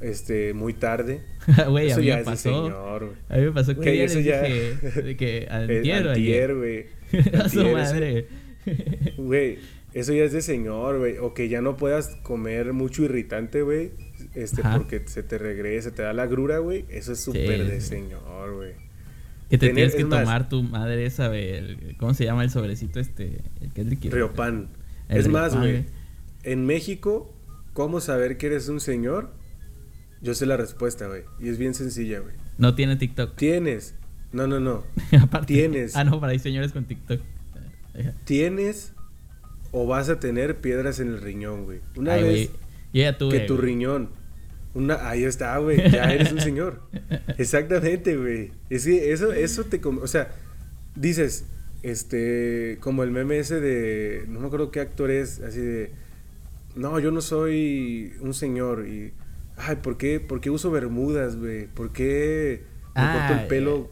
[0.00, 1.22] este, muy tarde.
[1.68, 2.64] Güey, a eso mí ya me pasó.
[2.64, 3.16] señor, güey.
[3.28, 6.86] A mí me pasó que eso ya- dije de que antier antier, güey.
[7.44, 8.26] A su madre.
[9.18, 9.58] Güey,
[9.94, 11.18] eso ya es de señor, güey.
[11.18, 13.92] O que ya no puedas comer mucho irritante, güey.
[14.34, 14.78] Este, Ajá.
[14.78, 16.84] porque se te regresa, te da la grura, güey.
[16.88, 18.72] Eso es súper de señor, güey.
[19.50, 21.94] Que te Tener- tienes que más- tomar tu madre esa, güey.
[21.98, 23.40] ¿Cómo se llama el sobrecito este?
[23.60, 24.14] El que es líquido.
[24.16, 24.68] Riopan.
[25.08, 25.84] El Es más, güey.
[26.44, 27.34] En México,
[27.74, 29.30] ¿cómo saber que eres un señor?
[30.22, 31.22] Yo sé la respuesta, güey.
[31.38, 32.34] Y es bien sencilla, güey.
[32.56, 33.36] No tiene TikTok.
[33.36, 33.94] Tienes.
[34.32, 34.84] No, no, no.
[35.20, 35.52] Aparte.
[35.52, 35.94] Tienes.
[35.96, 37.20] Ah, no, para ahí señores con TikTok.
[38.24, 38.94] Tienes
[39.72, 41.80] o vas a tener piedras en el riñón, güey.
[41.96, 42.50] Una Ay, vez
[42.92, 43.66] que tu güey.
[43.66, 44.10] riñón.
[44.74, 45.90] Una, ahí está, güey.
[45.90, 46.82] Ya eres un señor.
[47.38, 48.52] Exactamente, güey.
[48.70, 49.80] Es que eso, eso te.
[49.84, 50.30] O sea,
[50.94, 51.46] dices,
[51.82, 52.78] este.
[52.80, 54.24] Como el meme ese de.
[54.28, 55.92] No me acuerdo qué actor es, así de.
[56.74, 58.86] No, yo no soy un señor.
[58.86, 59.12] Y.
[59.56, 61.66] Ay, ¿por qué, por qué uso bermudas, güey?
[61.66, 62.62] ¿Por qué
[62.94, 63.90] me Ah, corto el pelo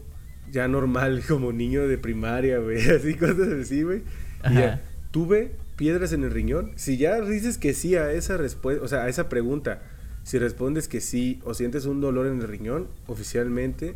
[0.51, 2.81] ya normal como niño de primaria, güey?
[2.89, 4.01] Así, cosas así, güey.
[4.49, 5.51] Y ya, tuve
[5.81, 6.73] piedras en el riñón.
[6.75, 9.81] Si ya dices que sí a esa respuesta, o sea, a esa pregunta,
[10.21, 13.95] si respondes que sí o sientes un dolor en el riñón, oficialmente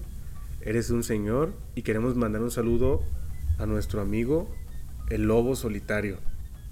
[0.62, 3.04] eres un señor y queremos mandar un saludo
[3.60, 4.52] a nuestro amigo
[5.12, 6.18] el lobo solitario,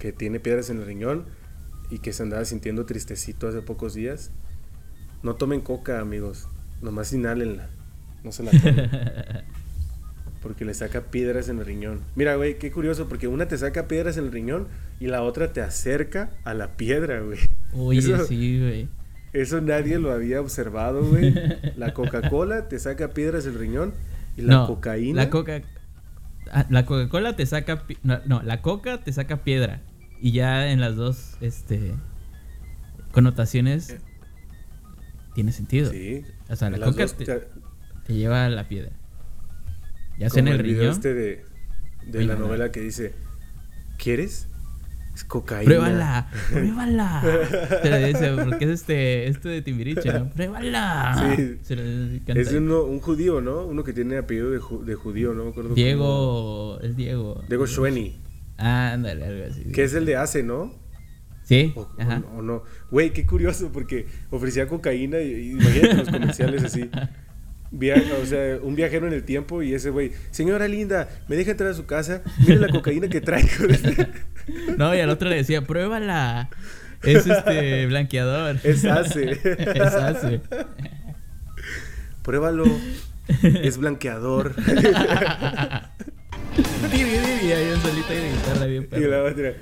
[0.00, 1.26] que tiene piedras en el riñón
[1.90, 4.32] y que se andaba sintiendo tristecito hace pocos días.
[5.22, 6.48] No tomen coca, amigos,
[6.82, 7.70] nomás inhálenla,
[8.24, 8.90] no se la tomen.
[10.44, 12.02] Porque le saca piedras en el riñón.
[12.14, 14.68] Mira, güey, qué curioso, porque una te saca piedras en el riñón
[15.00, 17.38] y la otra te acerca a la piedra, güey.
[17.72, 18.88] Oye, Eso- sí, güey.
[19.32, 21.34] Eso nadie lo había observado, güey.
[21.76, 23.94] La Coca-Cola te saca piedras en el riñón
[24.36, 25.24] y la no, cocaína.
[25.24, 25.62] La coca.
[26.52, 27.82] ah, La Coca-Cola te saca.
[28.04, 29.80] No, no, la coca te saca piedra.
[30.20, 31.94] Y ya en las dos, este.
[33.12, 33.96] Connotaciones.
[35.34, 35.90] Tiene sentido.
[35.90, 36.22] Sí.
[36.48, 37.24] O sea, la coca te-
[38.06, 38.92] te lleva a la piedra.
[40.18, 40.92] Ya sea en el video riñón.
[40.94, 41.44] este de,
[42.06, 42.40] de la no.
[42.46, 43.12] novela que dice,
[43.98, 44.48] ¿quieres?
[45.14, 45.64] Es cocaína.
[45.64, 47.22] Pruébala, pruébala.
[47.82, 50.28] Se lo dice, porque es este, este de Timbiriche, ¿no?
[50.30, 51.34] Pruébala.
[51.36, 51.58] Sí.
[51.62, 51.76] Se
[52.26, 53.64] canta Es uno, un judío, ¿no?
[53.64, 55.70] Uno que tiene apellido de, ju- de judío, no me acuerdo.
[55.70, 57.42] cómo- Diego, es Diego.
[57.48, 58.20] Diego Schwenny.
[58.58, 59.64] Ah, ándale, algo así.
[59.72, 60.72] Que es el de Ace, ¿no?
[61.44, 62.22] Sí, O, o- ajá.
[62.36, 62.62] o no.
[62.90, 66.90] Güey, qué curioso, porque ofrecía cocaína y, y imagínate los comerciales así.
[67.78, 71.50] via- o sea, un viajero en el tiempo y ese güey, señora linda, me deja
[71.52, 73.48] entrar a su casa, mire la cocaína que traigo.
[74.76, 76.50] No, y al otro le decía, pruébala.
[77.02, 78.58] Es este blanqueador.
[78.62, 79.30] Es ace.
[79.42, 80.42] Es ace.
[82.22, 82.64] Pruébalo.
[83.42, 84.54] Es blanqueador.
[86.94, 89.08] De guitarra bien y perro.
[89.08, 89.52] la otra,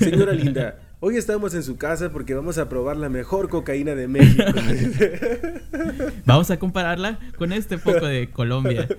[0.00, 4.08] señora linda, hoy estamos en su casa porque vamos a probar la mejor cocaína de
[4.08, 4.44] México.
[6.26, 8.86] Vamos a compararla con este poco de Colombia.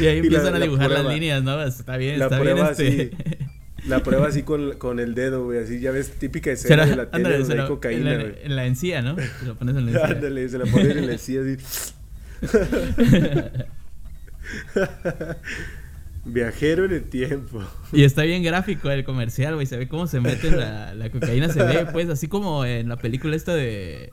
[0.00, 1.62] y ahí Y la- empiezan a la dibujar las líneas, ¿no?
[1.62, 3.10] Está bien, La está bien prueba este.
[3.86, 5.58] La prueba así con, con el dedo, güey.
[5.58, 8.36] Así ya ves, típica escena de la- tele ándale, donde hay cocaína, en, la, güey.
[8.44, 9.16] en la encía, ¿no?
[9.40, 10.06] Se lo pones en la encía.
[10.16, 11.56] Ándale, se la ponen en la silla así.
[16.24, 17.62] Viajero en el tiempo.
[17.92, 19.66] Y está bien gráfico el comercial, güey.
[19.66, 21.48] Se ve cómo se mete la, la cocaína.
[21.48, 24.12] Se ve, pues, así como en la película esta de.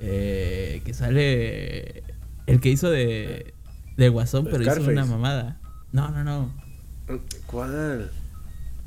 [0.00, 2.02] eh, que sale.
[2.46, 3.54] El que hizo de.
[3.96, 5.60] De Guasón, pero hizo una mamada.
[5.92, 6.52] No, no, no.
[7.46, 8.10] ¿Cuál?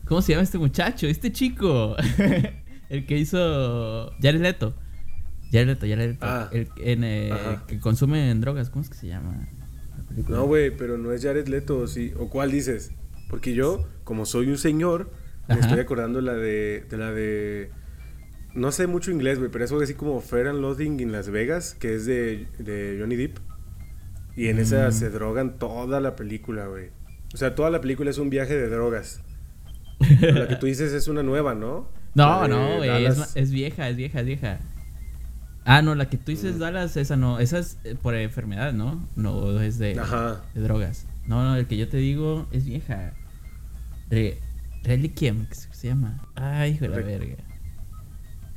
[0.06, 1.08] ¿Cómo se llama este muchacho?
[1.08, 1.96] Este chico.
[2.90, 4.12] el que hizo.
[4.22, 4.76] Jared Leto.
[5.52, 6.26] Jared Leto, Jared Leto.
[6.26, 6.50] Ah.
[6.52, 7.32] El en, eh,
[7.68, 8.70] que consume drogas.
[8.70, 9.48] ¿Cómo es que se llama?
[10.10, 10.38] Película?
[10.38, 12.14] No, güey, pero no es Jared Leto, sí.
[12.18, 12.92] ¿O cuál dices?
[13.30, 15.12] Porque yo, como soy un señor,
[15.48, 15.62] me Ajá.
[15.68, 17.72] estoy acordando la de, de la de...
[18.56, 21.30] No sé mucho inglés, güey, pero es algo así como Fair and Loading en Las
[21.30, 23.38] Vegas, que es de, de Johnny Depp.
[24.36, 24.92] Y en esa Mm.
[24.92, 26.90] se drogan toda la película, güey.
[27.34, 29.22] O sea, toda la película es un viaje de drogas.
[30.20, 31.92] Pero la que tú dices es una nueva, ¿no?
[32.16, 33.06] No, no, güey.
[33.06, 34.60] Es, es vieja, es vieja, es vieja.
[35.70, 36.36] Ah, no, la que tú Mm.
[36.36, 37.40] dices Dallas, esa no.
[37.40, 39.08] Esa es eh, por enfermedad, ¿no?
[39.16, 40.42] No, es de, Ajá.
[40.54, 41.06] de drogas.
[41.28, 43.14] No, no, el que yo te digo es vieja.
[44.10, 44.40] Re,
[44.84, 46.20] Reliquiem, ¿qué se llama?
[46.36, 47.36] Ay, hijo de la Re- verga.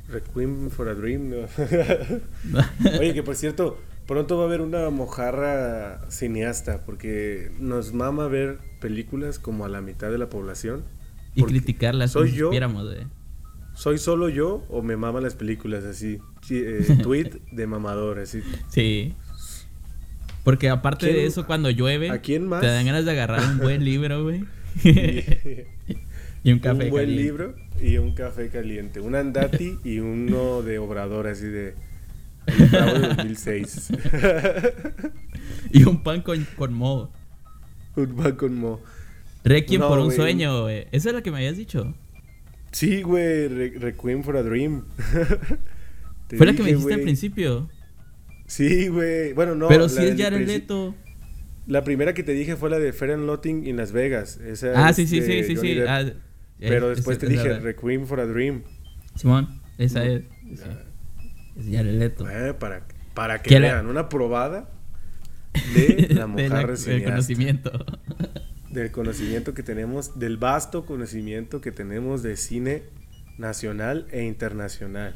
[0.09, 1.37] Requiem for a Dream, ¿no?
[2.99, 8.59] Oye, que por cierto, pronto va a haber una mojarra cineasta, porque nos mama ver
[8.81, 10.83] películas como a la mitad de la población.
[11.35, 12.47] y criticarlas ¿Soy si yo?
[12.47, 12.57] güey.
[13.73, 16.19] ¿Soy solo yo o me maman las películas así?
[16.41, 18.41] Sí, eh, tweet de mamador, así.
[18.69, 19.13] Sí.
[20.43, 22.61] Porque aparte ¿Quién- de eso, cuando llueve, ¿A quién más?
[22.61, 24.43] te dan ganas de agarrar un buen libro, güey.
[26.45, 27.23] Y- un café un buen caliente.
[27.23, 28.99] libro y un café caliente.
[28.99, 31.73] Un andati y uno de obrador, así de...
[32.45, 32.67] De
[33.15, 33.91] 2006.
[35.71, 37.09] Y un pan con, con moho.
[37.95, 38.81] un pan con mo.
[39.45, 40.87] Requiem No, por un sueño, güey.
[40.91, 41.93] Esa es la que me habías dicho.
[42.73, 44.83] Sí, güey, Re- Requiem for a Dream.
[46.35, 47.69] Fue la que me dijiste al principio.
[48.47, 49.31] Sí, güey.
[49.33, 49.67] Bueno, no.
[49.69, 50.95] Pero la si es Jared Leto.
[51.67, 54.37] La primera que te dije fue la de and Lotting en Las Vegas.
[54.37, 55.79] Esa Ah, sí, sí, sí, sí, sí.
[55.87, 56.03] Ah,
[56.59, 57.59] Pero es- después es- te dije.
[57.59, 58.63] Requiem for a Dream.
[59.15, 60.11] Simón, esa No.
[60.11, 60.23] es.
[61.55, 62.27] Es Jared Leto.
[62.29, 64.69] Eh, para, para que la- vean una probada
[65.75, 67.71] de la De mojarra del conocimiento.
[68.73, 72.83] Del conocimiento que tenemos, del vasto conocimiento que tenemos de cine
[73.37, 75.13] nacional e internacional.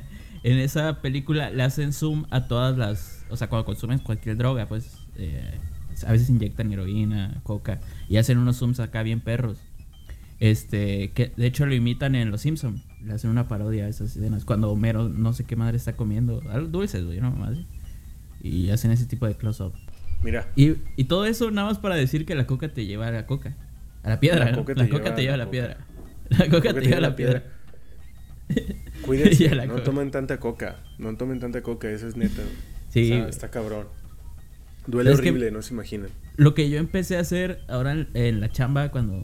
[0.44, 3.24] en esa película le hacen zoom a todas las.
[3.28, 4.98] O sea, cuando consumen cualquier droga, pues.
[5.16, 5.58] eh,
[6.06, 7.80] a veces inyectan heroína, coca.
[8.08, 9.58] Y hacen unos zooms acá bien perros.
[10.38, 11.10] Este.
[11.10, 12.82] Que de hecho lo imitan en Los Simpsons.
[13.02, 14.44] Le hacen una parodia a esas escenas.
[14.44, 16.42] Cuando Homero no sé qué madre está comiendo.
[16.48, 17.34] Algo dulces, güey, no.
[18.40, 19.74] Y hacen ese tipo de close-up.
[20.22, 23.10] Mira, Y, y todo eso nada más para decir que la coca te lleva a
[23.10, 23.56] la coca.
[24.02, 24.58] A la piedra, La ¿no?
[24.58, 25.76] coca La te coca lleva te lleva a la la piedra.
[26.30, 27.42] La coca te lleva a la piedra.
[29.02, 29.84] Cuídense, Y a la no coca.
[29.84, 30.76] tomen tanta coca.
[30.98, 32.42] No tomen tanta coca, eso es neta.
[32.90, 33.12] Sí.
[33.12, 33.86] Está, está cabrón.
[34.86, 36.08] Duele horrible, no se imaginan.
[36.36, 39.22] Lo que yo empecé a hacer ahora en, en la chamba, cuando.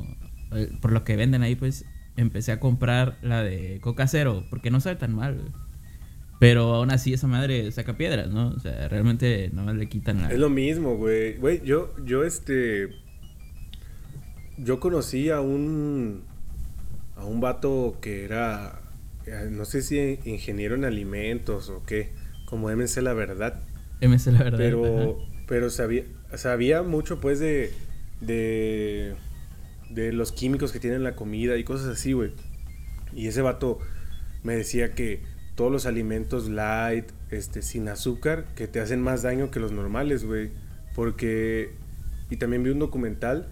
[0.52, 1.84] eh, por lo que venden ahí, pues.
[2.16, 4.44] Empecé a comprar la de coca cero.
[4.48, 5.48] Porque no sabe tan mal, güey.
[6.38, 8.48] Pero aún así esa madre saca piedras, ¿no?
[8.48, 10.30] O sea, realmente no le quitan la.
[10.30, 11.36] Es lo mismo, güey.
[11.38, 12.90] Güey, yo, yo este.
[14.58, 16.24] Yo conocí a un.
[17.16, 18.80] A un vato que era.
[19.26, 22.10] eh, No sé si ingeniero en alimentos o qué.
[22.46, 23.62] Como MC La Verdad.
[24.02, 24.58] MC la verdad.
[24.58, 25.18] Pero.
[25.18, 25.30] ajá.
[25.48, 26.04] Pero sabía.
[26.34, 27.72] Sabía mucho, pues, de.
[28.20, 29.14] De.
[29.90, 32.32] De los químicos que tienen la comida y cosas así, güey.
[33.14, 33.78] Y ese vato
[34.42, 35.22] me decía que
[35.56, 40.24] todos los alimentos light, este, sin azúcar, que te hacen más daño que los normales,
[40.24, 40.50] güey.
[40.94, 41.72] Porque.
[42.30, 43.48] Y también vi un documental.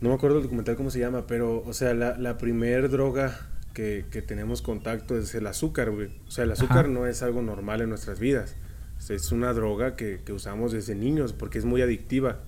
[0.00, 3.48] No me acuerdo el documental cómo se llama, pero, o sea, la, la primer droga
[3.74, 6.08] que, que tenemos contacto es el azúcar, güey.
[6.26, 6.88] O sea, el azúcar Ajá.
[6.88, 8.56] no es algo normal en nuestras vidas.
[8.96, 12.40] O sea, es una droga que, que usamos desde niños porque es muy adictiva.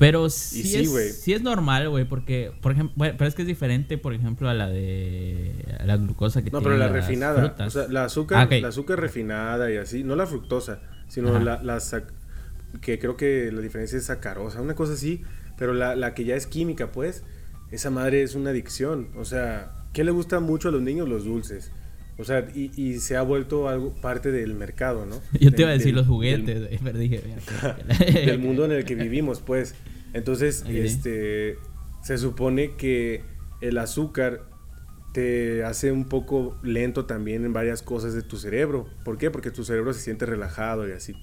[0.00, 3.42] Pero sí, sí, es, sí es normal, güey, porque, por ejemplo, bueno, pero es que
[3.42, 6.86] es diferente, por ejemplo, a la de a la glucosa que No, tiene pero la
[6.86, 7.38] las refinada.
[7.40, 7.76] frutas.
[7.76, 10.02] O sea, la azúcar, Ah, la azúcar refinada y así.
[10.02, 11.40] No la fructosa, sino Ajá.
[11.44, 12.10] la, la sac-
[12.80, 15.22] que creo que la diferencia es sacarosa, una cosa así.
[15.58, 17.22] Pero la, la que ya es química, pues,
[17.70, 19.08] esa madre es una adicción.
[19.16, 21.08] O sea, ¿qué le gusta mucho a los niños?
[21.08, 21.70] Los dulces.
[22.18, 25.16] O sea, y, y se ha vuelto algo parte del mercado, ¿no?
[25.40, 27.76] Yo te iba a Del- decir del- los del- juguetes, güey, pero dije, mira.
[28.26, 29.74] del mundo en el que vivimos, pues.
[30.12, 31.56] Entonces, este,
[32.02, 33.22] se supone que
[33.60, 34.42] el azúcar
[35.12, 38.86] te hace un poco lento también en varias cosas de tu cerebro.
[39.04, 39.30] ¿Por qué?
[39.30, 41.14] Porque tu cerebro se siente relajado y así.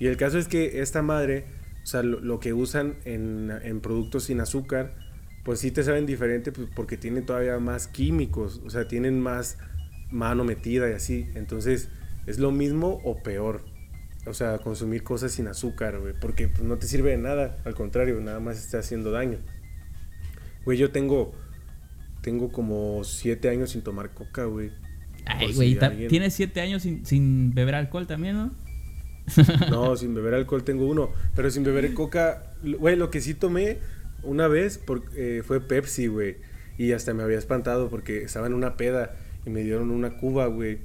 [0.00, 1.46] Y el caso es que esta madre,
[1.82, 4.94] o sea, lo, lo que usan en, en productos sin azúcar,
[5.44, 9.58] pues sí te saben diferente pues, porque tienen todavía más químicos, o sea, tienen más
[10.14, 11.26] mano metida y así.
[11.34, 11.88] Entonces,
[12.26, 13.60] es lo mismo o peor.
[14.26, 17.74] O sea, consumir cosas sin azúcar, güey, porque pues, no te sirve de nada, al
[17.74, 19.36] contrario, nada más está haciendo daño.
[20.64, 21.34] Güey, yo tengo
[22.22, 24.70] tengo como siete años sin tomar coca, güey.
[25.26, 28.50] Ay, güey, si ta- alguien- tienes siete años sin, sin beber alcohol también, ¿no?
[29.70, 31.10] No, sin beber alcohol tengo uno.
[31.36, 33.76] Pero sin beber coca, güey, lo que sí tomé
[34.22, 36.36] una vez por- eh, fue Pepsi, güey.
[36.78, 39.14] Y hasta me había espantado porque estaba en una peda
[39.46, 40.80] y me dieron una cuba, güey.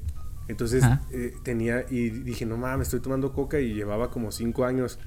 [0.48, 5.00] Entonces eh, tenía, y dije, no mames, estoy tomando coca y llevaba como cinco años.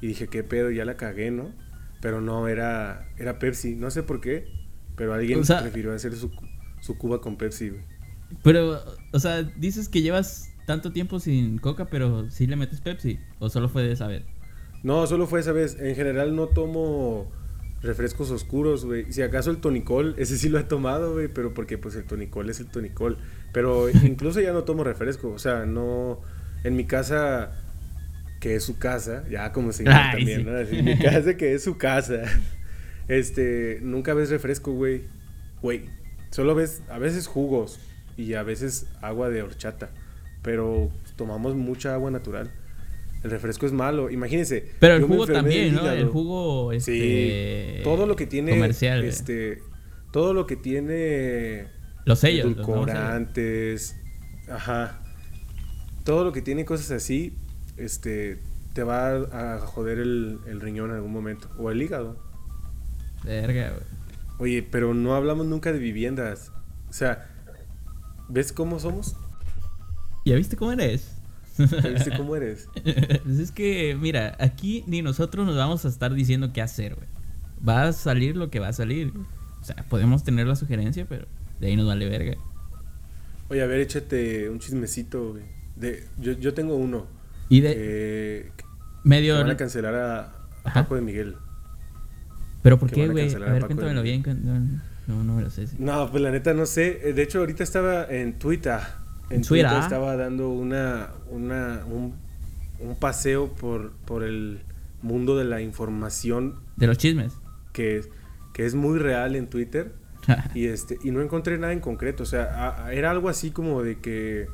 [0.00, 1.52] Y dije, qué pedo, ya la cagué, ¿no?
[2.00, 3.74] Pero no, era, era Pepsi.
[3.76, 4.46] No sé por qué,
[4.96, 6.30] pero alguien O sea- prefirió hacer su,
[6.80, 7.82] su cuba con Pepsi, güey.
[8.42, 8.78] Pero,
[9.12, 13.18] o sea, dices que llevas tanto tiempo sin coca, pero sí le metes Pepsi.
[13.38, 14.24] ¿O solo fue de esa vez?
[14.82, 15.76] No, solo fue esa vez.
[15.80, 17.32] En general no tomo
[17.82, 19.12] refrescos oscuros, güey.
[19.12, 22.50] Si acaso el tonicol, ese sí lo he tomado, güey, pero porque pues el tonicol
[22.50, 23.18] es el tonicol.
[23.52, 26.20] Pero incluso ya no tomo refresco, o sea, no...
[26.64, 27.52] En mi casa,
[28.40, 30.44] que es su casa, ya como señor Ay, también, sí.
[30.44, 30.58] ¿no?
[30.58, 32.22] En mi casa, que es su casa.
[33.08, 35.04] Este, nunca ves refresco, güey.
[35.62, 35.88] Güey,
[36.30, 37.80] solo ves a veces jugos
[38.18, 39.88] y a veces agua de horchata.
[40.42, 42.50] Pero tomamos mucha agua natural.
[43.22, 44.72] El refresco es malo, imagínense.
[44.78, 45.90] Pero el jugo también, ¿no?
[45.90, 47.78] El jugo, este...
[47.78, 49.60] Sí, todo lo que tiene Comercial, este
[50.12, 51.68] todo lo que tiene
[52.04, 52.46] Los sellos.
[52.46, 53.96] los edulcorantes,
[54.50, 55.00] ajá.
[56.04, 57.36] Todo lo que tiene cosas así,
[57.76, 58.40] este
[58.72, 59.16] te va
[59.56, 62.16] a joder el, el riñón en algún momento o el hígado.
[63.24, 63.98] Verga, güey.
[64.38, 66.52] Oye, pero no hablamos nunca de viviendas.
[66.88, 67.28] O sea,
[68.28, 69.16] ¿ves cómo somos?
[70.24, 71.17] ¿Ya viste cómo eres?
[71.58, 72.68] ¿Ya ¿Viste cómo eres?
[73.24, 77.08] Pues es que, mira, aquí ni nosotros nos vamos a estar diciendo qué hacer, güey.
[77.66, 79.12] Va a salir lo que va a salir.
[79.60, 81.26] O sea, podemos tener la sugerencia, pero
[81.60, 82.36] de ahí nos vale verga.
[83.50, 85.44] Oye, a ver, échate un chismecito, güey.
[85.74, 87.06] De, yo, yo tengo uno.
[87.48, 87.72] Y de
[88.56, 88.64] que
[89.04, 89.36] medio...
[89.36, 90.32] van a cancelar a,
[90.64, 90.74] a.
[90.74, 91.36] Paco de Miguel.
[92.62, 93.34] ¿Pero por qué, güey?
[93.34, 94.22] A ver, cuéntamelo bien.
[95.06, 95.66] no, no me lo sé.
[95.66, 95.76] sí.
[95.78, 97.08] No, pues la neta no sé.
[97.08, 98.80] Eh, De hecho, ahorita estaba en Twitter.
[99.30, 99.66] En Twitter.
[99.68, 102.14] Twitter estaba dando una, una un,
[102.80, 104.60] un paseo por, por el
[105.02, 107.32] mundo de la información De los chismes.
[107.72, 108.02] que,
[108.52, 109.92] que es muy real en Twitter.
[110.54, 112.22] y este y no encontré nada en concreto.
[112.22, 114.46] O sea, a- a- era algo así como de que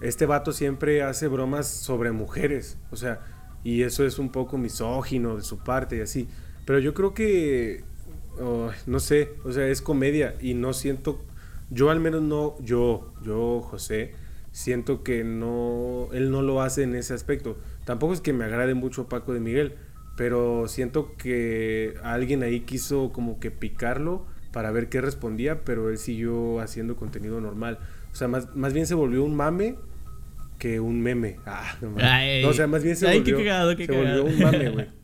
[0.00, 2.78] este vato siempre hace bromas sobre mujeres.
[2.90, 3.20] O sea,
[3.64, 6.28] y eso es un poco misógino de su parte y así.
[6.64, 7.82] Pero yo creo que,
[8.40, 11.20] oh, no sé, o sea, es comedia y no siento,
[11.70, 14.14] yo al menos no, yo, yo, José,
[14.52, 17.58] siento que no, él no lo hace en ese aspecto.
[17.84, 19.74] Tampoco es que me agrade mucho Paco de Miguel,
[20.16, 25.98] pero siento que alguien ahí quiso como que picarlo para ver qué respondía, pero él
[25.98, 27.78] siguió haciendo contenido normal.
[28.12, 29.76] O sea, más, más bien se volvió un mame
[30.58, 31.36] que un meme.
[31.46, 32.04] Ah, no, mames.
[32.04, 32.42] Ay.
[32.42, 34.70] No, o sea, más bien se Ay, qué volvió, cagado, qué se volvió un mame,
[34.70, 34.86] güey.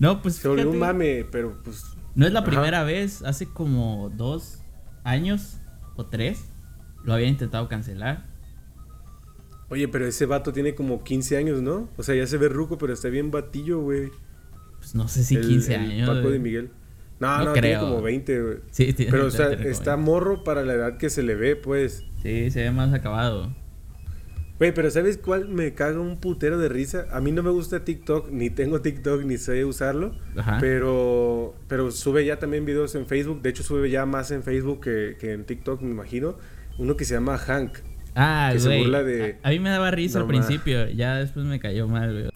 [0.00, 1.82] No, pues Se volvió un mame, pero pues
[2.14, 2.50] No es la Ajá.
[2.50, 3.22] primera vez.
[3.22, 4.62] Hace como dos
[5.02, 5.60] años
[5.98, 6.44] o tres
[7.04, 8.24] lo había intentado cancelar.
[9.70, 11.90] Oye, pero ese vato tiene como 15 años, ¿no?
[11.98, 14.10] O sea, ya se ve ruco, pero está bien batillo, güey.
[14.78, 16.08] Pues no sé si El- 15 el años.
[16.08, 16.32] Paco güey.
[16.34, 16.70] de Miguel.
[17.20, 18.56] No, No no, tiene como 20, güey.
[18.70, 20.10] Sí, tiene- Pero, o sea, está 20.
[20.10, 22.04] morro para la edad que se le ve, pues.
[22.22, 23.54] Sí, se ve más acabado.
[24.58, 27.06] Güey, pero ¿sabes cuál me caga un putero de risa?
[27.12, 30.16] A mí no me gusta TikTok, ni tengo TikTok, ni sé usarlo.
[30.36, 30.58] Ajá.
[30.60, 33.40] Pero, pero sube ya también videos en Facebook.
[33.42, 36.36] De hecho, sube ya más en Facebook que, que en TikTok, me imagino.
[36.76, 37.78] Uno que se llama Hank.
[38.16, 38.80] Ah, Que se güey.
[38.82, 40.40] burla de- A, a mí me daba risa No, al ma.
[40.40, 40.88] principio.
[40.88, 42.28] Ya después me cayó mal, güey.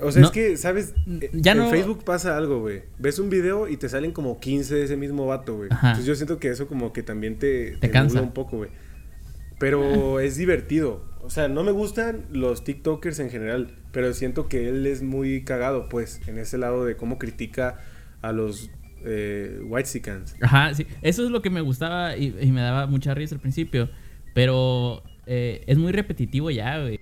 [0.00, 0.28] O sea, No.
[0.28, 0.94] es que, ¿sabes?
[1.20, 2.82] Eh, Ya en no- Facebook pasa algo, güey.
[2.98, 5.68] Ves un video y te salen como 15 de ese mismo vato, güey.
[5.70, 8.14] Entonces yo siento que eso como que también te, Te cansa.
[8.16, 8.70] nubla un poco, güey.
[9.58, 11.04] Pero es divertido.
[11.22, 15.44] o sea, no me gustan los TikTokers en general, pero siento que él es muy
[15.44, 17.80] cagado, pues, en ese lado de cómo critica
[18.22, 18.70] a los
[19.04, 20.36] eh, Whitesicans.
[20.40, 20.86] Ajá, sí.
[21.02, 23.90] Eso es lo que me gustaba y, y me daba mucha risa al principio.
[24.34, 27.00] Pero eh, es muy repetitivo ya, güey.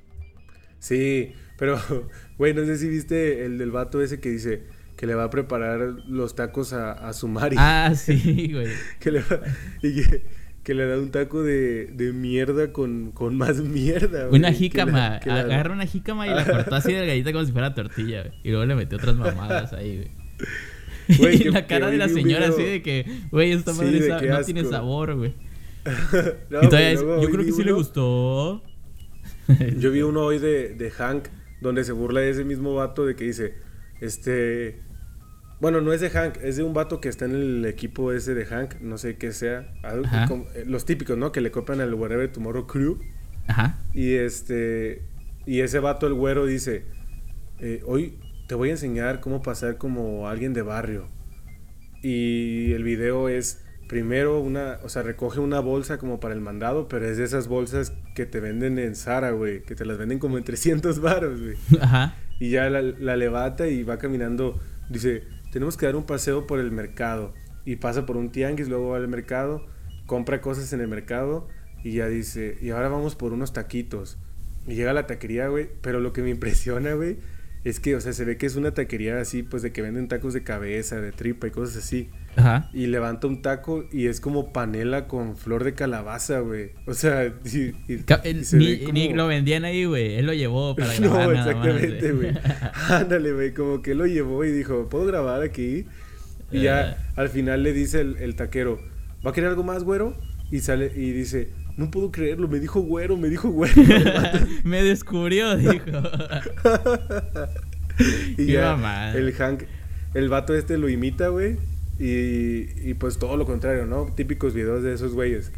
[0.79, 1.79] Sí, pero,
[2.39, 4.65] güey, no sé si viste el del vato ese que dice
[4.97, 7.57] que le va a preparar los tacos a, a su Mari.
[7.59, 8.69] Ah, sí, güey.
[8.99, 9.41] que le va-
[9.83, 10.23] y que,
[10.67, 14.27] que le da un taco de, de mierda con, con más mierda.
[14.27, 15.21] güey, Una que la- jícama.
[15.21, 18.35] que la- Agarra una jícama y la cortó así delgadita como si fuera tortilla, güey.
[18.43, 20.11] Y luego le metió otras mamadas ahí, güey.
[21.19, 24.01] Güey, y que- la cara de la señora video- así de que, güey, esta madre
[24.01, 25.35] de no tiene sabor, güey.
[26.51, 28.61] No, y todavía es- luego yo creo que sí le gustó.
[29.79, 31.29] Yo vi uno hoy de, de Hank,
[31.61, 33.55] donde se burla de ese mismo vato de que dice,
[34.01, 34.81] este...
[35.61, 38.35] Bueno, no es de Hank, es de un vato que está en el equipo ese
[38.35, 39.73] de Hank, no sé qué sea.
[40.29, 41.33] como- eh, los típicos, ¿no?
[41.33, 42.99] Que le copian al Whatever Tomorrow Crew.
[43.47, 43.79] Ajá.
[43.95, 45.03] Y este...
[45.47, 46.85] Y ese vato, el güero, dice,
[47.61, 51.09] eh, hoy te voy a enseñar cómo pasar como alguien de barrio.
[52.03, 56.89] Y el video es primero una, o sea, recoge una bolsa como para el mandado,
[56.89, 60.19] pero es de esas bolsas que te venden en Zara, güey, que te las venden
[60.19, 61.57] como en 300 baros, güey.
[61.81, 62.17] Ajá.
[62.41, 65.23] Y ya la, la levanta y va caminando, dice,
[65.57, 67.33] tenemos que dar un paseo por el mercado.
[67.65, 69.65] Y pasa por un tianguis, luego va al mercado,
[70.05, 71.49] compra cosas en el mercado
[71.83, 74.19] y ya dice, y ahora vamos por unos taquitos.
[74.67, 77.17] Y llega a la taquería, güey, pero lo que me impresiona, güey,
[77.69, 80.07] es que, o sea, se ve que es una taquería así, pues de que venden
[80.09, 82.09] tacos de cabeza, de tripa y cosas así.
[82.37, 82.71] Ajá.
[82.73, 86.71] Y levanta un taco y es como panela con flor de calabaza, güey.
[86.87, 88.05] O sea, y, el-
[88.41, 90.14] y se ni, como- lo vendían ahí, güey.
[90.14, 92.31] Él lo llevó para no, grabar nada más, exactamente, güey.
[92.89, 95.87] Ándale, güey, como que lo llevó y dijo, ¿puedo grabar aquí?
[96.53, 96.97] Y ya Eh.
[97.17, 98.79] al final le dice el, el taquero,
[99.27, 100.17] ¿va a querer algo más, güero?
[100.53, 103.74] Y sale y dice, no puedo creerlo, me dijo güero, me dijo güero.
[104.64, 105.85] Me descubrió, dijo.
[108.37, 109.64] y Qué ya el Hank,
[110.14, 111.59] el vato este lo imita, güey.
[111.99, 114.07] Y, y pues todo lo contrario, ¿no?
[114.14, 115.53] Típicos videos de esos güeyes.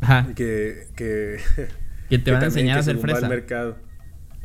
[0.00, 0.28] Ajá.
[0.34, 1.38] Que, que,
[2.08, 3.28] Que te van a enseñar a hacer va al fresa.
[3.28, 3.76] mercado.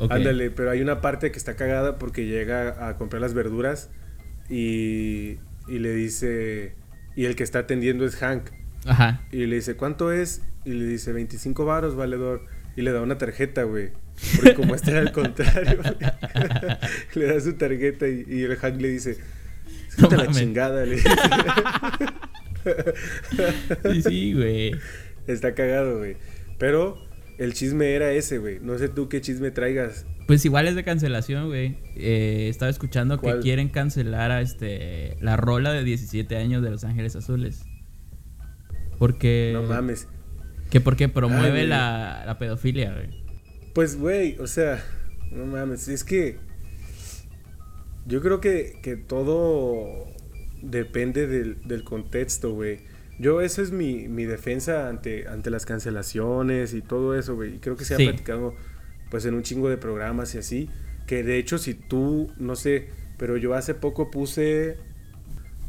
[0.10, 3.90] Ándale, pero hay una parte que está cagada porque llega a comprar las verduras
[4.50, 6.74] y, y le dice,
[7.16, 8.44] y el que está atendiendo es Hank.
[8.86, 9.22] Ajá.
[9.32, 10.42] Y le dice, ¿cuánto es?
[10.66, 12.46] Y le dice, 25 varos, valedor.
[12.76, 13.92] Y le da una tarjeta, güey.
[14.36, 15.80] Porque como este era al contrario,
[17.16, 19.18] le da su tarjeta y, y el Hank le dice,
[19.98, 21.10] No "Sácate la chingada, le dice.
[23.92, 24.72] Sí, sí, güey.
[25.28, 26.18] Está cagado, güey.
[26.58, 26.98] Pero
[27.38, 28.60] el chisme era ese, güey.
[28.60, 30.06] No sé tú qué chisme traigas.
[30.28, 31.78] Pues igual es de cancelación, güey.
[31.96, 33.38] Eh, estaba escuchando ¿Cuál?
[33.38, 37.64] que quieren cancelar a este la rola de 17 años de Los Ángeles Azules.
[38.98, 40.08] Porque No mames.
[40.70, 41.68] Que porque promueve güey.
[41.68, 43.10] la, la pedofilia, güey.
[43.74, 44.84] Pues, güey, o sea,
[45.32, 46.38] no mames, es que
[48.06, 50.08] yo creo que, que todo
[50.62, 52.80] depende del, del contexto, güey.
[53.20, 57.56] Yo, esa es mi, mi defensa ante, ante las cancelaciones y todo eso, güey.
[57.56, 58.04] Y creo que se Sí.
[58.04, 58.56] ha platicado,
[59.12, 60.70] pues, en un chingo de programas y así.
[61.06, 64.78] Que de hecho, si tú, no sé, pero yo hace poco puse,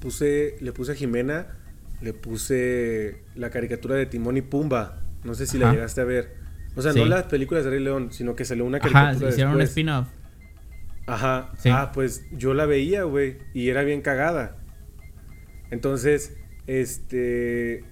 [0.01, 1.59] puse, le puse a Jimena,
[2.01, 5.03] le puse la caricatura de Timón y Pumba.
[5.25, 5.75] No sé si la Ajá.
[5.75, 6.35] llegaste a ver.
[6.77, 6.99] O sea, Sí.
[7.01, 10.09] no las películas de Rey León, sino que salió una Ajá, caricatura hicieron un spin-off.
[11.07, 11.53] Ajá.
[11.59, 11.69] Sí.
[11.73, 14.57] Ah, pues yo la veía, güey, y era bien cagada.
[15.71, 16.37] Entonces,
[16.67, 17.85] este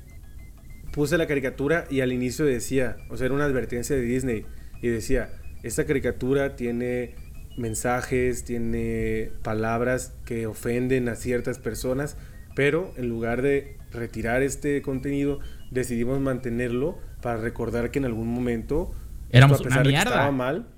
[0.92, 4.46] puse la caricatura y al inicio decía, o sea, era una advertencia de Disney
[4.82, 5.30] y decía,
[5.62, 7.14] esta caricatura tiene
[7.56, 12.16] mensajes, tiene palabras que ofenden a ciertas personas,
[12.56, 18.92] pero en lugar de retirar este contenido, decidimos mantenerlo para recordar que en algún momento
[19.30, 20.10] Éramos esto, una de que mierda.
[20.10, 20.68] estaba mal.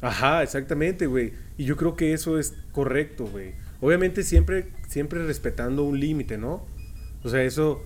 [0.00, 1.32] Ajá, exactamente, güey.
[1.58, 3.52] Y yo creo que eso es correcto, güey.
[3.80, 6.66] Obviamente siempre, siempre respetando un límite, ¿no?
[7.22, 7.82] O sea, eso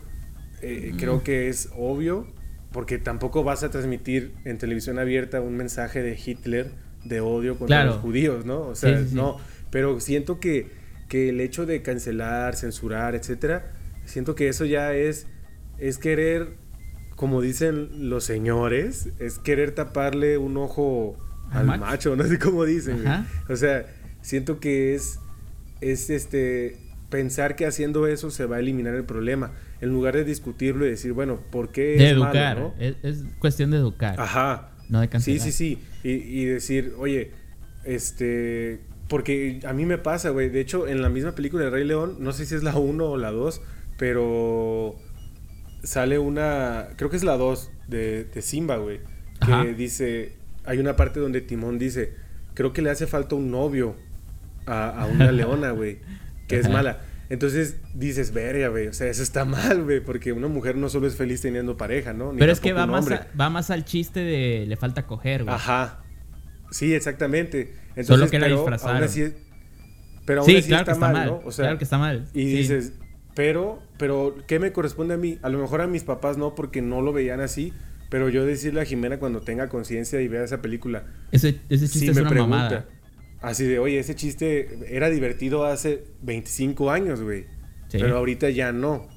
[0.63, 2.27] eh, creo que es obvio,
[2.73, 6.71] porque tampoco vas a transmitir en televisión abierta un mensaje de Hitler
[7.05, 7.91] de odio contra Claro.
[7.93, 8.61] los judíos, ¿no?
[8.61, 9.17] O sea, Sí, sí, sí.
[9.17, 9.37] no.
[9.71, 10.69] Pero siento que,
[11.09, 13.73] que el hecho de cancelar, censurar, etcétera,
[14.05, 15.27] siento que eso ya es,
[15.79, 16.55] es querer,
[17.17, 21.17] como dicen los señores, es querer taparle un ojo
[21.51, 21.81] Al al macho.
[21.81, 23.05] macho, no sé cómo dicen.
[23.49, 23.87] O sea,
[24.23, 25.19] siento que es,
[25.81, 26.77] es este,
[27.11, 30.91] pensar que haciendo eso se va a eliminar el problema, en lugar de discutirlo y
[30.91, 32.57] decir, bueno, ¿por qué De es educar.
[32.57, 32.83] malo, no?
[32.83, 34.19] es, es cuestión de educar.
[34.21, 34.71] Ajá.
[34.89, 35.41] No de Sí, cancelar.
[35.41, 35.79] sí, sí.
[36.03, 37.31] Y, y decir, oye,
[37.85, 38.81] este.
[39.09, 40.49] Porque a mí me pasa, güey.
[40.49, 43.05] De hecho, en la misma película de Rey León, no sé si es la 1
[43.05, 43.61] o la 2,
[43.97, 44.97] pero
[45.83, 46.89] sale una.
[46.97, 49.01] Creo que es la 2 de, de Simba, güey.
[49.41, 49.63] Ajá.
[49.63, 50.37] Que dice.
[50.65, 52.15] hay una parte donde Timón dice,
[52.55, 53.97] creo que le hace falta un novio
[54.67, 55.99] a, a una leona, güey,
[56.49, 57.01] que es mala.
[57.31, 61.07] Entonces dices, verga, güey, o sea, eso está mal, güey, porque una mujer no solo
[61.07, 62.33] es feliz teniendo pareja, ¿no?
[62.33, 65.43] Ni Pero es que va más, a- va más al chiste de le falta coger,
[65.45, 65.55] güey.
[65.55, 66.05] Ajá.
[66.71, 67.75] Sí, exactamente.
[67.91, 68.97] Entonces, Solo que la pero disfrazaron.
[68.97, 69.33] Aún así, es-
[70.27, 71.27] pero aún Sí, así claro está, que está mal, mal.
[71.29, 71.49] ¿no?
[71.49, 72.29] O sea, claro que está mal.
[72.35, 72.57] Y sí.
[72.57, 72.93] dices,
[73.35, 75.39] pero, pero, ¿qué me corresponde a mí?
[75.43, 77.73] A lo mejor a mis papás no, porque no lo veían así.
[78.11, 82.11] Pero yo decirle a Jimena cuando tenga conciencia y vea esa película, Ese, ese chiste
[82.11, 82.57] es me una pregunta.
[82.57, 82.89] mamada.
[83.41, 87.47] Así de, oye, ese chiste era divertido hace 25 años, güey.
[87.89, 87.99] Sí.
[87.99, 89.09] Pero ahorita ya no.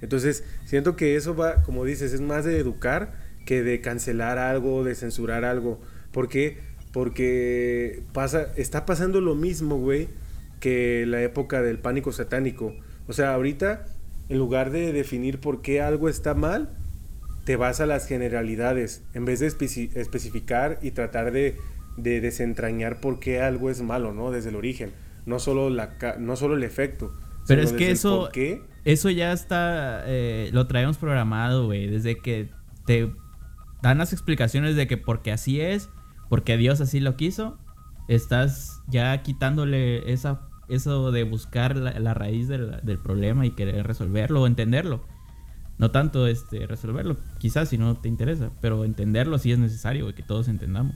[0.00, 3.12] Entonces, siento que eso va, como dices, es más de educar
[3.44, 5.80] que de cancelar algo, de censurar algo.
[6.12, 6.58] ¿Por qué?
[6.92, 10.08] Porque pasa, está pasando lo mismo, güey,
[10.60, 12.74] que la época del pánico satánico.
[13.08, 13.86] O sea, ahorita,
[14.28, 16.76] en lugar de definir por qué algo está mal,
[17.44, 21.56] te vas a las generalidades, en vez de especi- especificar y tratar de,
[21.96, 24.30] de desentrañar por qué algo es malo, ¿no?
[24.30, 24.92] Desde el origen.
[25.24, 27.14] No solo, la, no solo el efecto.
[27.46, 28.30] Pero es que eso-.
[28.84, 32.50] Eso ya está, eh, lo traemos programado, güey, desde que
[32.86, 33.12] te
[33.82, 35.90] dan las explicaciones de que porque así es,
[36.30, 37.58] porque Dios así lo quiso,
[38.08, 43.86] estás ya quitándole esa, eso de buscar la, la raíz del, del problema y querer
[43.86, 45.04] resolverlo o entenderlo.
[45.78, 50.22] No tanto este, resolverlo, quizás si no te interesa, pero entenderlo sí es necesario, que
[50.24, 50.94] todos entendamos.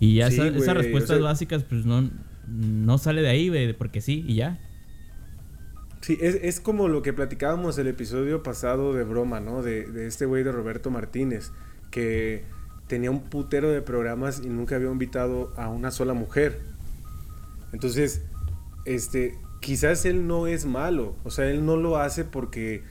[0.00, 2.10] Y ya Sí, esa- güey, esas o respuestas sea- básicas, pues no,
[2.48, 4.58] no sale de ahí, porque sí, y ya.
[6.00, 9.62] Sí, es, es como lo que platicábamos el episodio pasado de broma, ¿no?
[9.62, 11.50] De, de este güey de Roberto Martínez,
[11.90, 12.44] que
[12.86, 16.60] tenía un putero de programas y nunca había invitado a una sola mujer.
[17.72, 18.22] Entonces,
[18.86, 22.82] este, quizás él no es malo, o sea, él no lo hace porque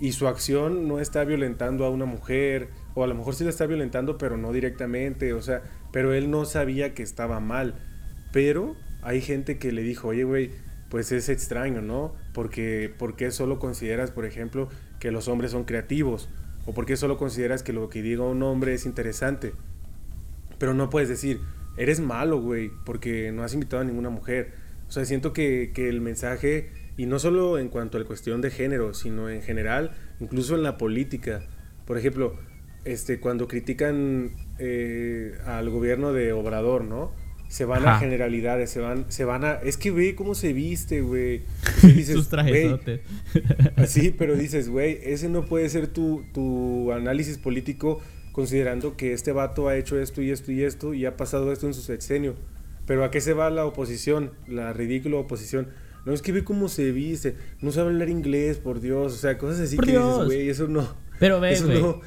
[0.00, 3.50] y su acción no está violentando a una mujer, o a lo mejor sí la
[3.50, 5.62] está violentando, pero no directamente, o sea,
[5.92, 7.74] pero él no sabía que estaba mal.
[8.32, 10.50] Pero hay gente que le dijo, oye, güey,
[10.88, 12.14] pues es extraño, ¿no?
[12.32, 14.68] Porque, ¿por qué solo consideras, por ejemplo,
[14.98, 16.28] que los hombres son creativos?
[16.66, 19.54] ¿O por qué solo consideras que lo que diga un hombre es interesante?
[20.58, 21.40] Pero no puedes decir,
[21.76, 24.54] eres malo, güey, porque no has invitado a ninguna mujer.
[24.94, 28.40] O sea, siento que, que el mensaje, y no solo en cuanto a la cuestión
[28.40, 29.90] de género, sino en general,
[30.20, 31.42] incluso en la política.
[31.84, 32.36] Por ejemplo,
[32.84, 34.30] este, cuando critican
[34.60, 37.10] eh, al gobierno de Obrador, ¿no?
[37.48, 39.54] Se van a generalidades, se van, se van a...
[39.54, 41.42] Es que ve cómo se viste, güey.
[41.80, 43.00] Sus "Güey, trajesotes.
[43.88, 49.32] Sí, pero dices, güey, ese no puede ser tu, tu análisis político considerando que este
[49.32, 52.36] vato ha hecho esto y esto y esto y ha pasado esto en su sexenio.
[52.86, 54.32] Pero ¿a qué se va la oposición?
[54.46, 55.68] La ridícula oposición.
[56.04, 59.38] No, es que ve cómo se viste, no sabe hablar inglés, por Dios, o sea,
[59.38, 60.04] cosas así Por que Dios.
[60.06, 60.86] dices, güey, eso no.
[61.18, 61.80] Pero ve, eso güey.
[61.80, 62.00] no.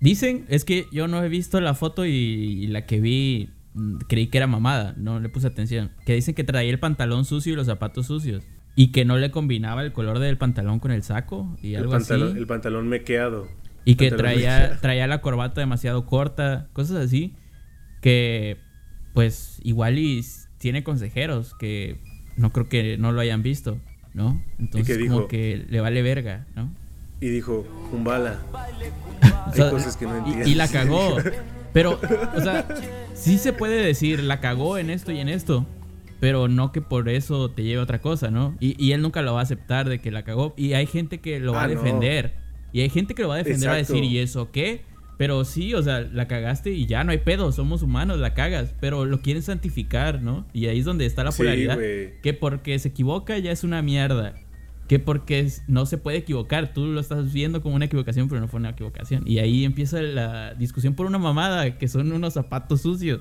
[0.00, 3.98] Dicen, es que yo no he visto la foto y, y la que vi mm,
[4.08, 5.90] creí que era mamada, no le puse atención.
[6.06, 8.42] Que dicen que traía el pantalón sucio y los zapatos sucios.
[8.76, 11.92] Y que no le combinaba el color del pantalón con el saco y El algo
[11.92, 12.38] pantalón, así.
[12.38, 13.46] el pantalón mequeado.
[13.84, 14.80] Y que traía, mequeado.
[14.80, 17.34] traía la corbata demasiado corta, cosas así.
[18.00, 18.56] Que
[19.14, 20.22] pues igual y
[20.58, 21.96] tiene consejeros que
[22.36, 23.78] no creo que no lo hayan visto,
[24.12, 24.42] ¿no?
[24.58, 26.70] Entonces como que le vale verga, ¿no?
[27.20, 28.40] Y dijo, Kumbala.
[29.46, 30.48] O Hay sea, cosas que no y- entiendes.
[30.48, 31.16] Y, la cagó.
[31.72, 32.00] Pero,
[32.36, 32.66] o sea,
[33.14, 35.66] sí se puede decir, la cagó en esto y en esto.
[36.20, 38.56] Pero no que por eso te lleve a otra cosa, ¿no?
[38.60, 40.54] Y, y él nunca lo va a aceptar de que la cagó.
[40.56, 41.74] Y hay gente que lo va Ah, a no.
[41.74, 42.34] defender.
[42.72, 44.02] Y hay gente que lo va a defender, a decir.
[44.02, 44.82] ¿y eso qué?
[45.16, 48.74] Pero sí, o sea, la cagaste y ya no hay pedo, somos humanos, la cagas.
[48.80, 50.46] Pero lo quieren santificar, ¿no?
[50.52, 51.76] Y ahí es donde está la polaridad.
[52.22, 54.34] que porque se equivoca ya es una mierda.
[54.88, 56.74] Que porque no se puede equivocar.
[56.74, 59.22] Tú lo estás viendo como una equivocación, pero no fue una equivocación.
[59.26, 63.20] Y ahí empieza la discusión por una mamada, que son unos zapatos sucios.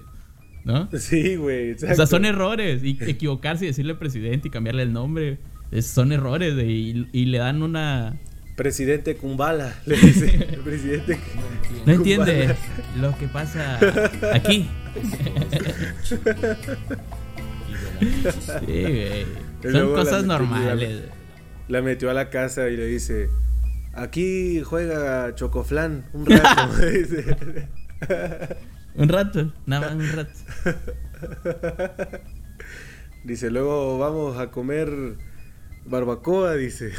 [0.65, 0.89] ¿No?
[0.97, 2.83] Sí, güey, O sea, son errores.
[2.83, 5.37] Y equivocarse y decirle presidente y cambiarle el nombre.
[5.71, 6.55] es- son errores.
[6.55, 8.19] de- y, y le dan una.
[8.55, 10.47] Presidente Kumbala, le dice.
[10.51, 11.19] El presidente
[11.85, 12.55] No entiende
[12.97, 13.79] lo que pasa
[14.33, 14.69] aquí.
[17.99, 19.25] Sí, güey.
[19.61, 21.03] Son la cosas normales.
[21.67, 23.29] la metió a la casa y le dice,
[23.93, 26.75] aquí juega Chocoflan un rato.
[26.85, 27.37] Dice.
[28.95, 30.31] Un rato, nada más un rato.
[33.23, 34.89] Dice, luego vamos a comer
[35.85, 36.91] barbacoa, dice.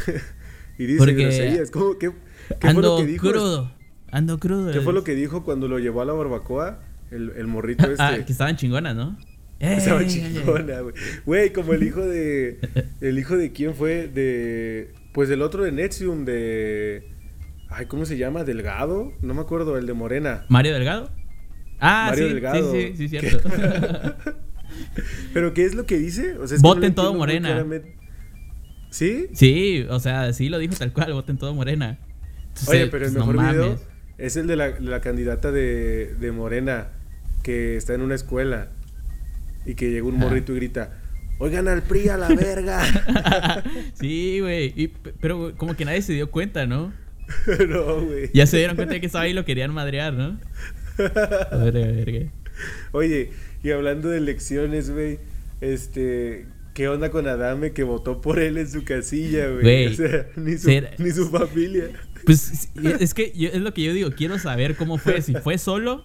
[0.79, 1.71] Y dice Porque groserías.
[1.71, 1.99] ¿Cómo?
[1.99, 2.11] ¿Qué,
[2.49, 3.31] qué fue Ando lo que dijo?
[3.31, 3.73] crudo.
[4.11, 4.73] Ando crudo.
[4.73, 6.81] ¿Qué fue lo que dijo cuando lo llevó a la barbacoa?
[7.11, 8.03] El, el morrito este.
[8.03, 9.17] Ah, que estaban chingonas, ¿no?
[9.61, 10.95] Estaba Ey, chingona, güey.
[11.25, 12.59] Güey, como el hijo de.
[13.01, 14.09] El hijo de quién fue?
[14.09, 14.93] De.
[15.13, 17.09] Pues del otro de Nexium, de.
[17.69, 18.45] Ay, ¿cómo se llama?
[18.45, 19.13] Delgado.
[19.23, 20.45] No me acuerdo, el de Morena.
[20.49, 21.11] Mario Delgado.
[21.81, 22.73] Ah, Mario sí, Delgado.
[22.73, 23.49] sí, sí, sí, cierto.
[25.33, 26.37] ¿Pero qué es lo que dice?
[26.39, 27.49] O sea, es que no Voten todo Morena.
[27.49, 27.97] claramente.
[28.95, 29.27] ¿Sí?
[29.33, 31.99] sí, o sea, sí lo dijo tal cual, voten todo Morena.
[32.47, 33.79] Entonces, Oye, pero el pues, no mejor video
[34.19, 36.91] es el de la, la candidata de, de Morena
[37.43, 38.69] que está en una escuela
[39.67, 40.27] y que llega un Ajá.
[40.27, 40.93] morrito y grita,
[41.39, 42.85] oigan al PRI a la verga.
[43.95, 44.93] sí, güey.
[45.21, 46.93] Pero como que nadie se dio cuenta, ¿no?
[47.69, 48.31] no, güey.
[48.33, 50.39] Ya se dieron cuenta de que estaba ahí y lo querían madrear, ¿no?
[52.93, 53.31] Oye,
[53.65, 55.19] y hablando de elecciones, güey,
[55.61, 59.87] este, ¿qué onda con Adame que votó por él en su casilla, güey?
[59.87, 61.89] O sea, ni su, ser- ni su familia.
[62.27, 62.69] Pues
[63.01, 65.23] es que yo- es lo que yo digo, quiero saber cómo fue.
[65.23, 66.05] Si fue solo,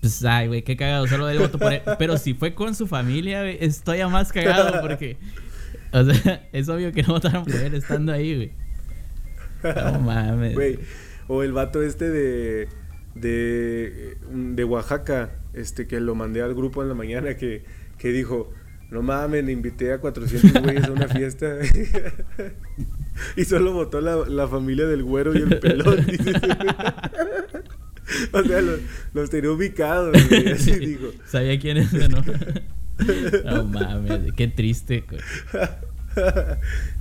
[0.00, 1.82] pues ay, güey, qué cagado, solo él votó por él.
[1.98, 5.16] Pero si fue con su familia, güey, estoy a más cagado porque.
[5.92, 8.52] O sea, es obvio que no votaron por él estando ahí, güey.
[9.92, 10.54] No mames.
[10.54, 10.78] Güey,
[11.28, 12.68] o el vato este de,
[13.14, 17.64] de, de Oaxaca, este, que lo mandé al grupo en la mañana, que,
[17.98, 18.52] que dijo,
[18.90, 21.58] no mames, invité a 400 güeyes a una fiesta.
[23.36, 25.98] y solo votó la, la familia del güero y el pelón.
[28.32, 28.80] o sea, los,
[29.12, 30.98] los tenía ubicados, güey, así.
[31.26, 32.22] Sabía quién es, ¿no?
[33.44, 35.20] No mames, qué triste, güey.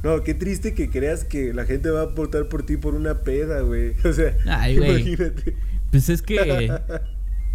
[0.03, 3.21] no, qué triste que creas que la gente va a votar por ti por una
[3.21, 3.93] peda, güey.
[4.03, 4.89] O sea, Ay, güey.
[4.89, 5.55] imagínate.
[5.91, 6.69] Pues es que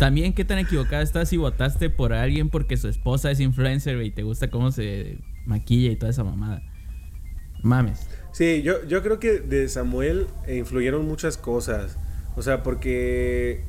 [0.00, 4.10] también qué tan equivocada estás si votaste por alguien porque su esposa es influencer y
[4.10, 6.62] te gusta cómo se maquilla y toda esa mamada.
[7.62, 8.08] Mames.
[8.32, 11.98] Sí, yo, yo creo que de Samuel influyeron muchas cosas.
[12.34, 13.62] O sea, porque.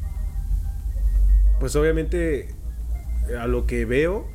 [1.59, 2.47] Pues obviamente,
[3.37, 4.25] a lo que veo,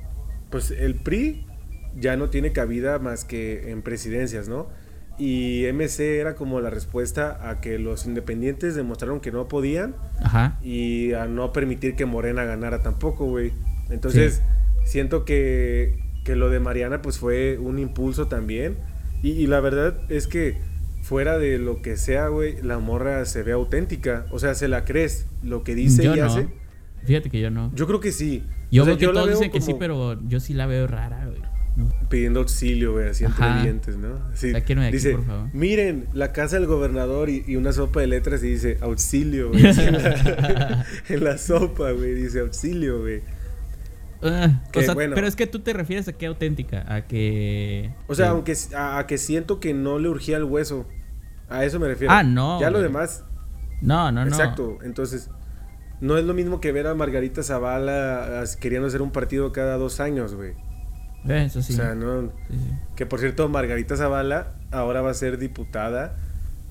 [0.50, 1.46] pues el PRI
[1.98, 4.68] ya no tiene cabida más que en presidencias, ¿no?
[5.18, 10.58] Y MC era como la respuesta a que los independientes demostraron que no podían Ajá.
[10.62, 13.52] y a no permitir que Morena ganara tampoco, güey.
[13.88, 14.42] Entonces,
[14.84, 18.76] siento que, que lo de Mariana pues fue un impulso también.
[19.22, 20.58] Y, y la verdad es que
[21.02, 24.26] fuera de lo que sea, güey, la morra se ve auténtica.
[24.30, 25.26] O sea, se la crees.
[25.42, 26.26] Lo que dice yo y no.
[26.26, 26.48] hace.
[27.04, 27.70] Fíjate que yo no.
[27.74, 28.42] Yo creo que sí.
[28.72, 30.66] Yo O sea, veo que la todos dicen que sí, como pero yo sí la
[30.66, 31.40] veo rara, güey.
[32.08, 34.18] Pidiendo auxilio, güey, así entre dientes, ¿no?
[34.32, 35.48] Así, Sáquenme de aquí, dice, por favor.
[35.52, 39.62] miren, la casa del gobernador y, y una sopa de letras y dice auxilio, güey.
[39.66, 43.20] en, la, en la sopa, güey, dice auxilio, güey.
[44.22, 45.14] O Que, sea, bueno.
[45.14, 47.90] pero es que tú te refieres a qué auténtica, a que...
[48.06, 50.86] O sea, que- aunque a, a que siento que no le urgía el hueso.
[51.50, 52.12] A eso me refiero.
[52.12, 53.24] Ah, no, Ya lo demás,
[53.82, 54.28] No, no, no.
[54.30, 54.78] exacto.
[54.82, 55.28] Entonces,
[56.00, 60.00] no es lo mismo que ver a Margarita Zavala queriendo hacer un partido cada dos
[60.00, 60.54] años, güey.
[61.28, 61.72] Eh, Eso sí.
[61.72, 62.22] O sea, no.
[62.22, 62.70] Sí, sí.
[62.96, 66.16] Que por cierto, Margarita Zavala ahora va a ser diputada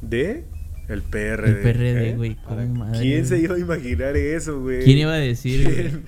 [0.01, 0.45] de
[0.87, 1.47] el PRD.
[1.49, 2.15] El PRD, ¿eh?
[2.15, 4.83] güey, con Ahora, madre, ¿Quién se iba a imaginar eso, güey?
[4.83, 6.01] ¿Quién iba a decir.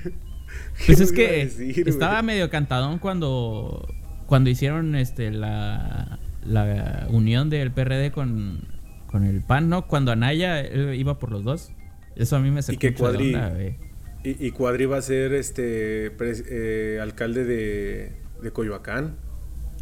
[0.85, 2.25] Pues ¿Quién es que decir, estaba güey?
[2.35, 3.87] medio cantadón cuando
[4.27, 8.59] cuando hicieron este la, la unión del PRD con,
[9.07, 9.87] con el PAN, ¿no?
[9.87, 11.71] Cuando Anaya él iba por los dos.
[12.15, 13.75] Eso a mí me sacó que mucho de Cuadri- onda, güey.
[14.23, 18.11] Y, y Cuadri va a ser este eh, alcalde de,
[18.41, 19.17] de Coyoacán.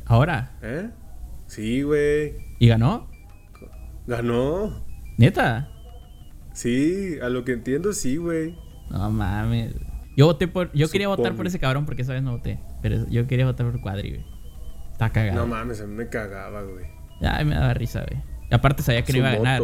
[0.05, 0.89] Ahora, ¿Eh?
[1.47, 2.33] Sí, güey.
[2.59, 3.07] ¿y ganó?
[4.07, 4.85] Ganó.
[5.17, 5.69] ¿Neta?
[6.53, 8.57] Sí, a lo que entiendo, sí, güey.
[8.89, 9.73] No mames.
[10.15, 13.07] Yo voté por yo quería votar por ese cabrón porque esa vez no voté, pero
[13.09, 14.25] yo quería votar por Cuadri, güey.
[14.91, 15.41] Está cagado.
[15.41, 16.85] No mames, a mí me cagaba, güey.
[17.21, 18.23] Ay, me daba risa, güey.
[18.51, 19.63] Aparte sabía que Su no iba a ganar.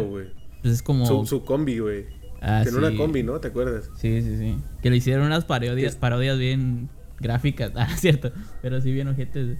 [0.62, 2.06] Pues es como Su, su combi, güey.
[2.42, 2.96] Ah, Tenía una sí.
[2.96, 3.40] combi, ¿no?
[3.40, 3.88] ¿Te acuerdas?
[3.96, 4.58] Sí, sí, sí.
[4.82, 6.90] Que le hicieron unas parodias, parodias bien
[7.22, 7.72] gráficas.
[7.76, 8.32] Ah, cierto.
[8.60, 9.56] Pero sí bien ojetes.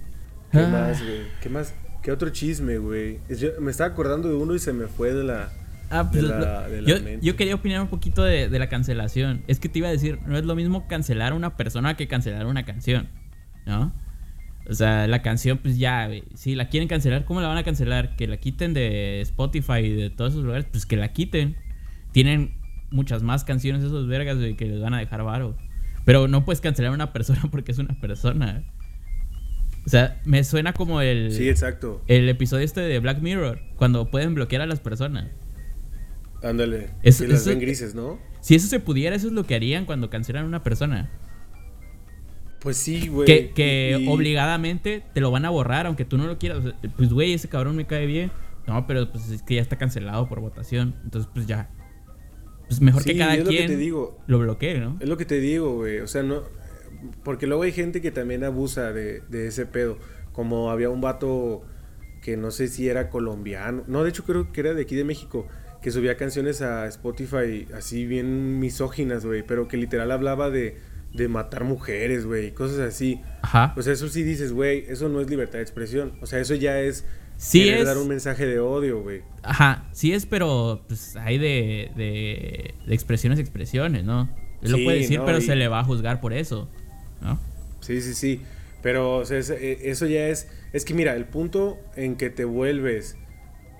[0.51, 0.67] ¿Qué Ah.
[0.67, 1.21] más, güey?
[1.41, 1.73] ¿Qué más?
[2.03, 3.19] ¿Qué otro chisme, güey?
[3.59, 5.49] Me estaba acordando de uno y se me fue de la...
[5.89, 7.25] Ah, pues de lo- la- de la yo, mente.
[7.25, 9.41] yo quería opinar un poquito de, de la cancelación.
[9.47, 12.07] Es que te iba a decir, no es lo mismo cancelar a una persona que
[12.07, 13.07] cancelar una canción,
[13.65, 13.93] ¿no?
[14.69, 17.63] O sea, la canción, pues ya, güey, si la quieren cancelar, ¿cómo la van a
[17.63, 18.15] cancelar?
[18.15, 21.57] Que la quiten de Spotify y de todos esos lugares, pues que la quiten.
[22.11, 22.55] Tienen
[22.89, 25.55] muchas más canciones esos vergas, güey, que les van a dejar varo.
[26.05, 28.63] Pero no puedes cancelar a una persona porque es una persona.
[29.85, 32.01] O sea, me suena como el, Sí, exacto.
[32.07, 35.25] el episodio este de Black Mirror, cuando pueden bloquear a las personas.
[36.41, 36.89] Ándale.
[37.03, 38.19] Eso- que las ven grises, ¿no?
[38.41, 41.09] Si eso se pudiera, eso es lo que harían cuando cancelan a una persona.
[42.59, 43.25] Pues sí, güey.
[43.25, 46.59] que que y- obligadamente te lo van a borrar, aunque tú no lo quieras.
[46.59, 48.31] O sea, pues, güey, ese cabrón me cae bien.
[48.67, 50.95] No, pero pues es que ya está cancelado por votación.
[51.03, 51.69] Entonces, pues ya.
[52.67, 54.19] Pues mejor que cada es lo que quien te digo.
[54.27, 54.97] lo bloquee, ¿no?
[54.99, 55.99] Es lo que te digo, güey.
[55.99, 56.43] O sea, no.
[57.23, 59.97] Porque luego hay gente que también abusa de, de ese pedo.
[60.31, 61.63] Como había un vato
[62.21, 63.83] que no sé si era colombiano.
[63.87, 65.47] No, de hecho creo que era de aquí de México.
[65.81, 70.77] que subía canciones a Spotify así bien misóginas, güey, pero que literal hablaba de,
[71.13, 73.19] de matar mujeres, güey, cosas así.
[73.41, 73.73] Ajá.
[73.75, 76.13] O sea, eso sí dices, güey, eso no es libertad de expresión.
[76.21, 77.03] O sea, eso ya es
[77.37, 77.85] Sí es.
[77.85, 79.21] dar un mensaje de odio, güey.
[79.41, 84.29] Ajá, sí es, pero pues hay de, de, de expresiones, expresiones, ¿no?
[84.61, 86.69] Él lo Sí, puede decir, no, pero y- se le va a juzgar por eso,
[87.21, 87.39] ¿no?
[87.81, 88.41] Sí, sí, sí.
[88.81, 90.47] Pero o sea, es- eh, eso ya es...
[90.71, 93.17] Es que mira, el punto en que te vuelves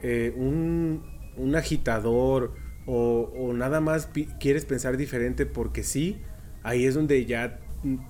[0.02, 1.04] eh, un,
[1.38, 2.54] un agitador
[2.86, 6.18] o, o nada más pi- quieres pensar diferente porque sí,
[6.64, 7.60] ahí es donde ya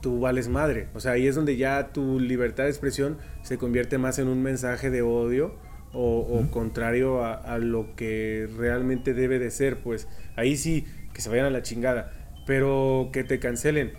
[0.01, 0.87] tú vales madre.
[0.93, 4.41] O sea, ahí es donde ya tu libertad de expresión se convierte más en un
[4.41, 5.55] mensaje de odio
[5.93, 9.77] o, o contrario a, a lo que realmente debe de ser.
[9.77, 12.11] Pues ahí sí, que se vayan a la chingada.
[12.45, 13.93] Pero que te cancelen.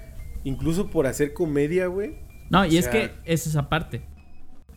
[0.45, 2.17] Incluso por hacer comedia, güey.
[2.51, 4.03] No, y es que es esa parte.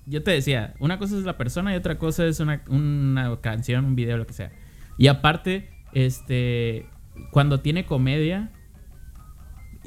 [0.05, 3.83] Yo te decía, una cosa es la persona y otra cosa es una, una canción,
[3.83, 4.51] un video, lo que sea.
[4.97, 6.85] Y aparte, este,
[7.31, 8.51] cuando tiene comedia,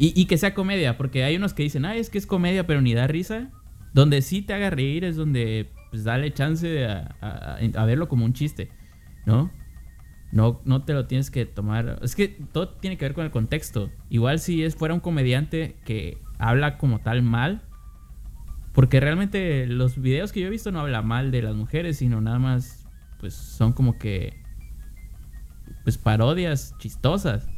[0.03, 2.81] y, que sea comedia, porque hay unos que dicen, ay, es que es comedia, pero
[2.81, 3.51] ni da risa.
[3.93, 8.33] Donde sí te haga reír es donde, pues, dale chance de a verlo como un
[8.33, 8.71] chiste,
[9.27, 9.51] ¿no?
[10.33, 11.99] No, no te lo tienes que tomar.
[12.01, 13.91] Es que todo tiene que ver con el contexto.
[14.09, 17.61] Igual si es fuera un comediante que habla como tal mal.
[18.73, 22.23] Porque realmente los videos que yo he visto no habla mal de las mujeres, sino
[22.23, 24.41] nada más, pues son como que,
[25.83, 27.51] pues parodias chistosas,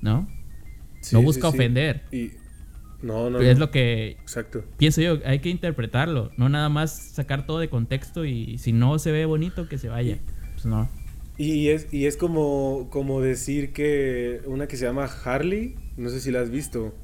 [0.00, 0.28] ¿no?
[1.08, 1.56] Sí, no busca sí.
[1.56, 2.02] ofender.
[2.12, 2.32] Y...
[3.00, 4.64] No, no, es lo que Exacto.
[4.76, 8.98] pienso yo, hay que interpretarlo, no nada más sacar todo de contexto y si no
[8.98, 10.18] se ve bonito que se vaya.
[10.54, 10.90] Pues no.
[11.36, 16.20] Y es, y es como, como decir que una que se llama Harley, no sé
[16.20, 16.94] si la has visto.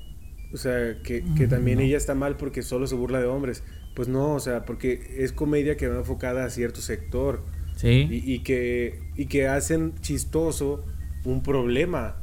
[0.53, 1.81] O sea, que, que Mm, también no.
[1.81, 3.63] ella está mal porque solo se burla de hombres.
[3.95, 7.45] Pues no, o sea, porque es comedia que va enfocada a cierto sector.
[7.77, 8.09] Sí.
[8.11, 10.85] Y, y que, y que hacen chistoso
[11.25, 12.17] un problema.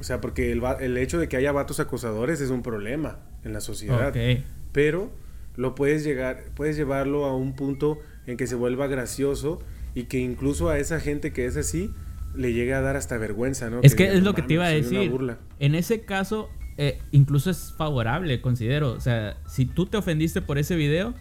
[0.00, 3.52] O sea, porque el, el hecho de que haya vatos acosadores es un problema en
[3.52, 4.08] la sociedad.
[4.10, 4.42] Ok.
[4.72, 5.10] Pero
[5.56, 9.58] lo puedes llegar, puedes llevarlo a un punto en que se vuelva gracioso
[9.94, 11.90] y que incluso a esa gente que es así
[12.36, 13.80] le llegue a dar hasta vergüenza, ¿no?
[13.82, 15.10] Es que diga, es "No lo que te iba a soy una decir.
[15.10, 15.38] burla".
[15.58, 18.92] En ese caso, eh, incluso es favorable, considero.
[18.92, 21.14] O sea, si tú te ofendiste por ese video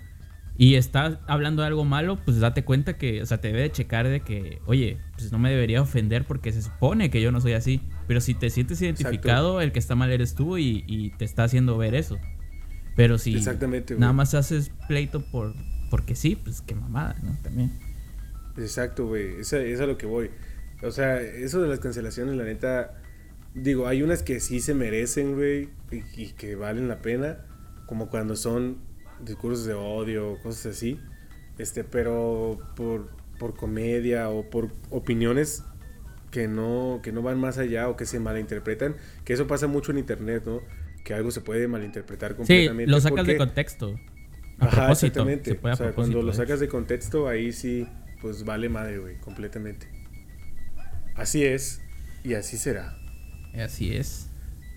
[0.57, 3.71] y estás hablando de algo malo, pues date cuenta que, o sea, te debe de
[3.71, 7.41] checar de que, oye, pues no me debería ofender porque se supone que yo no
[7.41, 7.81] soy así.
[8.07, 11.43] Pero si te sientes identificado, el que está mal eres tú y, y te está
[11.43, 12.17] haciendo ver eso.
[12.95, 15.53] Pero si Exactamente, nada más haces pleito por
[15.89, 17.37] porque sí, pues qué mamada, ¿no?
[17.43, 17.71] También.
[18.57, 19.39] Exacto, güey.
[19.39, 20.31] Esa- Es a lo que voy.
[20.83, 23.01] O sea, eso de las cancelaciones, la neta.
[23.53, 25.69] Digo, hay unas que sí se merecen, güey.
[25.91, 27.37] Y, y que valen la pena.
[27.85, 28.77] Como cuando son
[29.23, 30.99] discursos de odio, cosas así.
[31.57, 33.09] Este, pero por,
[33.39, 35.63] por comedia o por opiniones
[36.31, 38.95] que no, que no van más allá o que se malinterpretan.
[39.25, 40.61] Que eso pasa mucho en internet, ¿no?
[41.03, 42.91] Que algo se puede malinterpretar Sí, completamente.
[42.91, 43.99] lo sacas de contexto.
[44.59, 45.07] A Ajá, propósito.
[45.07, 45.51] exactamente.
[45.51, 46.35] Se puede a o sea, cuando lo ¿eh?
[46.35, 47.87] sacas de contexto, ahí sí,
[48.21, 49.87] pues vale madre, güey, completamente.
[51.15, 51.81] Así es,
[52.23, 52.97] y así será.
[53.53, 54.29] Así es.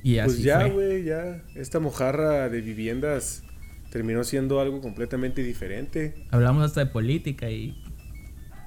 [0.02, 1.42] Y así pues ya, güey, ya.
[1.54, 3.42] Esta mojarra de viviendas
[3.90, 6.14] terminó siendo algo completamente diferente.
[6.30, 7.82] Hablamos hasta de política y.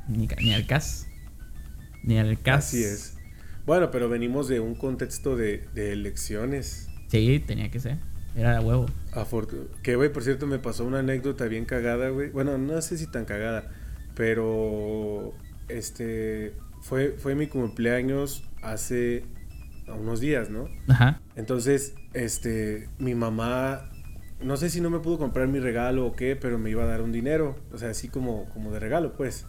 [0.08, 1.08] Ni, ni al cas.
[2.04, 2.68] Ni al cas.
[2.68, 3.18] Así es.
[3.66, 6.90] Bueno, pero venimos de un contexto de, de elecciones.
[7.08, 7.98] Sí, tenía que ser.
[8.36, 8.88] Era de huevo.
[9.14, 12.30] Afortu- que, güey, por cierto, me pasó una anécdota bien cagada, güey.
[12.32, 13.72] Bueno, no sé si tan cagada,
[14.16, 15.34] pero
[15.70, 19.24] este fue, fue mi cumpleaños hace
[19.88, 20.68] unos días, ¿no?
[20.88, 21.22] Ajá.
[21.36, 23.90] Entonces, este, mi mamá,
[24.42, 26.88] no sé si no me pudo comprar mi regalo o qué, pero me iba a
[26.88, 29.46] dar un dinero, o sea, así como, como de regalo, pues.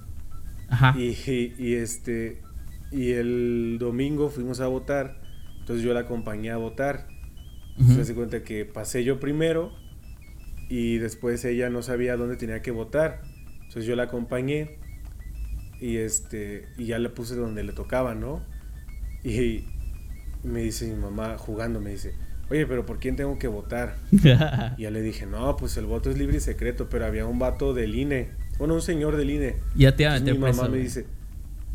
[0.69, 0.95] Ajá.
[0.99, 2.41] Y, y- y, este,
[2.91, 5.21] y el domingo fuimos a votar,
[5.59, 7.09] entonces yo la acompañé a votar.
[7.79, 7.95] Ujú.
[7.95, 9.73] Se hace cuenta que pasé yo primero
[10.69, 13.23] y después ella no sabía dónde tenía que votar.
[13.63, 14.79] Entonces yo la acompañé
[15.81, 18.43] y este y ya le puse donde le tocaba, ¿no?
[19.25, 19.65] Y
[20.43, 22.15] me dice mi mamá jugando me dice,
[22.51, 23.97] "Oye, pero ¿por quién tengo que votar?"
[24.79, 27.39] Y ya le dije, "No, pues el voto es libre y secreto, pero había un
[27.39, 28.29] vato del INE,
[28.59, 31.07] bueno, un señor del INE." ya te Entonces meter mi mamá preso, me dice,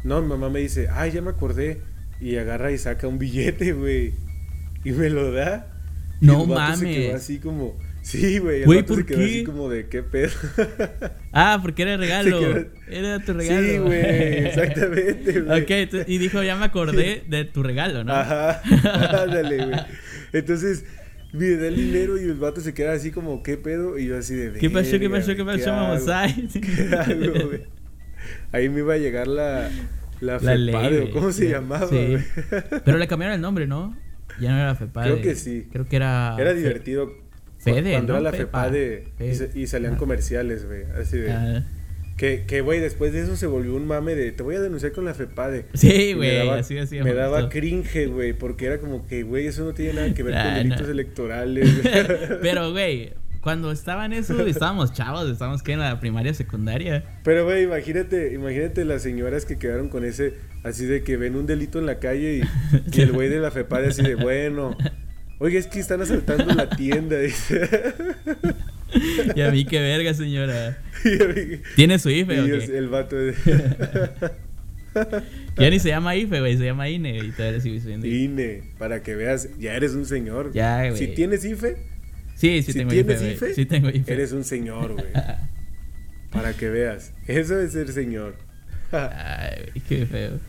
[0.03, 1.81] "No, mi mamá me dice, "Ay, ya me acordé."
[2.21, 4.13] Y agarra y saca un billete, güey.
[4.83, 5.67] Y me lo da.
[6.21, 7.15] Y No el vato se quedó mames.
[7.23, 9.25] así como, sí, güey, Güey, vato se ¿por quedó qué?
[9.25, 10.31] así como de qué pedo.
[11.31, 12.39] Ah, porque era regalo.
[12.39, 13.67] Quedó- Era tu regalo.
[13.67, 13.99] Sí, güey,
[14.47, 15.61] exactamente, güey.
[15.61, 18.13] ok, y dijo, ya me acordé de tu regalo, ¿no?
[18.13, 18.61] Ajá,
[19.23, 19.79] ándale, güey.
[20.33, 20.83] Entonces,
[21.31, 23.97] me da el dinero y el vato se queda así como, ¿qué pedo?
[23.99, 24.91] Y yo así de, ¿Qué pasó?
[24.99, 25.35] ¿Qué "Verga, pasó?
[25.35, 26.13] ¿Qué pasó?
[26.13, 27.61] a ¿Qué hago, güey?
[28.51, 29.69] Ahí me iba a llegar la,
[30.21, 31.09] La, La FEPADE, güey.
[31.09, 32.17] ¿o ¿cómo se llamaba, Sí.
[32.85, 33.95] Pero le cambiaron el nombre, ¿no?
[34.39, 35.11] Ya no era FEPADE.
[35.11, 35.67] Creo que sí.
[35.71, 36.35] Creo que era.
[36.39, 37.11] Era divertido.
[37.57, 38.19] Fede, Cuando ¿no?
[38.19, 38.63] era la Fepa.
[38.69, 39.99] FEPADE y, salían Ajá.
[39.99, 40.83] comerciales, güey.
[40.99, 41.31] Así de.
[41.31, 41.63] Ah,
[42.15, 44.91] Que, que, güey, después de eso se volvió un mame de te voy a denunciar
[44.93, 45.65] con la FEPADE.
[45.73, 46.99] Sí, me güey, así así.
[47.01, 50.35] Me daba cringe, güey, porque era como que, güey, eso no tiene nada que ver
[50.37, 50.91] Ah, con delitos no.
[50.91, 51.69] electorales.
[52.41, 57.03] Pero, güey, cuando estaban eso, estábamos chavos, estábamos que en la primaria, secundaria.
[57.23, 60.33] Pero, güey, imagínate, imagínate las señoras que quedaron con ese,
[60.63, 62.41] así de que ven un delito en la calle y,
[62.97, 64.75] y el güey de la FEPADE así de, bueno,
[65.39, 67.69] oiga, es que están asaltando la tienda, dice.
[69.35, 70.79] Y a mí, qué verga, señora.
[71.05, 72.77] mí- ¿Tiene su IFE y o ellos- qué?
[72.77, 73.33] el vato de
[75.57, 77.17] Ya ni se llama IFE, güey, se llama INE.
[77.19, 77.59] Y todavía.
[78.07, 80.51] INE, para que veas, ya eres un señor.
[80.53, 80.97] Ya, güey.
[80.97, 81.77] Si tienes IFE,
[82.39, 83.21] Sí, sí si tengo tienes.
[83.21, 84.13] IFE, Sí tengo IFE.
[84.13, 85.11] eres un señor, güey.
[86.31, 88.35] para que veas, eso es ser señor.
[88.93, 90.39] Ay, qué feo.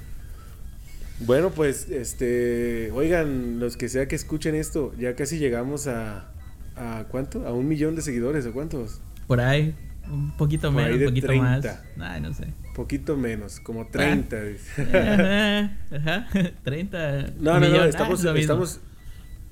[1.18, 6.32] Bueno, pues, este, oigan, los que sea que escuchen esto, ya casi llegamos a,
[6.76, 7.46] a ¿cuánto?
[7.46, 9.00] A un millón de seguidores, ¿o cuántos?
[9.26, 9.74] Por ahí,
[10.08, 11.44] un poquito Por menos, un poquito 30.
[11.44, 12.10] más.
[12.10, 12.46] Ay, no sé.
[12.74, 14.36] Poquito menos, como 30.
[14.78, 15.70] Ah.
[15.92, 17.32] Ajá, ajá, 30.
[17.40, 18.80] No, no, ah, estamos, es estamos,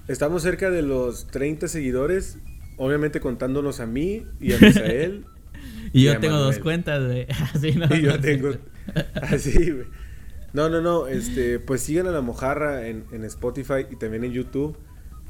[0.08, 2.38] estamos cerca de los 30 seguidores,
[2.76, 5.26] obviamente contándonos a mí y a Misael.
[5.92, 7.26] Y y yo a tengo dos cuentas, güey.
[7.54, 7.86] Así no.
[7.96, 8.58] y yo no, tengo sí.
[9.14, 9.86] así, güey.
[10.52, 14.32] No, no, no, este, pues sigan a la mojarra en, en Spotify y también en
[14.32, 14.76] YouTube.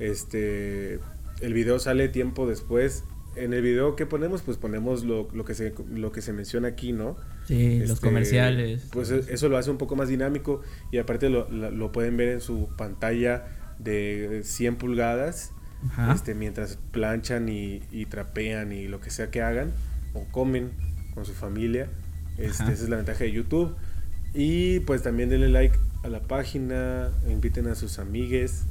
[0.01, 1.01] Este,
[1.41, 3.05] el video sale tiempo después.
[3.37, 6.69] En el video que ponemos, pues ponemos lo, lo que se lo que se menciona
[6.69, 7.17] aquí, ¿no?
[7.47, 8.89] Sí, los Este, comerciales.
[8.91, 12.41] Pues eso lo hace un poco más dinámico y aparte lo, lo pueden ver en
[12.41, 15.53] su pantalla de 100 pulgadas
[15.91, 16.13] Ajá.
[16.15, 19.73] este, mientras planchan y, y trapean y lo que sea que hagan
[20.15, 20.71] o comen
[21.15, 21.89] con su familia.
[22.39, 23.75] Este, esa es la ventaja de YouTube.
[24.35, 28.65] Y pues también denle like a la página, inviten a sus amigues.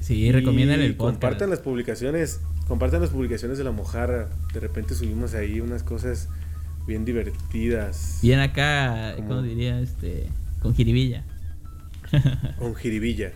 [0.00, 1.14] Sí, recomiendan el podcast.
[1.14, 4.28] Compartan las publicaciones, compartan las publicaciones de la mojarra.
[4.52, 6.28] De repente subimos ahí unas cosas
[6.86, 8.18] bien divertidas.
[8.22, 9.80] Bien acá, Como- ¿cómo diría?
[9.80, 10.28] Este,
[10.60, 11.24] con jiribilla.
[12.58, 13.32] Con jiribilla.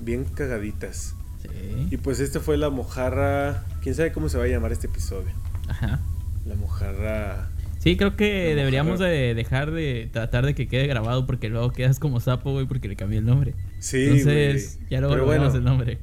[0.00, 1.14] Bien cagaditas.
[1.44, 1.96] Y Sí.
[1.96, 3.64] pues este fue la mojarra.
[3.82, 5.30] ¿Quién sabe cómo se va a llamar este episodio?
[5.68, 6.00] Ajá.
[6.46, 7.48] La mojarra.
[7.78, 11.98] Sí, creo que deberíamos de dejar de tratar de que quede grabado porque luego quedas
[11.98, 13.54] como sapo, güey, porque le cambié el nombre.
[13.78, 14.88] Sí, Entonces, güey.
[14.90, 15.98] ya luego Pero bueno, el nombre.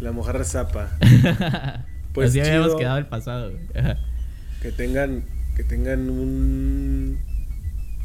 [0.00, 0.90] la mojarra zapa.
[2.14, 2.78] Pues Así habíamos chido.
[2.78, 3.62] quedado el pasado, güey.
[4.60, 5.22] Que tengan,
[5.56, 7.18] que tengan un,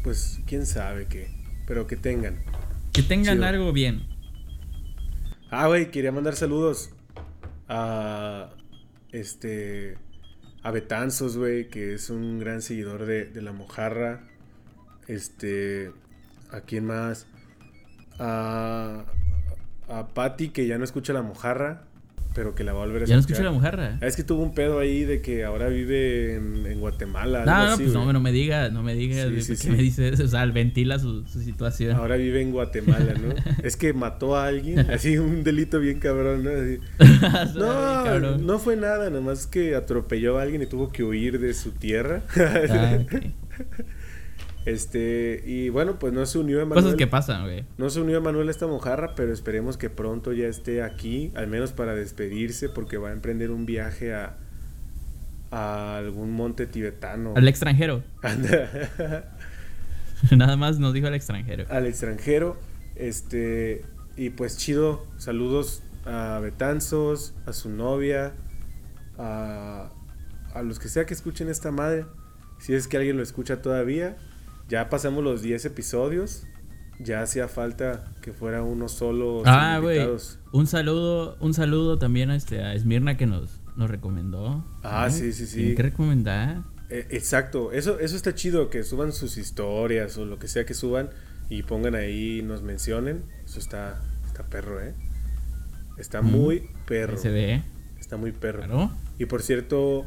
[0.04, 1.30] pues, quién sabe qué,
[1.66, 2.36] pero que tengan.
[2.92, 3.46] Que tengan Chido.
[3.48, 4.02] algo bien.
[5.56, 6.90] Ah, güey, quería mandar saludos
[7.68, 8.50] a,
[9.12, 9.96] este,
[10.64, 14.26] a Betanzos, güey, que es un gran seguidor de, la mojarra.
[15.06, 15.92] Este,
[16.50, 17.28] ¿a quién más?
[18.18, 19.04] A,
[19.88, 21.84] a Patty, que ya no escucha la mojarra,
[22.34, 23.36] pero que la va a volver a Ya no escuchar.
[23.42, 23.98] escucho la mojarra.
[24.02, 27.40] Ah, Es que tuvo un pedo ahí de que ahora vive en, en Guatemala.
[27.42, 29.70] algo No, no, así, pues no, me digas, no me digas, Sí, sí.
[29.70, 31.96] me dices, o sea, ventila su, su situación.
[31.96, 33.34] Ahora vive en Guatemala, ¿no?
[33.62, 36.50] es que mató a alguien, así un delito bien cabrón, ¿no?
[36.50, 36.78] Así,
[37.58, 38.46] No, cabrón.
[38.46, 42.22] no fue nada, nomás que atropelló a alguien y tuvo que huir de su tierra.
[42.36, 42.98] Ah.
[44.64, 46.84] Este, y bueno, pues no se unió a Emanuel.
[46.84, 47.64] Cosas que pasan, güey.
[47.76, 51.32] No se unió a Manuel a esta mojarra, pero esperemos que pronto ya esté aquí,
[51.34, 54.38] al menos para despedirse, porque va a emprender un viaje a,
[55.50, 57.34] a algún monte tibetano.
[57.36, 58.02] Al extranjero.
[60.30, 61.66] Nada más nos dijo al extranjero.
[61.68, 62.56] al extranjero.
[62.96, 63.84] Este,
[64.16, 68.32] y pues chido, saludos a Betanzos, a su novia,
[69.18, 69.90] a,
[70.54, 72.06] a los que sea que escuchen esta madre.
[72.60, 74.16] Si es que alguien lo escucha todavía,
[74.68, 76.46] ya pasamos los 10 episodios.
[77.00, 79.42] Ya hacía falta que fuera uno solo.
[79.44, 79.98] Ah, güey.
[80.52, 84.64] Un saludo, un saludo también a, este, a Esmirna que nos, nos recomendó.
[84.84, 85.74] Ah, sí, sí, sí.
[85.74, 86.62] Que recomendar?
[86.90, 90.74] Eh, exacto, eso, eso está chido, que suban sus historias o lo que sea que
[90.74, 91.10] suban
[91.48, 93.24] y pongan ahí, nos mencionen.
[93.44, 94.94] Eso está, está perro, ¿eh?
[95.98, 96.26] Está Mm.
[96.30, 97.16] muy perro.
[97.18, 97.62] Se ve,
[97.98, 98.58] Está muy perro.
[98.60, 98.92] claro.
[99.18, 100.06] Y por cierto,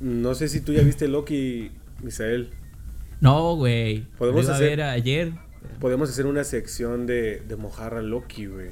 [0.00, 1.70] no sé si tú ya viste Loki,
[2.02, 2.50] Misael.
[3.20, 4.02] No, güey.
[4.18, 5.32] Podemos Lo iba a hacer- ver ayer.
[5.80, 8.70] Podemos hacer una sección de, de mojarra Loki, güey.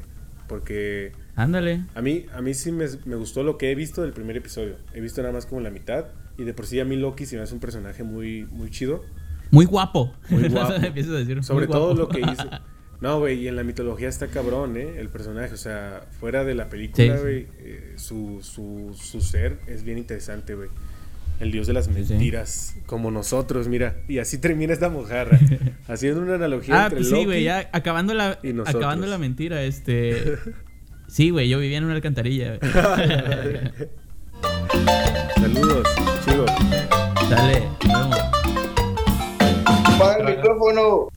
[0.48, 1.84] Porque Ándale.
[1.94, 4.76] a mí, a mí sí me, me gustó lo que he visto del primer episodio.
[4.92, 6.06] He visto nada más como la mitad.
[6.36, 9.02] Y de por sí a mí Loki se me hace un personaje muy, muy chido.
[9.50, 10.12] Muy guapo.
[10.28, 10.74] Muy guapo.
[10.74, 12.48] Empiezo a decir, Sobre todo lo que hizo.
[13.00, 14.94] No, güey, y en la mitología está cabrón, ¿eh?
[14.98, 17.20] El personaje, o sea, fuera de la película, Sí, sí.
[17.20, 20.70] güey, eh, su, su, su ser es bien interesante, güey.
[21.40, 21.90] El dios de las sí.
[21.90, 23.96] mentiras, como nosotros, mira.
[24.08, 25.38] Y así termina esta mojarra.
[25.88, 27.20] Haciendo una analogía Ah, entre pues Loki.
[27.22, 28.76] sí, güey, ya acabando la, y nosotros.
[28.82, 30.36] acabando la mentira, este...
[31.08, 32.56] Sí, güey, yo vivía en una alcantarilla.
[32.58, 32.72] güey.
[35.36, 35.86] Saludos,
[36.24, 36.50] chicos.
[37.30, 38.18] Dale, nos vemos.
[39.84, 41.08] Apaga el micrófono.